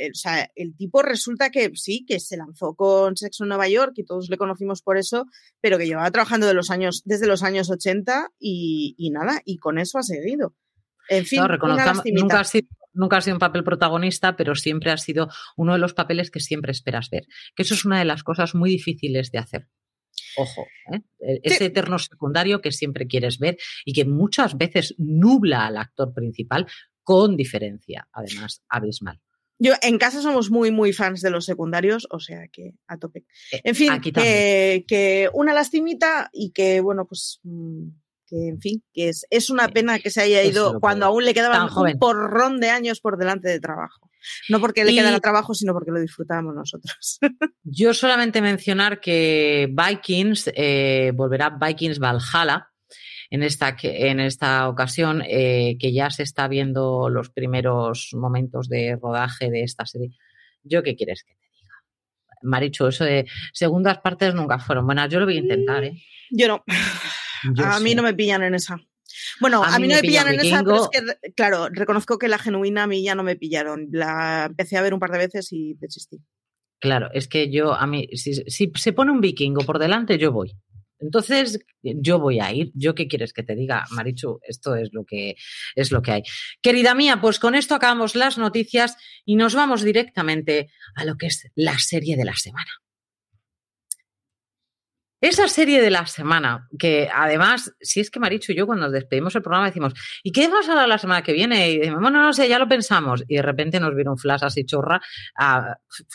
el, 0.54 0.76
tipo 0.76 1.02
resulta 1.02 1.50
que 1.50 1.70
sí, 1.74 2.04
que 2.06 2.20
se 2.20 2.36
lanzó 2.36 2.74
con 2.74 3.16
Sexo 3.16 3.44
en 3.44 3.48
Nueva 3.48 3.68
York 3.68 3.92
y 3.96 4.04
todos 4.04 4.28
le 4.28 4.36
conocimos 4.36 4.82
por 4.82 4.96
eso, 4.96 5.26
pero 5.60 5.78
que 5.78 5.86
llevaba 5.86 6.10
trabajando 6.10 6.46
de 6.46 6.54
los 6.54 6.70
años, 6.70 7.02
desde 7.04 7.26
los 7.26 7.42
años 7.42 7.70
80 7.70 8.32
y, 8.38 8.94
y 8.98 9.10
nada, 9.10 9.40
y 9.44 9.58
con 9.58 9.78
eso 9.78 9.98
ha 9.98 10.02
seguido. 10.02 10.54
En 11.08 11.26
fin, 11.26 11.42
nunca 12.12 12.40
ha 12.40 12.44
sido 12.44 12.68
nunca 12.92 13.16
ha 13.16 13.20
sido 13.20 13.36
un 13.36 13.40
papel 13.40 13.64
protagonista, 13.64 14.36
pero 14.36 14.54
siempre 14.54 14.90
ha 14.90 14.96
sido 14.96 15.28
uno 15.56 15.72
de 15.72 15.78
los 15.78 15.94
papeles 15.94 16.30
que 16.30 16.40
siempre 16.40 16.72
esperas 16.72 17.10
ver. 17.10 17.26
Que 17.54 17.62
eso 17.62 17.74
es 17.74 17.84
una 17.84 17.98
de 17.98 18.04
las 18.04 18.22
cosas 18.22 18.54
muy 18.54 18.70
difíciles 18.70 19.30
de 19.30 19.38
hacer. 19.38 19.68
Ojo, 20.36 20.66
¿eh? 20.92 21.00
E-, 21.20 21.40
ese 21.42 21.66
eterno 21.66 21.98
secundario 21.98 22.60
que 22.60 22.72
siempre 22.72 23.06
quieres 23.06 23.38
ver 23.38 23.58
y 23.84 23.92
que 23.92 24.04
muchas 24.04 24.56
veces 24.56 24.94
nubla 24.98 25.66
al 25.66 25.76
actor 25.76 26.12
principal 26.12 26.66
con 27.02 27.36
diferencia, 27.36 28.08
además, 28.12 28.62
abismal. 28.68 29.20
Yo 29.58 29.74
en 29.80 29.98
casa 29.98 30.22
somos 30.22 30.50
muy, 30.50 30.72
muy 30.72 30.92
fans 30.92 31.20
de 31.20 31.30
los 31.30 31.44
secundarios, 31.44 32.08
o 32.10 32.18
sea 32.18 32.48
que 32.48 32.74
a 32.88 32.98
tope. 32.98 33.26
Eh, 33.52 33.60
en 33.62 33.74
fin, 33.76 34.00
que, 34.00 34.84
que, 34.88 35.30
una 35.32 35.52
lastimita 35.52 36.30
y 36.32 36.50
que, 36.50 36.80
bueno, 36.80 37.06
pues 37.06 37.38
mm, 37.44 37.88
que 38.32 38.48
en 38.48 38.60
fin, 38.60 38.82
que 38.94 39.10
es, 39.10 39.26
es 39.28 39.50
una 39.50 39.68
pena 39.68 39.98
que 39.98 40.10
se 40.10 40.22
haya 40.22 40.42
ido 40.42 40.80
cuando 40.80 41.04
aún 41.04 41.24
le 41.24 41.34
quedaban 41.34 41.68
un 41.76 41.98
porrón 41.98 42.60
de 42.60 42.70
años 42.70 43.00
por 43.00 43.18
delante 43.18 43.50
de 43.50 43.60
trabajo. 43.60 44.10
No 44.48 44.58
porque 44.58 44.84
le 44.84 44.94
quedara 44.94 45.20
trabajo, 45.20 45.52
sino 45.52 45.74
porque 45.74 45.90
lo 45.90 46.00
disfrutábamos 46.00 46.54
nosotros. 46.54 47.18
Yo 47.62 47.92
solamente 47.92 48.40
mencionar 48.40 49.00
que 49.00 49.68
Vikings, 49.70 50.50
eh, 50.54 51.12
volverá 51.14 51.50
Vikings 51.50 51.98
Valhalla, 51.98 52.68
en 53.28 53.42
esta, 53.42 53.76
en 53.82 54.20
esta 54.20 54.68
ocasión, 54.68 55.22
eh, 55.26 55.76
que 55.78 55.92
ya 55.92 56.10
se 56.10 56.22
está 56.22 56.48
viendo 56.48 57.10
los 57.10 57.30
primeros 57.30 58.10
momentos 58.12 58.68
de 58.68 58.96
rodaje 59.00 59.50
de 59.50 59.62
esta 59.62 59.84
serie. 59.84 60.10
¿Yo 60.62 60.82
qué 60.82 60.96
quieres 60.96 61.24
que 61.24 61.34
te 61.34 61.46
diga? 61.50 61.74
Maricho, 62.42 62.88
eso 62.88 63.04
de 63.04 63.26
segundas 63.52 63.98
partes 63.98 64.34
nunca 64.34 64.58
fueron 64.58 64.86
buenas. 64.86 65.10
Yo 65.10 65.18
lo 65.18 65.26
voy 65.26 65.36
a 65.36 65.40
intentar, 65.40 65.84
¿eh? 65.84 66.02
Yo 66.30 66.48
no 66.48 66.64
a 67.64 67.80
mí 67.80 67.94
no 67.94 68.02
me 68.02 68.14
pillan 68.14 68.42
en 68.42 68.54
esa. 68.54 68.80
Bueno, 69.40 69.62
a, 69.62 69.78
mí, 69.78 69.88
no 69.88 69.96
me 69.96 70.00
pillan 70.00 70.28
en 70.28 70.40
esa, 70.40 70.62
pero 70.62 70.88
es 70.90 71.16
que, 71.22 71.32
claro, 71.32 71.68
reconozco 71.70 72.18
que 72.18 72.28
la 72.28 72.38
genuina 72.38 72.84
a 72.84 72.86
mí 72.86 73.02
ya 73.02 73.14
no 73.14 73.22
me 73.22 73.36
pillaron. 73.36 73.88
La 73.90 74.46
empecé 74.46 74.76
a 74.76 74.82
ver 74.82 74.94
un 74.94 75.00
par 75.00 75.10
de 75.10 75.18
veces 75.18 75.48
y 75.52 75.74
desistí. 75.74 76.18
Claro, 76.80 77.10
es 77.12 77.28
que 77.28 77.50
yo, 77.50 77.74
a 77.74 77.86
mí, 77.86 78.08
si, 78.14 78.42
se 78.44 78.92
pone 78.92 79.12
un 79.12 79.20
vikingo 79.20 79.64
por 79.64 79.78
delante, 79.78 80.18
yo 80.18 80.32
voy. 80.32 80.52
Entonces, 80.98 81.58
yo 81.82 82.18
voy 82.18 82.40
a 82.40 82.52
ir. 82.52 82.70
¿Yo 82.74 82.94
qué 82.94 83.08
quieres 83.08 83.32
que 83.32 83.42
te 83.42 83.54
diga, 83.54 83.84
Marichu? 83.90 84.38
Esto 84.42 84.76
es 84.76 84.90
lo 84.92 85.04
que 85.04 85.34
es 85.74 85.90
lo 85.90 86.00
que 86.00 86.12
hay. 86.12 86.22
Querida 86.60 86.94
mía, 86.94 87.20
pues 87.20 87.38
con 87.38 87.54
esto 87.54 87.74
acabamos 87.74 88.14
las 88.14 88.38
noticias 88.38 88.96
y 89.24 89.36
nos 89.36 89.54
vamos 89.54 89.82
directamente 89.82 90.70
a 90.94 91.04
lo 91.04 91.16
que 91.16 91.26
es 91.26 91.50
la 91.54 91.78
serie 91.78 92.16
de 92.16 92.24
la 92.24 92.36
semana. 92.36 92.70
Esa 95.22 95.46
serie 95.46 95.80
de 95.80 95.90
la 95.90 96.04
semana, 96.06 96.68
que 96.76 97.08
además, 97.14 97.72
si 97.80 98.00
es 98.00 98.10
que 98.10 98.18
Marichu 98.18 98.50
y 98.50 98.56
yo 98.56 98.66
cuando 98.66 98.86
nos 98.86 98.92
despedimos 98.92 99.32
el 99.36 99.42
programa 99.42 99.66
decimos, 99.68 99.94
¿y 100.24 100.32
qué 100.32 100.48
vamos 100.48 100.68
a 100.68 100.72
hablar 100.72 100.88
la 100.88 100.98
semana 100.98 101.22
que 101.22 101.32
viene? 101.32 101.70
Y 101.70 101.78
decimos, 101.78 102.00
bueno, 102.00 102.20
no 102.20 102.32
sé, 102.32 102.48
ya 102.48 102.58
lo 102.58 102.66
pensamos. 102.66 103.22
Y 103.28 103.36
de 103.36 103.42
repente 103.42 103.78
nos 103.78 103.94
viene 103.94 104.10
un 104.10 104.18
flash 104.18 104.42
así 104.42 104.64
chorra, 104.64 105.00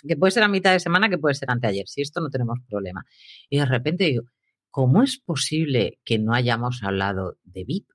que 0.06 0.18
puede 0.18 0.32
ser 0.32 0.44
a 0.44 0.50
mitad 0.50 0.74
de 0.74 0.82
semana, 0.82 1.08
que 1.08 1.18
puede 1.18 1.36
ser 1.36 1.50
anteayer. 1.50 1.88
Si 1.88 2.02
esto 2.02 2.20
no 2.20 2.30
tenemos 2.30 2.60
problema. 2.68 3.06
Y 3.50 3.60
de 3.60 3.66
repente 3.66 4.04
digo, 4.04 4.24
¿cómo 4.70 5.02
es 5.04 5.18
posible 5.18 6.00
que 6.04 6.20
no 6.20 6.34
hayamos 6.34 6.84
hablado 6.84 7.38
de 7.46 7.64
VIP? 7.64 7.90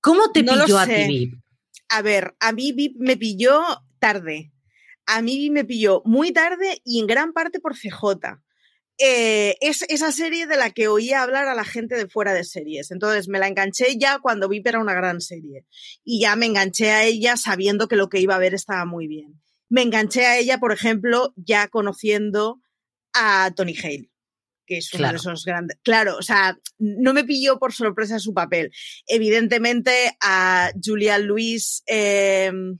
¿Cómo 0.00 0.30
te 0.30 0.44
pilló 0.44 0.78
a 0.78 0.86
ti 0.86 1.08
VIP? 1.08 1.34
A 1.88 2.02
ver, 2.02 2.36
a 2.38 2.52
mí 2.52 2.70
VIP 2.70 2.98
me 3.00 3.16
pilló 3.16 3.64
tarde. 3.98 4.52
A 5.06 5.22
mí 5.22 5.50
me 5.50 5.64
pilló 5.64 6.02
muy 6.04 6.32
tarde 6.32 6.80
y 6.84 7.00
en 7.00 7.08
gran 7.08 7.32
parte 7.32 7.58
por 7.58 7.74
CJ. 7.74 8.40
Eh, 8.98 9.56
es 9.60 9.82
esa 9.88 10.12
serie 10.12 10.46
de 10.46 10.56
la 10.56 10.70
que 10.70 10.88
oía 10.88 11.22
hablar 11.22 11.48
a 11.48 11.54
la 11.54 11.64
gente 11.64 11.96
de 11.96 12.08
fuera 12.08 12.34
de 12.34 12.44
series. 12.44 12.90
Entonces 12.90 13.28
me 13.28 13.38
la 13.38 13.48
enganché 13.48 13.98
ya 13.98 14.18
cuando 14.18 14.48
vi 14.48 14.62
que 14.62 14.68
era 14.68 14.80
una 14.80 14.94
gran 14.94 15.20
serie. 15.20 15.66
Y 16.04 16.20
ya 16.20 16.36
me 16.36 16.46
enganché 16.46 16.90
a 16.90 17.04
ella 17.04 17.36
sabiendo 17.36 17.88
que 17.88 17.96
lo 17.96 18.08
que 18.08 18.20
iba 18.20 18.34
a 18.34 18.38
ver 18.38 18.54
estaba 18.54 18.84
muy 18.84 19.08
bien. 19.08 19.40
Me 19.68 19.82
enganché 19.82 20.26
a 20.26 20.38
ella, 20.38 20.58
por 20.58 20.72
ejemplo, 20.72 21.32
ya 21.36 21.68
conociendo 21.68 22.60
a 23.14 23.50
Tony 23.56 23.76
Hale 23.76 24.12
que 24.66 24.78
es 24.78 24.92
uno 24.94 25.08
de 25.08 25.16
esos 25.16 25.44
grandes. 25.44 25.78
Claro, 25.82 26.16
o 26.16 26.22
sea, 26.22 26.56
no 26.78 27.12
me 27.12 27.24
pilló 27.24 27.58
por 27.58 27.72
sorpresa 27.72 28.18
su 28.18 28.32
papel. 28.32 28.72
Evidentemente, 29.06 30.16
a 30.20 30.70
Julia 30.82 31.18
Louis. 31.18 31.82
Em, 31.86 32.78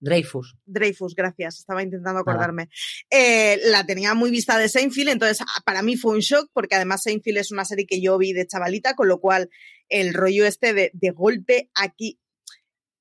Dreyfus. 0.00 0.56
Dreyfus, 0.66 1.14
gracias, 1.14 1.58
estaba 1.58 1.82
intentando 1.82 2.20
acordarme. 2.20 2.68
Eh, 3.10 3.58
la 3.64 3.84
tenía 3.86 4.14
muy 4.14 4.30
vista 4.30 4.58
de 4.58 4.68
Seinfeld, 4.68 5.08
entonces 5.08 5.40
ah, 5.40 5.62
para 5.64 5.82
mí 5.82 5.96
fue 5.96 6.12
un 6.12 6.20
shock, 6.20 6.50
porque 6.52 6.74
además 6.74 7.02
Seinfeld 7.02 7.38
es 7.38 7.50
una 7.50 7.64
serie 7.64 7.86
que 7.86 8.00
yo 8.00 8.18
vi 8.18 8.32
de 8.32 8.46
chavalita, 8.46 8.94
con 8.94 9.08
lo 9.08 9.20
cual 9.20 9.50
el 9.88 10.14
rollo 10.14 10.46
este 10.46 10.74
de, 10.74 10.90
de 10.92 11.10
golpe 11.10 11.70
aquí. 11.74 12.20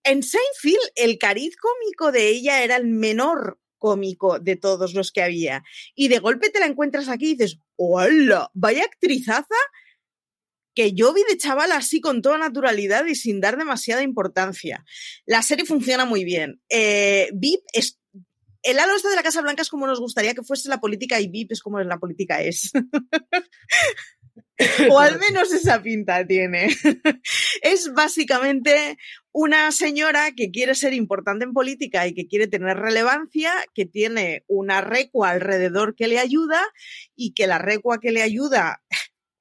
En 0.04 0.24
Seinfeld, 0.24 0.92
el 0.96 1.18
cariz 1.18 1.56
cómico 1.58 2.12
de 2.12 2.30
ella 2.30 2.64
era 2.64 2.78
el 2.78 2.86
menor 2.86 3.60
cómico 3.78 4.40
de 4.40 4.56
todos 4.56 4.94
los 4.94 5.12
que 5.12 5.22
había. 5.22 5.64
Y 5.94 6.08
de 6.08 6.20
golpe 6.20 6.50
te 6.50 6.60
la 6.60 6.66
encuentras 6.66 7.10
aquí 7.10 7.32
y 7.32 7.36
dices, 7.36 7.60
¡hola! 7.76 8.50
Vaya 8.54 8.84
actrizaza 8.84 9.56
que 10.76 10.94
yo 10.94 11.14
vi 11.14 11.22
de 11.30 11.38
chaval 11.38 11.72
así 11.72 12.02
con 12.02 12.22
toda 12.22 12.38
naturalidad 12.38 13.06
y 13.06 13.16
sin 13.16 13.42
dar 13.42 13.58
demasiada 13.58 14.04
importancia. 14.04 14.86
La 15.26 15.42
serie 15.42 15.66
funciona 15.66 16.06
muy 16.06 16.24
bien. 16.24 16.62
Eh, 16.70 17.30
VIP 17.34 17.64
es. 17.74 18.00
El 18.62 18.80
halo 18.80 18.96
este 18.96 19.10
de 19.10 19.16
la 19.16 19.24
Casa 19.24 19.42
Blanca 19.42 19.62
es 19.62 19.70
como 19.70 19.86
nos 19.86 20.00
gustaría 20.00 20.34
que 20.34 20.42
fuese 20.42 20.70
la 20.70 20.80
política 20.80 21.20
y 21.20 21.28
VIP 21.28 21.52
es 21.52 21.62
como 21.62 21.80
la 21.80 22.00
política 22.00 22.42
es. 22.42 22.72
o 24.90 25.00
al 25.00 25.20
menos 25.20 25.54
esa 25.54 25.82
pinta 25.82 26.26
tiene. 26.26 26.68
es 27.62 27.94
básicamente 27.94 28.98
una 29.32 29.72
señora 29.72 30.32
que 30.32 30.50
quiere 30.50 30.76
ser 30.76 30.94
importante 30.94 31.44
en 31.44 31.54
política 31.54 32.08
y 32.08 32.14
que 32.14 32.28
quiere 32.28 32.48
tener 32.48 32.78
relevancia, 32.78 33.52
que 33.74 33.86
tiene 33.86 34.44
una 34.48 34.82
recua 34.82 35.32
alrededor 35.32 35.96
que 35.96 36.08
le 36.08 36.20
ayuda 36.20 36.62
y 37.16 37.34
que 37.34 37.46
la 37.46 37.58
recua 37.58 38.00
que 38.00 38.12
le 38.12 38.22
ayuda 38.22 38.82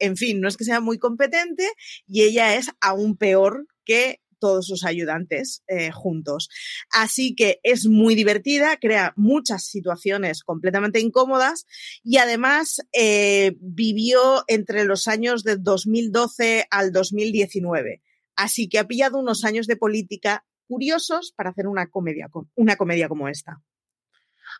en 0.04 0.16
fin, 0.16 0.40
no 0.40 0.48
es 0.48 0.56
que 0.56 0.64
sea 0.64 0.80
muy 0.80 0.98
competente 0.98 1.68
y 2.06 2.22
ella 2.22 2.56
es 2.56 2.70
aún 2.80 3.16
peor 3.16 3.66
que 3.84 4.20
todos 4.38 4.66
sus 4.66 4.84
ayudantes 4.84 5.62
eh, 5.68 5.90
juntos. 5.90 6.50
Así 6.90 7.34
que 7.34 7.60
es 7.62 7.86
muy 7.86 8.14
divertida, 8.14 8.76
crea 8.76 9.14
muchas 9.16 9.64
situaciones 9.64 10.42
completamente 10.42 11.00
incómodas 11.00 11.64
y 12.02 12.18
además 12.18 12.82
eh, 12.92 13.56
vivió 13.60 14.44
entre 14.46 14.84
los 14.84 15.08
años 15.08 15.44
de 15.44 15.56
2012 15.56 16.66
al 16.70 16.92
2019. 16.92 18.02
Así 18.36 18.68
que 18.68 18.78
ha 18.78 18.86
pillado 18.86 19.18
unos 19.18 19.44
años 19.44 19.66
de 19.66 19.76
política 19.76 20.44
curiosos 20.66 21.32
para 21.34 21.50
hacer 21.50 21.66
una 21.66 21.88
comedia, 21.88 22.28
una 22.54 22.76
comedia 22.76 23.08
como 23.08 23.28
esta. 23.28 23.62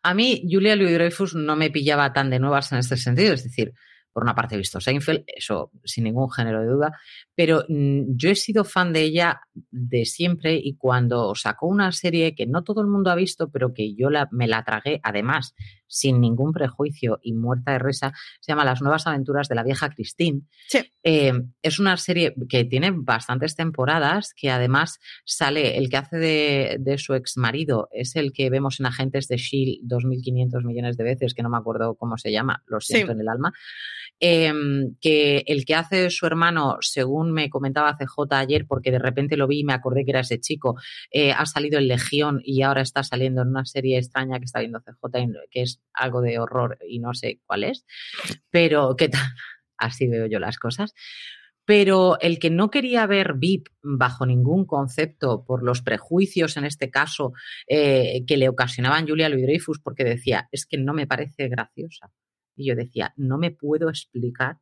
A 0.03 0.15
mí, 0.15 0.47
Julia 0.51 0.77
Louis 0.77 0.95
Dreyfus 0.95 1.35
no 1.35 1.57
me 1.57 1.71
pillaba 1.71 2.13
tan 2.15 2.31
de 2.31 2.39
nuevas 2.39 2.73
en 2.73 2.79
este 2.79 2.97
sentido, 2.97 3.35
es 3.35 3.45
decir, 3.45 3.75
por 4.15 4.23
una 4.23 4.35
parte 4.35 4.55
he 4.55 4.59
visto 4.59 4.81
Seinfeld, 4.81 5.25
eso 5.27 5.73
sin 5.85 6.05
ningún 6.05 6.31
género 6.31 6.61
de 6.61 6.69
duda, 6.69 6.99
pero 7.35 7.65
mm, 7.69 8.17
yo 8.17 8.31
he 8.31 8.37
sido 8.37 8.65
fan 8.65 8.93
de 8.93 9.03
ella 9.03 9.41
de 9.71 10.05
siempre 10.05 10.55
y 10.55 10.77
cuando 10.77 11.35
sacó 11.35 11.67
una 11.67 11.91
serie 11.91 12.35
que 12.37 12.47
no 12.47 12.63
todo 12.63 12.81
el 12.81 12.87
mundo 12.87 13.11
ha 13.11 13.17
visto, 13.17 13.51
pero 13.51 13.75
que 13.75 13.95
yo 13.97 14.11
la, 14.11 14.29
me 14.31 14.47
la 14.47 14.65
tragué 14.65 15.01
además 15.03 15.55
sin 15.87 16.21
ningún 16.21 16.53
prejuicio 16.53 17.19
y 17.23 17.33
muerta 17.33 17.73
de 17.73 17.79
risa, 17.79 18.13
se 18.41 18.53
llama 18.53 18.65
Las 18.65 18.83
nuevas 18.83 19.07
aventuras 19.07 19.49
de 19.49 19.55
la 19.55 19.63
vieja 19.63 19.91
Christine. 19.91 20.43
Eh, 21.03 21.33
es 21.63 21.79
una 21.79 21.97
serie 21.97 22.35
que 22.49 22.65
tiene 22.65 22.93
bastantes 22.95 23.57
temporadas, 23.57 24.33
que 24.37 24.51
además 24.51 24.99
sale, 25.25 25.79
el 25.79 25.89
que 25.89 25.97
hace 25.97 26.17
de, 26.17 26.77
de 26.81 26.99
su 26.99 27.15
ex 27.15 27.37
marido 27.37 27.89
es 27.93 28.17
el 28.17 28.33
que 28.33 28.51
vemos 28.51 28.81
en 28.81 28.87
Agentes 28.87 29.29
de 29.29 29.37
Shield 29.37 29.87
2.500 29.89 30.65
millones 30.65 30.97
de 30.97 31.05
veces, 31.05 31.35
que 31.35 31.43
no 31.43 31.51
me 31.51 31.59
acuerdo 31.59 31.95
cómo 31.95 32.17
se 32.19 32.33
llama, 32.33 32.63
lo 32.67 32.81
siento 32.81 33.13
en 33.13 33.21
el 33.21 33.29
alma. 33.29 33.53
Em, 34.21 34.95
que 35.01 35.43
el 35.47 35.65
que 35.65 35.75
hace 35.75 36.09
su 36.09 36.25
hermano, 36.25 36.79
según 36.81 37.33
me 37.33 37.51
comentaba 37.51 37.97
CJ 37.97 38.33
ayer, 38.37 38.67
porque 38.67 38.91
de 38.93 38.99
repente 38.99 39.37
lo 39.37 39.47
vi 39.49 39.61
y 39.61 39.65
me 39.65 39.73
acordé 39.73 40.05
que 40.05 40.13
era 40.13 40.21
ese 40.21 40.39
chico, 40.41 40.77
eh, 41.11 41.33
ha 41.33 41.45
salido 41.47 41.79
en 41.79 41.89
Legión 41.89 42.41
y 42.45 42.63
ahora 42.63 42.83
está 42.83 43.03
saliendo 43.03 43.43
en 43.43 43.49
una 43.49 43.65
serie 43.65 43.99
extraña 43.99 44.39
que 44.39 44.45
está 44.45 44.61
viendo 44.61 44.81
CJ, 44.81 45.11
que 45.51 45.63
es 45.63 45.74
algo 45.93 46.21
de 46.21 46.39
horror 46.39 46.79
y 46.87 46.99
no 46.99 47.15
sé 47.15 47.41
cuál 47.47 47.65
es, 47.65 47.85
pero 48.51 48.97
que 48.97 49.11
así 49.79 50.09
veo 50.09 50.27
yo 50.27 50.39
las 50.39 50.59
cosas. 50.59 50.95
Pero 51.67 52.21
el 52.21 52.39
que 52.39 52.51
no 52.51 52.71
quería 52.71 53.07
ver 53.07 53.35
VIP 53.39 53.69
bajo 53.83 54.27
ningún 54.27 54.67
concepto 54.67 55.45
por 55.47 55.63
los 55.63 55.81
prejuicios, 55.81 56.59
en 56.59 56.65
este 56.65 56.91
caso, 56.91 57.33
eh, 57.67 58.23
que 58.27 58.37
le 58.37 58.51
ocasionaban 58.51 59.09
Julia 59.09 59.31
Louis 59.31 59.45
Dreyfus, 59.45 59.81
porque 59.81 60.05
decía, 60.05 60.49
es 60.53 60.67
que 60.67 60.77
no 60.77 60.93
me 60.93 61.07
parece 61.07 61.49
graciosa. 61.49 62.11
Y 62.55 62.69
yo 62.69 62.77
decía, 62.77 63.15
no 63.17 63.39
me 63.39 63.51
puedo 63.51 63.89
explicar 63.89 64.59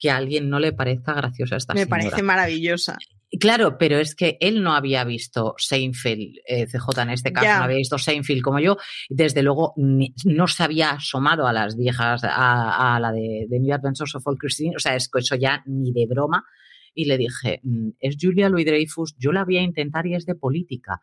que 0.00 0.10
a 0.10 0.16
alguien 0.16 0.48
no 0.50 0.58
le 0.58 0.72
parezca 0.72 1.14
graciosa 1.14 1.56
esta 1.56 1.74
me 1.74 1.84
señora. 1.84 1.96
Me 1.96 2.04
parece 2.04 2.22
maravillosa. 2.22 2.98
Claro, 3.38 3.78
pero 3.78 3.98
es 3.98 4.16
que 4.16 4.38
él 4.40 4.62
no 4.62 4.74
había 4.74 5.04
visto 5.04 5.54
Seinfeld, 5.56 6.38
eh, 6.46 6.66
CJ 6.66 7.02
en 7.02 7.10
este 7.10 7.32
caso, 7.32 7.58
no 7.58 7.64
había 7.64 7.76
visto 7.76 7.96
Seinfeld 7.96 8.42
como 8.42 8.58
yo, 8.58 8.76
desde 9.08 9.44
luego 9.44 9.72
no 9.76 10.46
se 10.48 10.64
había 10.64 10.90
asomado 10.90 11.46
a 11.46 11.52
las 11.52 11.76
viejas, 11.76 12.22
a, 12.24 12.98
la 13.00 13.12
de, 13.12 13.46
de, 13.48 13.60
New 13.60 13.72
Adventures 13.72 14.16
of 14.16 14.26
All 14.26 14.36
Christine, 14.36 14.74
o 14.74 14.80
sea, 14.80 14.96
es 14.96 15.08
que 15.08 15.20
eso 15.20 15.36
ya 15.36 15.62
ni 15.66 15.92
de 15.92 16.06
broma. 16.06 16.44
Y 16.92 17.04
le 17.04 17.18
dije, 17.18 17.60
mm, 17.62 17.90
es 18.00 18.16
Julia 18.20 18.48
Louis 18.48 18.66
Dreyfus, 18.66 19.14
yo 19.16 19.30
la 19.30 19.44
voy 19.44 19.58
a 19.58 19.62
intentar 19.62 20.08
y 20.08 20.16
es 20.16 20.26
de 20.26 20.34
política 20.34 21.00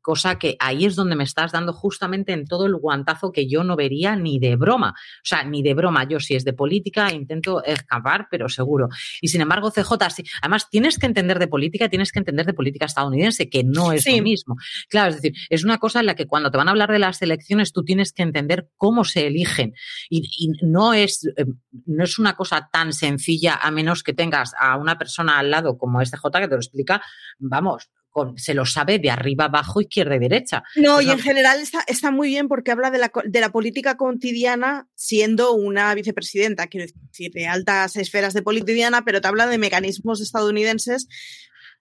cosa 0.00 0.38
que 0.38 0.56
ahí 0.58 0.84
es 0.84 0.96
donde 0.96 1.16
me 1.16 1.24
estás 1.24 1.52
dando 1.52 1.72
justamente 1.72 2.32
en 2.32 2.46
todo 2.46 2.66
el 2.66 2.76
guantazo 2.76 3.32
que 3.32 3.48
yo 3.48 3.64
no 3.64 3.76
vería 3.76 4.16
ni 4.16 4.38
de 4.38 4.56
broma. 4.56 4.90
O 4.90 5.24
sea, 5.24 5.44
ni 5.44 5.62
de 5.62 5.74
broma. 5.74 6.08
Yo 6.08 6.20
si 6.20 6.34
es 6.34 6.44
de 6.44 6.52
política 6.52 7.12
intento 7.12 7.62
escapar, 7.64 8.28
pero 8.30 8.48
seguro. 8.48 8.88
Y 9.20 9.28
sin 9.28 9.40
embargo, 9.40 9.70
CJ, 9.70 9.92
sí. 10.10 10.24
además 10.42 10.68
tienes 10.70 10.98
que 10.98 11.06
entender 11.06 11.38
de 11.38 11.48
política, 11.48 11.88
tienes 11.88 12.12
que 12.12 12.18
entender 12.18 12.46
de 12.46 12.54
política 12.54 12.86
estadounidense, 12.86 13.48
que 13.48 13.64
no 13.64 13.92
es 13.92 14.06
lo 14.06 14.22
mismo. 14.22 14.56
Claro, 14.88 15.10
es 15.10 15.16
decir, 15.16 15.34
es 15.50 15.64
una 15.64 15.78
cosa 15.78 16.00
en 16.00 16.06
la 16.06 16.14
que 16.14 16.26
cuando 16.26 16.50
te 16.50 16.58
van 16.58 16.68
a 16.68 16.70
hablar 16.70 16.90
de 16.90 16.98
las 16.98 17.20
elecciones 17.22 17.72
tú 17.72 17.84
tienes 17.84 18.12
que 18.12 18.22
entender 18.22 18.68
cómo 18.76 19.04
se 19.04 19.26
eligen. 19.26 19.74
Y, 20.10 20.52
no, 20.62 20.94
es, 20.94 21.26
eh, 21.36 21.46
no 21.86 22.04
es 22.04 22.18
una 22.18 22.34
cosa 22.34 22.68
tan 22.72 22.92
sencilla 22.92 23.54
a 23.54 23.70
menos 23.70 24.02
que 24.02 24.12
tengas 24.12 24.52
a 24.58 24.76
una 24.76 24.98
persona 24.98 25.38
al 25.38 25.50
lado 25.50 25.78
como 25.78 26.00
este 26.00 26.16
J 26.16 26.40
que 26.40 26.48
te 26.48 26.54
lo 26.54 26.60
explica, 26.60 27.02
vamos, 27.38 27.90
se 28.36 28.54
lo 28.54 28.66
sabe 28.66 28.98
de 28.98 29.10
arriba 29.10 29.44
abajo, 29.46 29.80
izquierda 29.80 30.16
y 30.16 30.18
derecha. 30.18 30.62
No, 30.76 31.00
y 31.00 31.10
en 31.10 31.18
general 31.18 31.60
está, 31.60 31.84
está, 31.86 32.10
muy 32.10 32.28
bien 32.28 32.48
porque 32.48 32.72
habla 32.72 32.90
de 32.90 32.98
la, 32.98 33.12
de 33.24 33.40
la, 33.40 33.50
política 33.50 33.96
cotidiana 33.96 34.88
siendo 34.94 35.52
una 35.52 35.94
vicepresidenta, 35.94 36.66
quiero 36.66 36.86
decir, 36.86 37.32
de 37.32 37.46
altas 37.46 37.96
esferas 37.96 38.34
de 38.34 38.42
política 38.42 38.72
cotidiana, 38.72 39.04
pero 39.04 39.20
te 39.20 39.28
habla 39.28 39.46
de 39.46 39.58
mecanismos 39.58 40.20
estadounidenses 40.20 41.06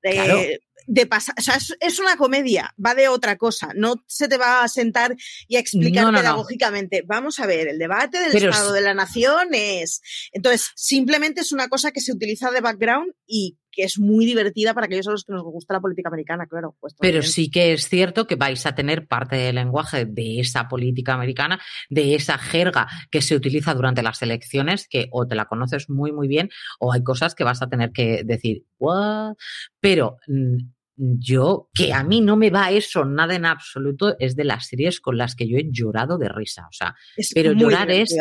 de, 0.04 0.60
de 0.88 1.06
pasar, 1.06 1.36
o 1.38 1.42
sea, 1.42 1.58
es, 1.80 2.00
una 2.00 2.16
comedia, 2.16 2.74
va 2.84 2.96
de 2.96 3.10
otra 3.10 3.36
cosa, 3.36 3.70
no 3.76 3.96
se 4.08 4.28
te 4.28 4.38
va 4.38 4.64
a 4.64 4.68
sentar 4.70 5.16
y 5.48 5.58
a 5.58 5.60
explicar 5.60 6.14
pedagógicamente. 6.14 7.04
Vamos 7.06 7.40
a 7.40 7.46
ver, 7.46 7.68
el 7.68 7.78
debate 7.78 8.20
del 8.20 8.36
Estado 8.36 8.72
de 8.72 8.82
la 8.82 8.94
Nación 8.94 9.50
es. 9.52 10.02
Entonces, 10.32 10.72
simplemente 10.76 11.42
es 11.42 11.52
una 11.52 11.68
cosa 11.68 11.92
que 11.92 12.02
se 12.02 12.14
utiliza 12.14 12.52
de 12.52 12.62
background 12.62 13.14
y 13.26 13.58
que 13.78 13.84
es 13.84 14.00
muy 14.00 14.26
divertida 14.26 14.74
para 14.74 14.88
aquellos 14.88 15.08
a 15.08 15.12
los 15.12 15.24
que 15.24 15.34
nos 15.34 15.44
gusta 15.44 15.76
la 15.76 15.80
política 15.80 16.10
americana, 16.10 16.48
claro. 16.48 16.76
Pues 16.80 16.96
Pero 17.00 17.22
sí 17.22 17.52
que 17.52 17.74
es 17.74 17.88
cierto 17.88 18.26
que 18.26 18.36
vais 18.36 18.66
a 18.66 18.74
tener 18.74 19.08
parte 19.08 19.36
del 19.36 19.56
lenguaje 19.56 20.06
de 20.06 20.40
esa 20.40 20.68
política 20.68 21.14
americana, 21.14 21.60
de 21.88 22.16
esa 22.16 22.40
jerga 22.40 22.88
que 23.12 23.22
se 23.22 23.36
utiliza 23.36 23.76
durante 23.76 24.02
las 24.02 24.20
elecciones, 24.24 24.88
que 24.90 25.10
o 25.12 25.28
te 25.28 25.36
la 25.36 25.46
conoces 25.46 25.92
muy, 25.92 26.12
muy 26.12 26.28
bien, 26.28 26.50
o 26.80 26.92
hay 26.92 27.04
cosas 27.04 27.36
que 27.36 27.44
vas 27.44 27.62
a 27.62 27.70
tener 27.70 27.92
que 27.92 28.24
decir, 28.26 28.66
¿what? 28.80 29.36
Pero 29.80 30.18
mm, 30.28 30.58
yo, 30.96 31.70
que 31.76 31.94
a 31.94 32.04
mí 32.04 32.22
no 32.22 32.36
me 32.36 32.50
va 32.50 32.72
eso 32.72 33.06
nada 33.06 33.36
en 33.36 33.46
absoluto, 33.46 34.16
es 34.18 34.36
de 34.36 34.44
las 34.44 34.66
series 34.66 35.00
con 35.00 35.18
las 35.18 35.36
que 35.36 35.48
yo 35.48 35.58
he 35.58 35.68
llorado 35.70 36.18
de 36.18 36.30
risa. 36.30 36.66
O 36.68 36.74
sea, 36.74 36.96
pero 37.36 37.52
llorar 37.52 37.92
es 37.92 38.18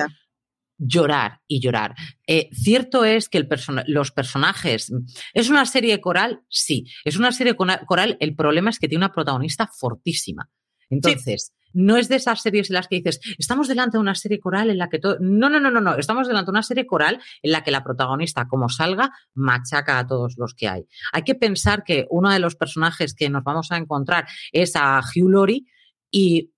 llorar 0.78 1.40
y 1.46 1.60
llorar. 1.60 1.94
Eh, 2.26 2.48
cierto 2.52 3.04
es 3.04 3.28
que 3.28 3.38
el 3.38 3.48
los 3.86 4.12
personajes. 4.12 4.92
¿Es 5.34 5.50
una 5.50 5.66
serie 5.66 6.00
coral? 6.00 6.42
Sí. 6.48 6.86
¿Es 7.04 7.16
una 7.16 7.32
serie 7.32 7.54
coral? 7.56 8.16
El 8.20 8.34
problema 8.34 8.70
es 8.70 8.78
que 8.78 8.88
tiene 8.88 9.04
una 9.04 9.12
protagonista 9.12 9.68
fortísima. 9.68 10.48
Entonces, 10.88 11.52
no 11.72 11.96
es 11.96 12.08
de 12.08 12.16
esas 12.16 12.40
series 12.40 12.70
en 12.70 12.74
las 12.74 12.88
que 12.88 12.96
dices, 12.96 13.20
estamos 13.38 13.68
delante 13.68 13.96
de 13.96 14.00
una 14.00 14.14
serie 14.14 14.40
coral 14.40 14.70
en 14.70 14.78
la 14.78 14.88
que 14.88 14.98
todo. 14.98 15.18
No, 15.20 15.50
no, 15.50 15.60
no, 15.60 15.70
no, 15.70 15.80
no. 15.80 15.96
Estamos 15.96 16.26
delante 16.26 16.46
de 16.46 16.52
una 16.52 16.62
serie 16.62 16.86
coral 16.86 17.20
en 17.42 17.52
la 17.52 17.62
que 17.62 17.70
la 17.70 17.84
protagonista, 17.84 18.46
como 18.48 18.68
salga, 18.68 19.12
machaca 19.34 19.98
a 19.98 20.06
todos 20.06 20.36
los 20.38 20.54
que 20.54 20.68
hay. 20.68 20.86
Hay 21.12 21.22
que 21.22 21.34
pensar 21.34 21.84
que 21.84 22.06
uno 22.10 22.30
de 22.30 22.38
los 22.38 22.56
personajes 22.56 23.14
que 23.14 23.28
nos 23.28 23.44
vamos 23.44 23.72
a 23.72 23.76
encontrar 23.76 24.26
es 24.52 24.74
a 24.74 25.00
Hugh 25.00 25.28
Laurie 25.28 25.64
y 26.10 26.52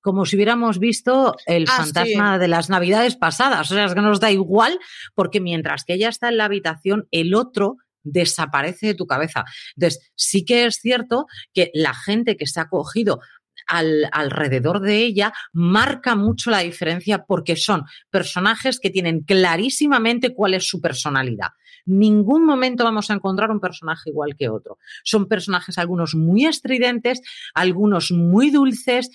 como 0.00 0.24
si 0.24 0.36
hubiéramos 0.36 0.78
visto 0.78 1.36
el 1.46 1.66
ah, 1.68 1.76
fantasma 1.76 2.38
de 2.38 2.48
las 2.48 2.70
navidades 2.70 3.16
pasadas. 3.16 3.70
O 3.70 3.74
sea, 3.74 3.86
es 3.86 3.94
que 3.94 4.00
nos 4.00 4.20
da 4.20 4.30
igual 4.30 4.78
porque 5.14 5.40
mientras 5.40 5.84
que 5.84 5.94
ella 5.94 6.08
está 6.08 6.28
en 6.28 6.38
la 6.38 6.46
habitación, 6.46 7.06
el 7.10 7.34
otro 7.34 7.76
desaparece 8.02 8.88
de 8.88 8.94
tu 8.94 9.06
cabeza. 9.06 9.44
Entonces, 9.76 10.10
sí 10.14 10.44
que 10.44 10.66
es 10.66 10.76
cierto 10.76 11.26
que 11.52 11.70
la 11.74 11.94
gente 11.94 12.36
que 12.36 12.46
se 12.46 12.60
ha 12.60 12.68
cogido 12.68 13.20
alrededor 13.66 14.80
de 14.80 14.96
ella 14.96 15.32
marca 15.52 16.16
mucho 16.16 16.50
la 16.50 16.60
diferencia 16.60 17.24
porque 17.24 17.56
son 17.56 17.84
personajes 18.10 18.80
que 18.80 18.90
tienen 18.90 19.20
clarísimamente 19.20 20.34
cuál 20.34 20.54
es 20.54 20.66
su 20.66 20.80
personalidad. 20.80 21.50
Ningún 21.90 22.46
momento 22.46 22.84
vamos 22.84 23.10
a 23.10 23.14
encontrar 23.14 23.50
un 23.50 23.60
personaje 23.60 24.10
igual 24.10 24.36
que 24.36 24.48
otro. 24.48 24.78
Son 25.02 25.26
personajes 25.26 25.76
algunos 25.76 26.14
muy 26.14 26.46
estridentes, 26.46 27.20
algunos 27.52 28.12
muy 28.12 28.50
dulces. 28.50 29.10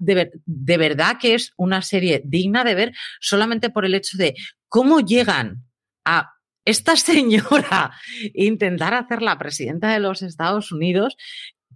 De, 0.00 0.32
de 0.44 0.76
verdad 0.76 1.18
que 1.20 1.34
es 1.34 1.52
una 1.56 1.82
serie 1.82 2.22
digna 2.24 2.64
de 2.64 2.74
ver 2.74 2.92
solamente 3.20 3.70
por 3.70 3.84
el 3.84 3.94
hecho 3.94 4.18
de 4.18 4.34
cómo 4.68 5.00
llegan 5.00 5.64
a 6.04 6.32
esta 6.64 6.96
señora 6.96 7.92
intentar 8.34 8.92
hacer 8.92 9.22
la 9.22 9.38
presidenta 9.38 9.92
de 9.92 10.00
los 10.00 10.22
Estados 10.22 10.72
Unidos 10.72 11.16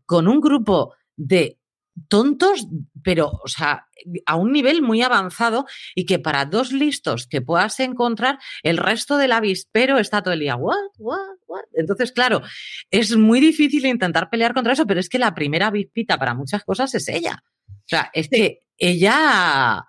con 0.05 0.27
un 0.27 0.41
grupo 0.41 0.95
de 1.17 1.60
tontos, 2.09 2.67
pero, 3.03 3.31
o 3.43 3.49
sea, 3.49 3.87
a 4.27 4.37
un 4.37 4.53
nivel 4.53 4.83
muy 4.83 5.03
avanzado 5.03 5.67
y 5.95 6.07
que 6.07 6.19
para 6.19 6.45
dos 6.45 6.73
listos 6.73 7.27
que 7.27 7.43
puedas 7.43 7.81
encontrar, 7.81 8.39
el 8.63 8.77
resto 8.77 9.17
del 9.17 9.33
avispero 9.33 9.99
está 9.99 10.23
todo 10.23 10.35
el 10.35 10.41
día, 10.41 10.57
what, 10.57 10.77
what, 10.99 11.37
what. 11.47 11.65
Entonces, 11.75 12.13
claro, 12.13 12.43
es 12.91 13.17
muy 13.17 13.41
difícil 13.41 13.87
intentar 13.87 14.31
pelear 14.31 14.55
contra 14.55 14.73
eso, 14.73 14.87
pero 14.87 15.01
es 15.01 15.09
que 15.09 15.19
la 15.19 15.35
primera 15.35 15.69
avispita 15.69 16.19
para 16.19 16.35
muchas 16.35 16.65
cosas 16.65 16.95
es 16.95 17.09
ella. 17.09 17.43
O 17.69 17.89
sea, 17.91 18.11
es 18.13 18.29
que 18.29 18.61
ella, 18.79 19.85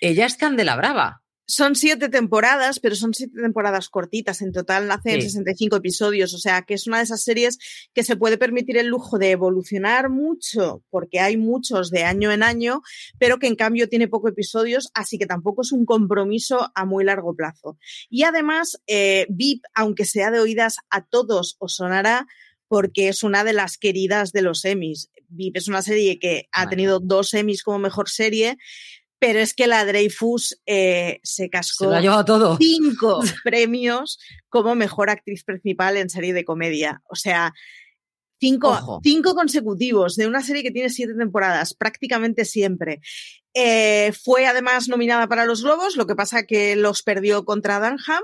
ella 0.00 0.26
es 0.26 0.36
candela 0.36 0.76
brava. 0.76 1.23
Son 1.46 1.76
siete 1.76 2.08
temporadas, 2.08 2.80
pero 2.80 2.96
son 2.96 3.12
siete 3.12 3.40
temporadas 3.40 3.88
cortitas. 3.88 4.40
En 4.40 4.52
total 4.52 4.90
hacen 4.90 5.20
65 5.20 5.76
episodios. 5.76 6.32
O 6.34 6.38
sea, 6.38 6.62
que 6.62 6.74
es 6.74 6.86
una 6.86 6.98
de 6.98 7.04
esas 7.04 7.22
series 7.22 7.58
que 7.92 8.02
se 8.02 8.16
puede 8.16 8.38
permitir 8.38 8.78
el 8.78 8.86
lujo 8.86 9.18
de 9.18 9.32
evolucionar 9.32 10.08
mucho, 10.08 10.82
porque 10.90 11.20
hay 11.20 11.36
muchos 11.36 11.90
de 11.90 12.04
año 12.04 12.32
en 12.32 12.42
año, 12.42 12.80
pero 13.18 13.38
que 13.38 13.46
en 13.46 13.56
cambio 13.56 13.88
tiene 13.88 14.08
pocos 14.08 14.32
episodios, 14.32 14.90
así 14.94 15.18
que 15.18 15.26
tampoco 15.26 15.62
es 15.62 15.72
un 15.72 15.84
compromiso 15.84 16.70
a 16.74 16.84
muy 16.84 17.04
largo 17.04 17.34
plazo. 17.34 17.78
Y 18.08 18.22
además, 18.22 18.80
eh, 18.86 19.26
VIP, 19.28 19.64
aunque 19.74 20.04
sea 20.04 20.30
de 20.30 20.40
oídas, 20.40 20.76
a 20.88 21.04
todos 21.04 21.56
os 21.58 21.74
sonará 21.74 22.26
porque 22.68 23.08
es 23.08 23.22
una 23.22 23.44
de 23.44 23.52
las 23.52 23.76
queridas 23.76 24.32
de 24.32 24.42
los 24.42 24.64
Emmys. 24.64 25.10
VIP 25.28 25.58
es 25.58 25.68
una 25.68 25.82
serie 25.82 26.18
que 26.18 26.48
ha 26.52 26.68
tenido 26.68 27.00
dos 27.00 27.34
Emmys 27.34 27.62
como 27.62 27.78
mejor 27.78 28.08
serie 28.08 28.56
pero 29.26 29.38
es 29.38 29.54
que 29.54 29.66
la 29.66 29.86
Dreyfus 29.86 30.60
eh, 30.66 31.18
se 31.22 31.48
cascó 31.48 31.90
todo. 32.26 32.58
cinco 32.58 33.22
premios 33.42 34.18
como 34.50 34.74
mejor 34.74 35.08
actriz 35.08 35.44
principal 35.44 35.96
en 35.96 36.10
serie 36.10 36.34
de 36.34 36.44
comedia. 36.44 37.00
O 37.08 37.16
sea, 37.16 37.54
cinco, 38.38 39.00
cinco 39.02 39.34
consecutivos 39.34 40.16
de 40.16 40.26
una 40.26 40.42
serie 40.42 40.62
que 40.62 40.70
tiene 40.70 40.90
siete 40.90 41.14
temporadas, 41.14 41.72
prácticamente 41.72 42.44
siempre. 42.44 43.00
Eh, 43.54 44.12
fue 44.12 44.44
además 44.46 44.88
nominada 44.88 45.26
para 45.26 45.46
los 45.46 45.62
Globos, 45.62 45.96
lo 45.96 46.06
que 46.06 46.16
pasa 46.16 46.44
que 46.44 46.76
los 46.76 47.02
perdió 47.02 47.46
contra 47.46 47.78
Dunham, 47.78 48.22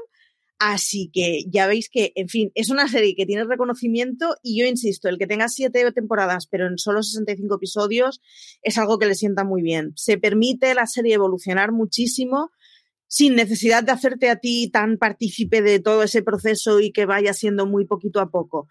Así 0.63 1.11
que 1.11 1.45
ya 1.49 1.67
veis 1.67 1.89
que, 1.89 2.13
en 2.17 2.29
fin, 2.29 2.53
es 2.55 2.69
una 2.69 2.87
serie 2.87 3.15
que 3.17 3.25
tiene 3.25 3.45
reconocimiento 3.45 4.37
y 4.43 4.61
yo 4.61 4.67
insisto, 4.67 5.09
el 5.09 5.17
que 5.17 5.27
tenga 5.27 5.49
siete 5.49 5.91
temporadas 5.91 6.47
pero 6.47 6.67
en 6.67 6.77
solo 6.77 7.03
65 7.03 7.57
episodios 7.57 8.21
es 8.61 8.77
algo 8.77 8.99
que 8.99 9.07
le 9.07 9.15
sienta 9.15 9.43
muy 9.43 9.63
bien. 9.63 9.95
Se 9.97 10.19
permite 10.19 10.75
la 10.75 10.87
serie 10.87 11.15
evolucionar 11.15 11.73
muchísimo 11.73 12.51
sin 13.07 13.37
necesidad 13.37 13.83
de 13.83 13.93
hacerte 13.93 14.29
a 14.29 14.37
ti 14.37 14.69
tan 14.71 14.99
partícipe 14.99 15.63
de 15.63 15.81
todo 15.81 16.03
ese 16.03 16.23
proceso 16.23 16.79
y 16.79 16.93
que 16.93 17.07
vaya 17.07 17.33
siendo 17.33 17.65
muy 17.65 17.87
poquito 17.87 18.21
a 18.21 18.31
poco 18.31 18.69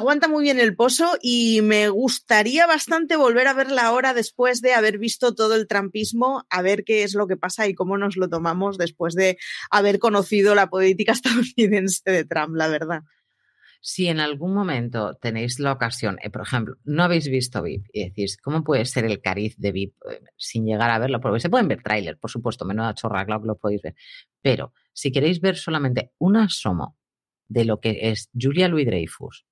aguanta 0.00 0.28
muy 0.28 0.44
bien 0.44 0.58
el 0.58 0.74
pozo 0.74 1.18
y 1.20 1.60
me 1.60 1.90
gustaría 1.90 2.66
bastante 2.66 3.16
volver 3.16 3.46
a 3.48 3.52
verla 3.52 3.86
ahora 3.86 4.14
después 4.14 4.62
de 4.62 4.72
haber 4.72 4.98
visto 4.98 5.34
todo 5.34 5.54
el 5.54 5.68
trampismo, 5.68 6.46
a 6.48 6.62
ver 6.62 6.84
qué 6.84 7.02
es 7.02 7.14
lo 7.14 7.26
que 7.26 7.36
pasa 7.36 7.68
y 7.68 7.74
cómo 7.74 7.98
nos 7.98 8.16
lo 8.16 8.28
tomamos 8.30 8.78
después 8.78 9.14
de 9.14 9.36
haber 9.70 9.98
conocido 9.98 10.54
la 10.54 10.70
política 10.70 11.12
estadounidense 11.20 12.10
de 12.10 12.24
Trump, 12.24 12.56
la 12.56 12.68
verdad. 12.68 13.02
Si 13.82 14.08
en 14.08 14.20
algún 14.20 14.54
momento 14.54 15.16
tenéis 15.20 15.58
la 15.58 15.72
ocasión, 15.72 16.16
eh, 16.22 16.30
por 16.30 16.42
ejemplo, 16.42 16.76
no 16.84 17.02
habéis 17.02 17.28
visto 17.28 17.62
VIP 17.62 17.86
y 17.92 18.04
decís, 18.04 18.38
¿cómo 18.38 18.64
puede 18.64 18.86
ser 18.86 19.04
el 19.04 19.20
cariz 19.20 19.54
de 19.58 19.72
VIP 19.72 19.94
eh, 20.10 20.22
sin 20.36 20.64
llegar 20.64 20.90
a 20.90 20.98
verlo? 20.98 21.20
Porque 21.20 21.40
se 21.40 21.50
pueden 21.50 21.68
ver 21.68 21.82
tráiler, 21.82 22.16
por 22.16 22.30
supuesto, 22.30 22.64
menuda 22.64 22.94
chorra, 22.94 23.26
claro 23.26 23.42
que 23.42 23.48
lo 23.48 23.58
podéis 23.58 23.82
ver. 23.82 23.94
Pero 24.40 24.72
si 24.94 25.12
queréis 25.12 25.42
ver 25.42 25.56
solamente 25.56 26.12
un 26.18 26.38
asomo 26.38 26.96
de 27.48 27.66
lo 27.66 27.80
que 27.80 28.10
es 28.10 28.30
Julia 28.34 28.68
Louis 28.68 28.86
Dreyfus 28.86 29.44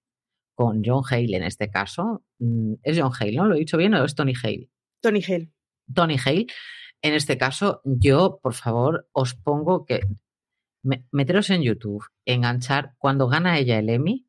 con 0.58 0.82
John 0.84 1.04
Hale 1.08 1.36
en 1.36 1.44
este 1.44 1.70
caso. 1.70 2.24
Mm, 2.40 2.74
es 2.82 2.98
John 2.98 3.12
Hale, 3.16 3.36
¿no? 3.36 3.46
¿Lo 3.46 3.54
he 3.54 3.60
dicho 3.60 3.76
bien 3.76 3.94
o 3.94 4.04
es 4.04 4.16
Tony 4.16 4.34
Hale? 4.42 4.68
Tony 5.00 5.22
Hale. 5.22 5.52
Tony 5.94 6.16
Hale. 6.18 6.46
En 7.00 7.14
este 7.14 7.38
caso, 7.38 7.80
yo, 7.84 8.40
por 8.42 8.54
favor, 8.54 9.08
os 9.12 9.34
pongo 9.34 9.86
que 9.86 10.00
meteros 11.12 11.50
en 11.50 11.62
YouTube, 11.62 12.04
enganchar 12.24 12.96
cuando 12.98 13.28
gana 13.28 13.56
ella 13.56 13.78
el 13.78 13.88
Emmy 13.88 14.26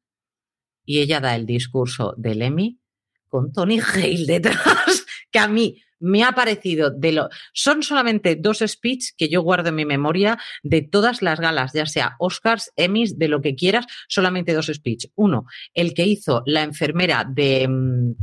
y 0.85 0.99
ella 0.99 1.19
da 1.19 1.35
el 1.35 1.47
discurso 1.47 2.13
del 2.15 2.43
Emmy 2.43 2.79
con 3.27 3.51
Tony 3.51 3.79
Hale 3.95 4.25
detrás, 4.27 5.07
que 5.31 5.39
a 5.39 5.47
mí 5.47 5.81
me 5.99 6.23
ha 6.23 6.31
parecido 6.33 6.89
de 6.89 7.11
lo. 7.11 7.29
Son 7.53 7.83
solamente 7.83 8.35
dos 8.35 8.63
speech 8.65 9.11
que 9.17 9.29
yo 9.29 9.41
guardo 9.41 9.69
en 9.69 9.75
mi 9.75 9.85
memoria 9.85 10.39
de 10.63 10.81
todas 10.81 11.21
las 11.21 11.39
galas, 11.39 11.73
ya 11.73 11.85
sea 11.85 12.15
Oscars, 12.19 12.71
Emmys, 12.75 13.17
de 13.17 13.27
lo 13.27 13.41
que 13.41 13.55
quieras, 13.55 13.85
solamente 14.07 14.53
dos 14.53 14.67
speech. 14.67 15.07
Uno, 15.15 15.45
el 15.73 15.93
que 15.93 16.05
hizo 16.05 16.43
la 16.45 16.63
enfermera 16.63 17.25
de, 17.27 17.67
mm, 17.67 18.15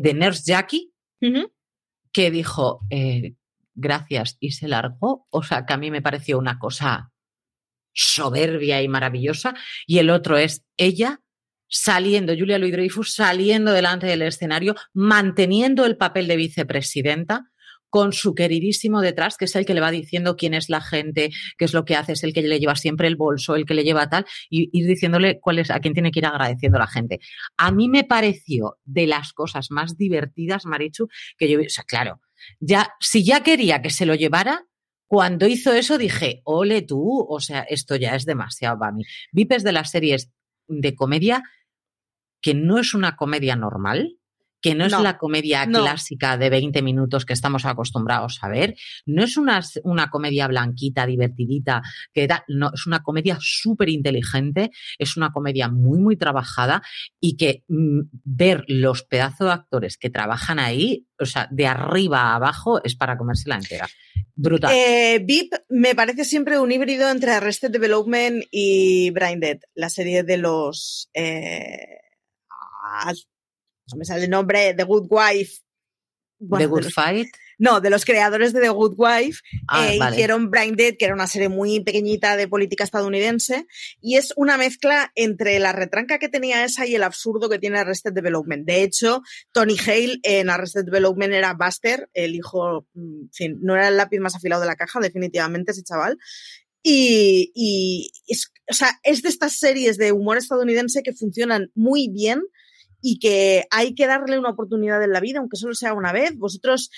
de 0.00 0.14
Nurse 0.14 0.42
Jackie, 0.46 0.92
que 2.12 2.30
dijo 2.30 2.80
eh, 2.90 3.34
gracias 3.74 4.36
y 4.40 4.52
se 4.52 4.68
largó. 4.68 5.26
O 5.30 5.42
sea, 5.42 5.66
que 5.66 5.72
a 5.72 5.78
mí 5.78 5.90
me 5.90 6.02
pareció 6.02 6.38
una 6.38 6.58
cosa 6.58 7.12
soberbia 7.92 8.82
y 8.82 8.88
maravillosa. 8.88 9.54
Y 9.86 9.98
el 9.98 10.10
otro 10.10 10.38
es 10.38 10.64
ella 10.76 11.20
saliendo, 11.70 12.34
Julia 12.36 12.58
Louis 12.58 12.72
Dreyfus 12.72 13.14
saliendo 13.14 13.72
delante 13.72 14.06
del 14.06 14.22
escenario, 14.22 14.74
manteniendo 14.92 15.86
el 15.86 15.96
papel 15.96 16.28
de 16.28 16.36
vicepresidenta 16.36 17.50
con 17.90 18.12
su 18.12 18.34
queridísimo 18.34 19.00
detrás, 19.00 19.36
que 19.36 19.44
es 19.46 19.56
el 19.56 19.66
que 19.66 19.74
le 19.74 19.80
va 19.80 19.90
diciendo 19.90 20.36
quién 20.36 20.54
es 20.54 20.70
la 20.70 20.80
gente, 20.80 21.30
qué 21.58 21.64
es 21.64 21.74
lo 21.74 21.84
que 21.84 21.96
hace, 21.96 22.12
es 22.12 22.22
el 22.22 22.32
que 22.32 22.42
le 22.42 22.60
lleva 22.60 22.76
siempre 22.76 23.08
el 23.08 23.16
bolso, 23.16 23.56
el 23.56 23.66
que 23.66 23.74
le 23.74 23.82
lleva 23.82 24.08
tal, 24.08 24.26
y 24.48 24.70
ir 24.72 24.86
diciéndole 24.86 25.40
cuál 25.40 25.58
es, 25.58 25.70
a 25.70 25.80
quién 25.80 25.92
tiene 25.92 26.12
que 26.12 26.20
ir 26.20 26.26
agradeciendo 26.26 26.78
la 26.78 26.86
gente. 26.86 27.18
A 27.56 27.72
mí 27.72 27.88
me 27.88 28.04
pareció 28.04 28.78
de 28.84 29.06
las 29.06 29.32
cosas 29.32 29.70
más 29.70 29.96
divertidas, 29.96 30.66
Marichu, 30.66 31.08
que 31.36 31.50
yo, 31.50 31.60
o 31.60 31.68
sea, 31.68 31.84
claro, 31.84 32.20
ya, 32.60 32.94
si 33.00 33.24
ya 33.24 33.42
quería 33.42 33.82
que 33.82 33.90
se 33.90 34.06
lo 34.06 34.14
llevara, 34.14 34.66
cuando 35.06 35.48
hizo 35.48 35.72
eso 35.72 35.98
dije, 35.98 36.40
ole 36.44 36.82
tú, 36.82 37.26
o 37.28 37.40
sea, 37.40 37.62
esto 37.62 37.96
ya 37.96 38.14
es 38.14 38.24
demasiado 38.24 38.78
para 38.78 38.92
mí. 38.92 39.02
Vipes 39.32 39.64
de 39.64 39.72
las 39.72 39.90
series 39.90 40.30
de 40.68 40.94
comedia 40.94 41.42
que 42.40 42.54
no 42.54 42.78
es 42.78 42.94
una 42.94 43.16
comedia 43.16 43.56
normal, 43.56 44.20
que 44.60 44.74
no 44.74 44.84
es 44.84 44.92
la 44.92 45.18
comedia 45.18 45.66
clásica 45.66 46.36
de 46.36 46.50
20 46.50 46.82
minutos 46.82 47.24
que 47.24 47.32
estamos 47.32 47.64
acostumbrados 47.64 48.38
a 48.42 48.48
ver, 48.48 48.76
no 49.06 49.24
es 49.24 49.36
una, 49.36 49.60
una 49.84 50.10
comedia 50.10 50.46
blanquita, 50.48 51.06
divertidita, 51.06 51.82
que 52.12 52.26
da, 52.26 52.44
no, 52.48 52.70
es 52.74 52.86
una 52.86 53.02
comedia 53.02 53.38
súper 53.40 53.88
inteligente, 53.88 54.70
es 54.98 55.16
una 55.16 55.32
comedia 55.32 55.68
muy, 55.68 55.98
muy 55.98 56.16
trabajada 56.16 56.82
y 57.20 57.36
que 57.36 57.64
mm, 57.68 58.00
ver 58.24 58.64
los 58.68 59.02
pedazos 59.04 59.46
de 59.46 59.52
actores 59.52 59.96
que 59.96 60.10
trabajan 60.10 60.58
ahí, 60.58 61.06
o 61.18 61.26
sea, 61.26 61.48
de 61.50 61.66
arriba 61.66 62.20
a 62.20 62.36
abajo, 62.36 62.82
es 62.84 62.96
para 62.96 63.16
comérsela 63.16 63.56
entera. 63.56 63.88
Brutal. 64.34 64.72
Eh, 64.74 65.22
VIP 65.24 65.52
me 65.68 65.94
parece 65.94 66.24
siempre 66.24 66.58
un 66.58 66.72
híbrido 66.72 67.10
entre 67.10 67.32
Arrested 67.32 67.70
Development 67.70 68.42
y 68.50 69.10
Brain 69.10 69.40
Dead, 69.40 69.58
la 69.74 69.88
serie 69.88 70.22
de 70.22 70.36
los... 70.36 71.08
Eh 71.14 72.09
no 73.92 73.96
me 73.96 74.04
sale 74.04 74.24
el 74.24 74.30
nombre, 74.30 74.74
The 74.74 74.84
Good 74.84 75.06
Wife. 75.10 75.60
The 76.38 76.66
Good 76.66 76.90
Fight. 76.90 77.28
No, 77.60 77.82
de 77.82 77.90
los 77.90 78.06
creadores 78.06 78.54
de 78.54 78.60
The 78.62 78.70
Good 78.70 78.94
Wife, 78.96 79.40
ah, 79.68 79.92
eh, 79.92 79.98
hicieron 80.12 80.50
Brain 80.50 80.76
Dead, 80.76 80.94
que 80.98 81.04
era 81.04 81.12
una 81.12 81.26
serie 81.26 81.50
muy 81.50 81.80
pequeñita 81.80 82.38
de 82.38 82.48
política 82.48 82.84
estadounidense, 82.84 83.66
y 84.00 84.16
es 84.16 84.32
una 84.36 84.56
mezcla 84.56 85.12
entre 85.14 85.58
la 85.58 85.72
retranca 85.72 86.18
que 86.18 86.30
tenía 86.30 86.64
esa 86.64 86.86
y 86.86 86.94
el 86.94 87.02
absurdo 87.02 87.50
que 87.50 87.58
tiene 87.58 87.78
Arrested 87.78 88.14
Development. 88.14 88.66
De 88.66 88.82
hecho, 88.82 89.20
Tony 89.52 89.76
Hale 89.78 90.20
en 90.22 90.48
Arrested 90.48 90.86
Development 90.86 91.34
era 91.34 91.52
Buster, 91.52 92.08
el 92.14 92.34
hijo, 92.34 92.86
mm, 92.94 93.24
en 93.24 93.32
fin, 93.32 93.58
no 93.60 93.74
era 93.74 93.88
el 93.88 93.98
lápiz 93.98 94.20
más 94.20 94.34
afilado 94.34 94.62
de 94.62 94.68
la 94.68 94.76
caja, 94.76 94.98
definitivamente 94.98 95.72
ese 95.72 95.82
chaval. 95.82 96.16
Y, 96.82 97.52
y 97.54 98.10
es, 98.26 98.50
o 98.70 98.72
sea, 98.72 98.98
es 99.02 99.20
de 99.20 99.28
estas 99.28 99.58
series 99.58 99.98
de 99.98 100.12
humor 100.12 100.38
estadounidense 100.38 101.02
que 101.02 101.12
funcionan 101.12 101.70
muy 101.74 102.08
bien 102.08 102.40
y 103.00 103.18
que 103.18 103.64
hay 103.70 103.94
que 103.94 104.06
darle 104.06 104.38
una 104.38 104.50
oportunidad 104.50 105.02
en 105.02 105.12
la 105.12 105.20
vida, 105.20 105.38
aunque 105.40 105.56
solo 105.56 105.74
sea 105.74 105.94
una 105.94 106.12
vez. 106.12 106.36
Vosotros 106.36 106.90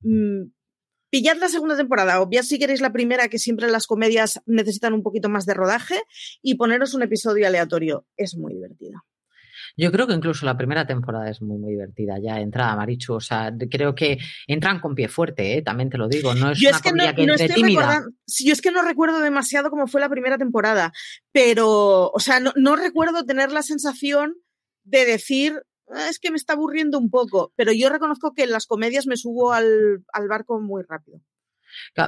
mmm, 0.00 0.44
pillad 1.10 1.36
la 1.36 1.48
segunda 1.48 1.76
temporada, 1.76 2.20
obviad 2.20 2.42
si 2.42 2.58
queréis 2.58 2.80
la 2.80 2.92
primera, 2.92 3.28
que 3.28 3.38
siempre 3.38 3.70
las 3.70 3.86
comedias 3.86 4.40
necesitan 4.46 4.92
un 4.92 5.02
poquito 5.02 5.28
más 5.28 5.46
de 5.46 5.54
rodaje, 5.54 6.00
y 6.42 6.56
poneros 6.56 6.94
un 6.94 7.02
episodio 7.02 7.46
aleatorio. 7.46 8.06
Es 8.16 8.36
muy 8.36 8.54
divertida. 8.54 9.04
Yo 9.76 9.92
creo 9.92 10.08
que 10.08 10.14
incluso 10.14 10.44
la 10.44 10.56
primera 10.56 10.86
temporada 10.86 11.30
es 11.30 11.40
muy, 11.40 11.56
muy 11.56 11.70
divertida, 11.70 12.18
ya 12.20 12.40
entrada, 12.40 12.74
Marichu. 12.74 13.14
O 13.14 13.20
sea, 13.20 13.54
creo 13.70 13.94
que 13.94 14.18
entran 14.48 14.80
con 14.80 14.96
pie 14.96 15.06
fuerte, 15.06 15.56
¿eh? 15.56 15.62
también 15.62 15.88
te 15.88 15.98
lo 15.98 16.08
digo. 16.08 16.34
No 16.34 16.50
es 16.50 16.60
una 16.60 16.80
comedia 16.80 17.14
que, 17.14 17.26
no 17.26 17.36
tímida. 17.36 18.04
Yo 18.26 18.52
es 18.52 18.60
que 18.60 18.72
no 18.72 18.82
recuerdo 18.82 19.20
demasiado 19.20 19.70
cómo 19.70 19.86
fue 19.86 20.00
la 20.00 20.08
primera 20.08 20.36
temporada, 20.36 20.92
pero, 21.30 22.10
o 22.10 22.18
sea, 22.18 22.40
no, 22.40 22.52
no 22.56 22.74
recuerdo 22.74 23.24
tener 23.24 23.52
la 23.52 23.62
sensación 23.62 24.34
de 24.88 25.04
decir, 25.04 25.62
ah, 25.90 26.08
es 26.08 26.18
que 26.18 26.30
me 26.30 26.36
está 26.36 26.54
aburriendo 26.54 26.98
un 26.98 27.10
poco, 27.10 27.52
pero 27.56 27.72
yo 27.72 27.88
reconozco 27.88 28.32
que 28.34 28.44
en 28.44 28.50
las 28.50 28.66
comedias 28.66 29.06
me 29.06 29.16
subo 29.16 29.52
al, 29.52 30.04
barco 30.28 30.60
muy 30.60 30.82
rápido. 30.82 31.20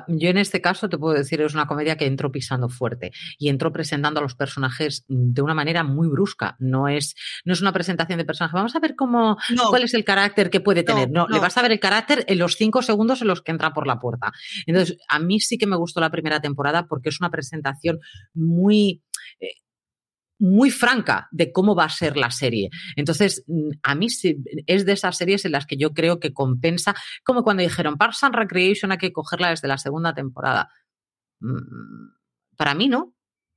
Yo 0.08 0.30
en 0.30 0.38
este 0.38 0.62
caso 0.62 0.88
te 0.88 0.96
puedo 0.96 1.14
decir, 1.14 1.40
es 1.42 1.52
una 1.52 1.66
comedia 1.66 1.96
que 1.96 2.06
entró 2.06 2.32
pisando 2.32 2.70
fuerte 2.70 3.12
y 3.38 3.50
entró 3.50 3.72
presentando 3.72 4.18
a 4.18 4.22
los 4.22 4.34
personajes 4.34 5.04
de 5.06 5.42
una 5.42 5.54
manera 5.54 5.84
muy 5.84 6.08
brusca. 6.08 6.56
No 6.58 6.88
es, 6.88 7.14
no 7.44 7.52
es 7.52 7.60
una 7.60 7.72
presentación 7.72 8.18
de 8.18 8.24
personajes. 8.24 8.54
Vamos 8.54 8.74
a 8.74 8.80
ver 8.80 8.96
cómo, 8.96 9.36
cuál 9.68 9.82
es 9.82 9.92
el 9.92 10.02
carácter 10.02 10.48
que 10.48 10.60
puede 10.60 10.82
tener. 10.82 11.10
No, 11.10 11.28
le 11.28 11.38
vas 11.38 11.56
a 11.58 11.62
ver 11.62 11.72
el 11.72 11.78
carácter 11.78 12.24
en 12.26 12.38
los 12.38 12.56
cinco 12.56 12.80
segundos 12.80 13.20
en 13.20 13.28
los 13.28 13.42
que 13.42 13.52
entra 13.52 13.74
por 13.74 13.86
la 13.86 14.00
puerta. 14.00 14.32
Entonces, 14.66 14.96
a 15.08 15.18
mí 15.18 15.40
sí 15.40 15.58
que 15.58 15.66
me 15.66 15.76
gustó 15.76 16.00
la 16.00 16.10
primera 16.10 16.40
temporada 16.40 16.86
porque 16.86 17.10
es 17.10 17.20
una 17.20 17.30
presentación 17.30 18.00
muy, 18.32 19.02
eh, 19.40 19.52
muy 20.40 20.70
franca 20.70 21.28
de 21.30 21.52
cómo 21.52 21.74
va 21.74 21.84
a 21.84 21.90
ser 21.90 22.16
la 22.16 22.30
serie. 22.30 22.70
Entonces, 22.96 23.44
mm, 23.46 23.70
a 23.82 23.94
mí 23.94 24.08
es 24.66 24.86
de 24.86 24.92
esas 24.92 25.16
series 25.16 25.44
en 25.44 25.52
las 25.52 25.66
que 25.66 25.76
yo 25.76 25.92
creo 25.92 26.18
que 26.18 26.32
compensa, 26.32 26.94
como 27.22 27.44
cuando 27.44 27.62
dijeron 27.62 27.96
Parks 27.96 28.24
and 28.24 28.34
Recreation 28.34 28.90
hay 28.90 28.98
que 28.98 29.12
cogerla 29.12 29.50
desde 29.50 29.68
la 29.68 29.78
segunda 29.78 30.14
temporada. 30.14 30.70
Mm, 31.40 32.08
para 32.56 32.74
mí 32.74 32.88
no. 32.88 33.14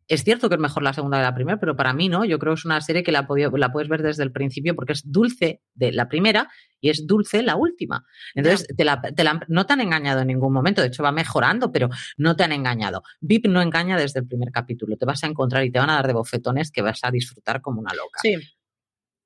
Es 0.08 0.24
cierto 0.24 0.50
que 0.50 0.56
es 0.56 0.62
mejor 0.62 0.84
la 0.84 0.94
segunda 0.94 1.18
que 1.18 1.24
la 1.24 1.36
primera, 1.36 1.60
pero 1.60 1.76
para 1.76 1.94
mí 1.94 2.10
no. 2.10 2.26
Yo 2.26 2.40
creo 2.40 2.54
que 2.54 2.60
es 2.60 2.66
una 2.66 2.82
serie 2.82 3.04
que 3.04 3.12
la, 3.12 3.28
la 3.54 3.72
puedes 3.72 3.90
ver 3.90 4.02
desde 4.02 4.24
el 4.24 4.32
principio 4.32 4.76
porque 4.76 4.94
es 4.94 5.04
dulce 5.06 5.62
de 5.74 5.92
la 5.92 6.08
primera 6.08 6.50
y 6.80 6.90
es 6.90 7.08
dulce 7.08 7.42
la 7.44 7.56
última. 7.56 8.06
Entonces, 8.36 8.68
te 8.76 8.84
la, 8.84 9.02
no 9.48 9.66
te 9.66 9.74
han 9.74 9.82
engañado 9.82 10.22
en 10.22 10.28
ningún 10.28 10.54
momento. 10.54 10.82
De 10.82 10.88
hecho, 10.88 11.04
va 11.04 11.12
mejorando, 11.12 11.72
pero 11.72 11.90
no 12.18 12.36
te 12.36 12.44
han 12.44 12.52
engañado. 12.52 13.04
VIP 13.22 13.48
no 13.48 13.62
engaña 13.62 13.98
desde 13.98 14.20
el 14.20 14.28
primer 14.28 14.52
capítulo. 14.52 14.98
Te 14.98 15.06
vas 15.06 15.24
a 15.24 15.28
encontrar 15.28 15.64
y 15.64 15.72
te 15.72 15.80
van 15.80 15.90
a 15.90 15.96
dar 15.96 16.08
de 16.08 16.14
bofetones 16.14 16.72
que 16.72 16.82
vas 16.82 17.00
a 17.04 17.12
disfrutar 17.12 17.62
como 17.62 17.80
una 17.80 17.94
loca. 17.94 18.20
Sí. 18.22 18.36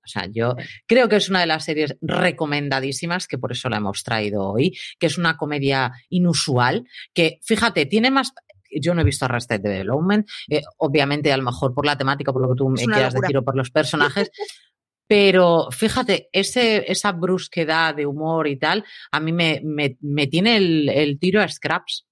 O 0.08 0.10
sea, 0.10 0.26
yo 0.32 0.56
creo 0.86 1.10
que 1.10 1.18
es 1.18 1.30
una 1.30 1.42
de 1.42 1.48
las 1.48 1.66
series 1.66 1.98
recomendadísimas, 2.00 3.28
que 3.28 3.38
por 3.38 3.52
eso 3.52 3.68
la 3.68 3.78
hemos 3.78 4.04
traído 4.04 4.48
hoy, 4.48 4.78
que 5.00 5.08
es 5.08 5.18
una 5.18 5.36
comedia 5.36 5.92
inusual, 6.08 6.88
que 7.14 7.40
fíjate, 7.44 7.86
tiene 7.86 8.10
más, 8.10 8.32
yo 8.80 8.94
no 8.94 9.02
he 9.02 9.06
visto 9.06 9.26
Arrested 9.26 9.62
Development, 9.62 10.28
eh, 10.50 10.62
obviamente 10.78 11.32
a 11.32 11.38
lo 11.38 11.44
mejor 11.44 11.74
por 11.74 11.86
la 11.86 11.98
temática, 11.98 12.34
por 12.34 12.42
lo 12.42 12.50
que 12.50 12.58
tú 12.58 12.70
me 12.70 12.84
quieras 12.84 13.14
decir 13.14 13.38
o 13.38 13.44
por 13.44 13.56
los 13.56 13.72
personajes, 13.72 14.32
pero 15.08 15.70
fíjate, 15.72 16.30
ese, 16.32 16.92
esa 16.92 17.14
brusquedad 17.14 17.96
de 17.96 18.06
humor 18.06 18.48
y 18.48 18.58
tal, 18.58 18.84
a 19.12 19.20
mí 19.20 19.32
me, 19.32 19.62
me, 19.64 19.98
me 20.02 20.28
tiene 20.28 20.58
el, 20.58 20.90
el, 20.90 21.18
tiro 21.18 21.42
a 21.42 21.48
scraps. 21.48 22.06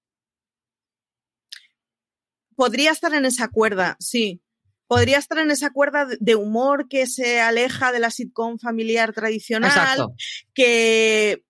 podría 2.56 2.90
estar 2.90 3.12
en 3.12 3.26
esa 3.26 3.48
cuerda, 3.48 3.96
sí. 4.00 4.42
Podría 4.88 5.18
estar 5.18 5.38
en 5.38 5.50
esa 5.50 5.70
cuerda 5.70 6.06
de 6.20 6.36
humor 6.36 6.88
que 6.88 7.06
se 7.08 7.40
aleja 7.40 7.90
de 7.90 7.98
la 7.98 8.10
sitcom 8.10 8.58
familiar 8.58 9.12
tradicional, 9.12 9.70
Exacto. 9.70 10.14
que 10.54 11.44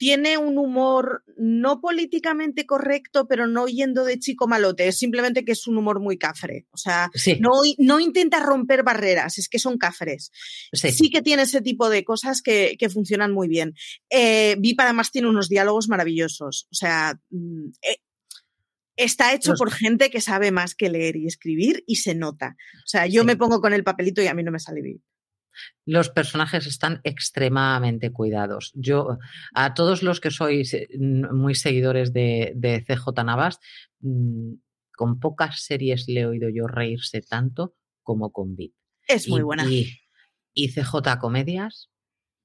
tiene 0.00 0.38
un 0.38 0.56
humor 0.56 1.22
no 1.36 1.82
políticamente 1.82 2.64
correcto, 2.64 3.28
pero 3.28 3.46
no 3.46 3.66
yendo 3.66 4.02
de 4.06 4.18
chico 4.18 4.48
malote, 4.48 4.88
es 4.88 4.96
simplemente 4.96 5.44
que 5.44 5.52
es 5.52 5.66
un 5.66 5.76
humor 5.76 6.00
muy 6.00 6.16
cafre. 6.16 6.64
O 6.70 6.78
sea, 6.78 7.10
Sí. 7.12 7.36
no, 7.38 7.50
no 7.76 8.00
intenta 8.00 8.40
romper 8.40 8.82
barreras, 8.82 9.36
es 9.36 9.50
que 9.50 9.58
son 9.58 9.76
cafres. 9.76 10.30
Sí. 10.72 10.90
Sí, 10.90 11.10
que 11.10 11.20
tiene 11.20 11.42
ese 11.42 11.60
tipo 11.60 11.90
de 11.90 12.02
cosas 12.02 12.40
que, 12.40 12.76
que 12.78 12.88
funcionan 12.88 13.32
muy 13.34 13.46
bien. 13.46 13.74
Eh, 14.08 14.56
VIP 14.58 14.80
además 14.80 15.10
tiene 15.10 15.28
unos 15.28 15.50
diálogos 15.50 15.88
maravillosos. 15.90 16.66
O 16.72 16.74
sea, 16.74 17.20
mm, 17.28 17.66
eh, 17.82 17.98
está 18.96 19.34
hecho 19.34 19.50
Los- 19.50 19.58
por 19.58 19.70
gente 19.70 20.08
que 20.08 20.22
sabe 20.22 20.50
más 20.50 20.74
que 20.74 20.88
leer 20.88 21.16
y 21.16 21.26
escribir 21.26 21.84
y 21.86 21.96
se 21.96 22.14
nota. 22.14 22.56
O 22.84 22.86
sea, 22.86 23.06
yo 23.06 23.20
Sí. 23.20 23.26
me 23.26 23.36
pongo 23.36 23.60
con 23.60 23.74
el 23.74 23.84
papelito 23.84 24.22
y 24.22 24.28
a 24.28 24.34
mí 24.34 24.42
no 24.42 24.50
me 24.50 24.60
sale 24.60 24.80
VIP. 24.80 25.02
Los 25.86 26.08
personajes 26.10 26.66
están 26.66 27.00
extremadamente 27.04 28.12
cuidados. 28.12 28.72
Yo, 28.74 29.18
a 29.54 29.74
todos 29.74 30.02
los 30.02 30.20
que 30.20 30.30
sois 30.30 30.72
eh, 30.74 30.88
muy 30.98 31.54
seguidores 31.54 32.12
de, 32.12 32.52
de 32.56 32.84
CJ 32.84 33.24
Navas, 33.24 33.58
mm, 34.00 34.52
con 34.92 35.18
pocas 35.18 35.62
series 35.62 36.08
le 36.08 36.20
he 36.20 36.26
oído 36.26 36.48
yo 36.50 36.66
reírse 36.66 37.22
tanto 37.22 37.74
como 38.02 38.30
con 38.32 38.54
VIP. 38.56 38.74
Es 39.08 39.28
muy 39.28 39.40
Y- 39.40 39.42
buena. 39.42 39.64
Y, 39.66 39.98
y 40.52 40.68
CJ 40.72 41.18
Comedias, 41.18 41.90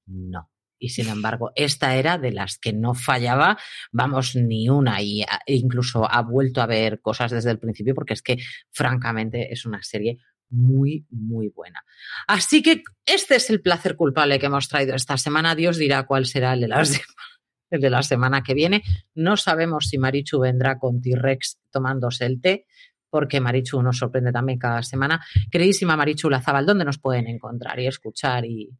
no. 0.06 0.50
Y 0.78 0.90
sin 0.90 1.08
embargo, 1.08 1.52
esta 1.56 1.96
era 1.96 2.18
de 2.18 2.32
las 2.32 2.58
que 2.58 2.72
no 2.72 2.94
fallaba, 2.94 3.58
vamos, 3.92 4.36
ni 4.36 4.68
una. 4.68 5.00
Y 5.02 5.22
e 5.22 5.54
incluso 5.54 6.10
ha 6.10 6.20
vuelto 6.22 6.60
a 6.60 6.66
ver 6.66 7.00
cosas 7.00 7.30
desde 7.30 7.50
el 7.50 7.58
principio, 7.58 7.94
porque 7.94 8.14
es 8.14 8.22
que, 8.22 8.36
francamente, 8.70 9.52
es 9.52 9.64
una 9.64 9.82
serie 9.82 10.18
muy, 10.50 11.06
muy 11.10 11.48
buena. 11.48 11.84
Así 12.26 12.62
que 12.62 12.82
este 13.04 13.36
es 13.36 13.50
el 13.50 13.60
placer 13.60 13.96
culpable 13.96 14.38
que 14.38 14.46
hemos 14.46 14.68
traído 14.68 14.94
esta 14.94 15.16
semana. 15.16 15.54
Dios 15.54 15.76
dirá 15.76 16.04
cuál 16.06 16.26
será 16.26 16.52
el 16.54 16.60
de 16.60 16.68
la, 16.68 16.84
sema- 16.84 17.04
el 17.70 17.80
de 17.80 17.90
la 17.90 18.02
semana 18.02 18.42
que 18.42 18.54
viene. 18.54 18.82
No 19.14 19.36
sabemos 19.36 19.88
si 19.88 19.98
Marichu 19.98 20.40
vendrá 20.40 20.78
con 20.78 21.00
T-Rex 21.00 21.58
tomándose 21.70 22.26
el 22.26 22.40
té, 22.40 22.66
porque 23.10 23.40
Marichu 23.40 23.82
nos 23.82 23.98
sorprende 23.98 24.32
también 24.32 24.58
cada 24.58 24.82
semana. 24.82 25.24
Queridísima 25.50 25.96
Marichu 25.96 26.28
Lazabal, 26.28 26.66
¿dónde 26.66 26.84
nos 26.84 26.98
pueden 26.98 27.26
encontrar 27.28 27.78
y 27.80 27.86
escuchar 27.86 28.44
y 28.44 28.70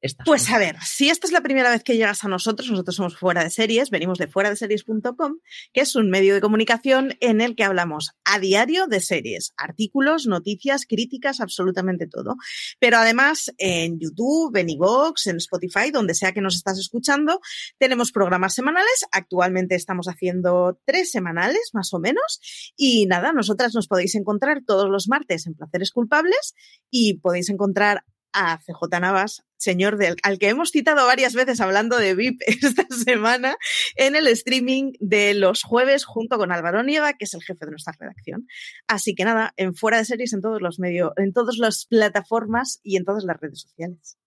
estas 0.00 0.24
Pues 0.26 0.42
cosas? 0.42 0.54
a 0.54 0.58
ver, 0.58 0.76
si 0.82 1.08
esta 1.10 1.26
es 1.26 1.32
la 1.32 1.40
primera 1.40 1.70
vez 1.70 1.82
que 1.82 1.96
llegas 1.96 2.24
a 2.24 2.28
nosotros, 2.28 2.70
nosotros 2.70 2.96
somos 2.96 3.16
Fuera 3.16 3.42
de 3.42 3.50
Series, 3.50 3.90
venimos 3.90 4.18
de 4.18 4.26
fuera 4.26 4.50
de 4.50 4.56
series.com, 4.56 5.38
que 5.72 5.80
es 5.80 5.96
un 5.96 6.10
medio 6.10 6.34
de 6.34 6.40
comunicación 6.40 7.14
en 7.20 7.40
el 7.40 7.56
que 7.56 7.64
hablamos 7.64 8.12
a 8.24 8.38
diario 8.38 8.86
de 8.86 9.00
series, 9.00 9.52
artículos, 9.56 10.26
noticias, 10.26 10.86
críticas, 10.86 11.40
absolutamente 11.40 12.06
todo. 12.06 12.36
Pero 12.78 12.98
además 12.98 13.52
en 13.58 13.98
YouTube, 13.98 14.56
en 14.56 14.70
iVoox, 14.70 15.26
en 15.28 15.36
Spotify, 15.36 15.90
donde 15.90 16.14
sea 16.14 16.32
que 16.32 16.40
nos 16.40 16.56
estás 16.56 16.78
escuchando, 16.78 17.40
tenemos 17.78 18.12
programas 18.12 18.54
semanales. 18.54 19.06
Actualmente 19.12 19.74
estamos 19.74 20.08
haciendo 20.08 20.80
tres 20.84 21.10
semanales, 21.10 21.70
más 21.72 21.92
o 21.92 21.98
menos. 21.98 22.40
Y 22.76 23.06
nada, 23.06 23.32
nosotras 23.32 23.74
nos 23.74 23.88
podéis 23.88 24.14
encontrar 24.14 24.62
todos 24.66 24.90
los 24.90 25.08
martes 25.08 25.46
en 25.46 25.54
Placeres 25.54 25.90
Culpables 25.90 26.54
y 26.90 27.18
podéis 27.18 27.48
encontrar 27.48 28.04
a 28.36 28.58
CJ 28.58 29.00
Navas, 29.00 29.44
señor 29.56 29.96
del, 29.96 30.16
al 30.22 30.38
que 30.38 30.50
hemos 30.50 30.70
citado 30.70 31.06
varias 31.06 31.34
veces 31.34 31.60
hablando 31.60 31.96
de 31.96 32.14
VIP 32.14 32.42
esta 32.46 32.86
semana, 32.94 33.56
en 33.96 34.14
el 34.14 34.26
streaming 34.28 34.92
de 35.00 35.32
los 35.34 35.62
jueves 35.62 36.04
junto 36.04 36.36
con 36.36 36.52
Álvaro 36.52 36.82
Nieva, 36.82 37.14
que 37.14 37.24
es 37.24 37.34
el 37.34 37.42
jefe 37.42 37.64
de 37.64 37.72
nuestra 37.72 37.94
redacción. 37.98 38.46
Así 38.86 39.14
que 39.14 39.24
nada, 39.24 39.54
en 39.56 39.74
fuera 39.74 39.96
de 39.96 40.04
series 40.04 40.34
en 40.34 40.42
todos 40.42 40.60
los 40.60 40.78
medios, 40.78 41.12
en 41.16 41.32
todas 41.32 41.56
las 41.56 41.86
plataformas 41.86 42.78
y 42.82 42.96
en 42.96 43.04
todas 43.04 43.24
las 43.24 43.40
redes 43.40 43.62
sociales. 43.62 44.18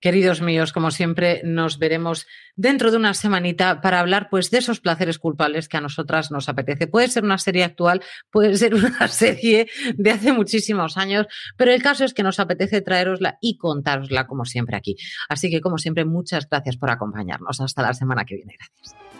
Queridos 0.00 0.40
míos, 0.40 0.72
como 0.72 0.90
siempre, 0.90 1.42
nos 1.44 1.78
veremos 1.78 2.26
dentro 2.56 2.90
de 2.90 2.96
una 2.96 3.14
semanita 3.14 3.80
para 3.80 4.00
hablar 4.00 4.28
pues 4.30 4.50
de 4.50 4.58
esos 4.58 4.80
placeres 4.80 5.18
culpables 5.18 5.68
que 5.68 5.76
a 5.76 5.80
nosotras 5.80 6.30
nos 6.30 6.48
apetece. 6.48 6.86
Puede 6.86 7.08
ser 7.08 7.24
una 7.24 7.38
serie 7.38 7.64
actual, 7.64 8.02
puede 8.30 8.56
ser 8.56 8.74
una 8.74 9.08
serie 9.08 9.68
de 9.94 10.10
hace 10.10 10.32
muchísimos 10.32 10.96
años, 10.96 11.26
pero 11.56 11.72
el 11.72 11.82
caso 11.82 12.04
es 12.04 12.14
que 12.14 12.22
nos 12.22 12.40
apetece 12.40 12.80
traerosla 12.80 13.38
y 13.40 13.58
contárosla 13.58 14.26
como 14.26 14.44
siempre 14.44 14.76
aquí. 14.76 14.96
Así 15.28 15.50
que, 15.50 15.60
como 15.60 15.78
siempre, 15.78 16.04
muchas 16.04 16.48
gracias 16.48 16.76
por 16.76 16.90
acompañarnos. 16.90 17.60
Hasta 17.60 17.82
la 17.82 17.94
semana 17.94 18.24
que 18.24 18.36
viene. 18.36 18.56
Gracias. 18.58 19.19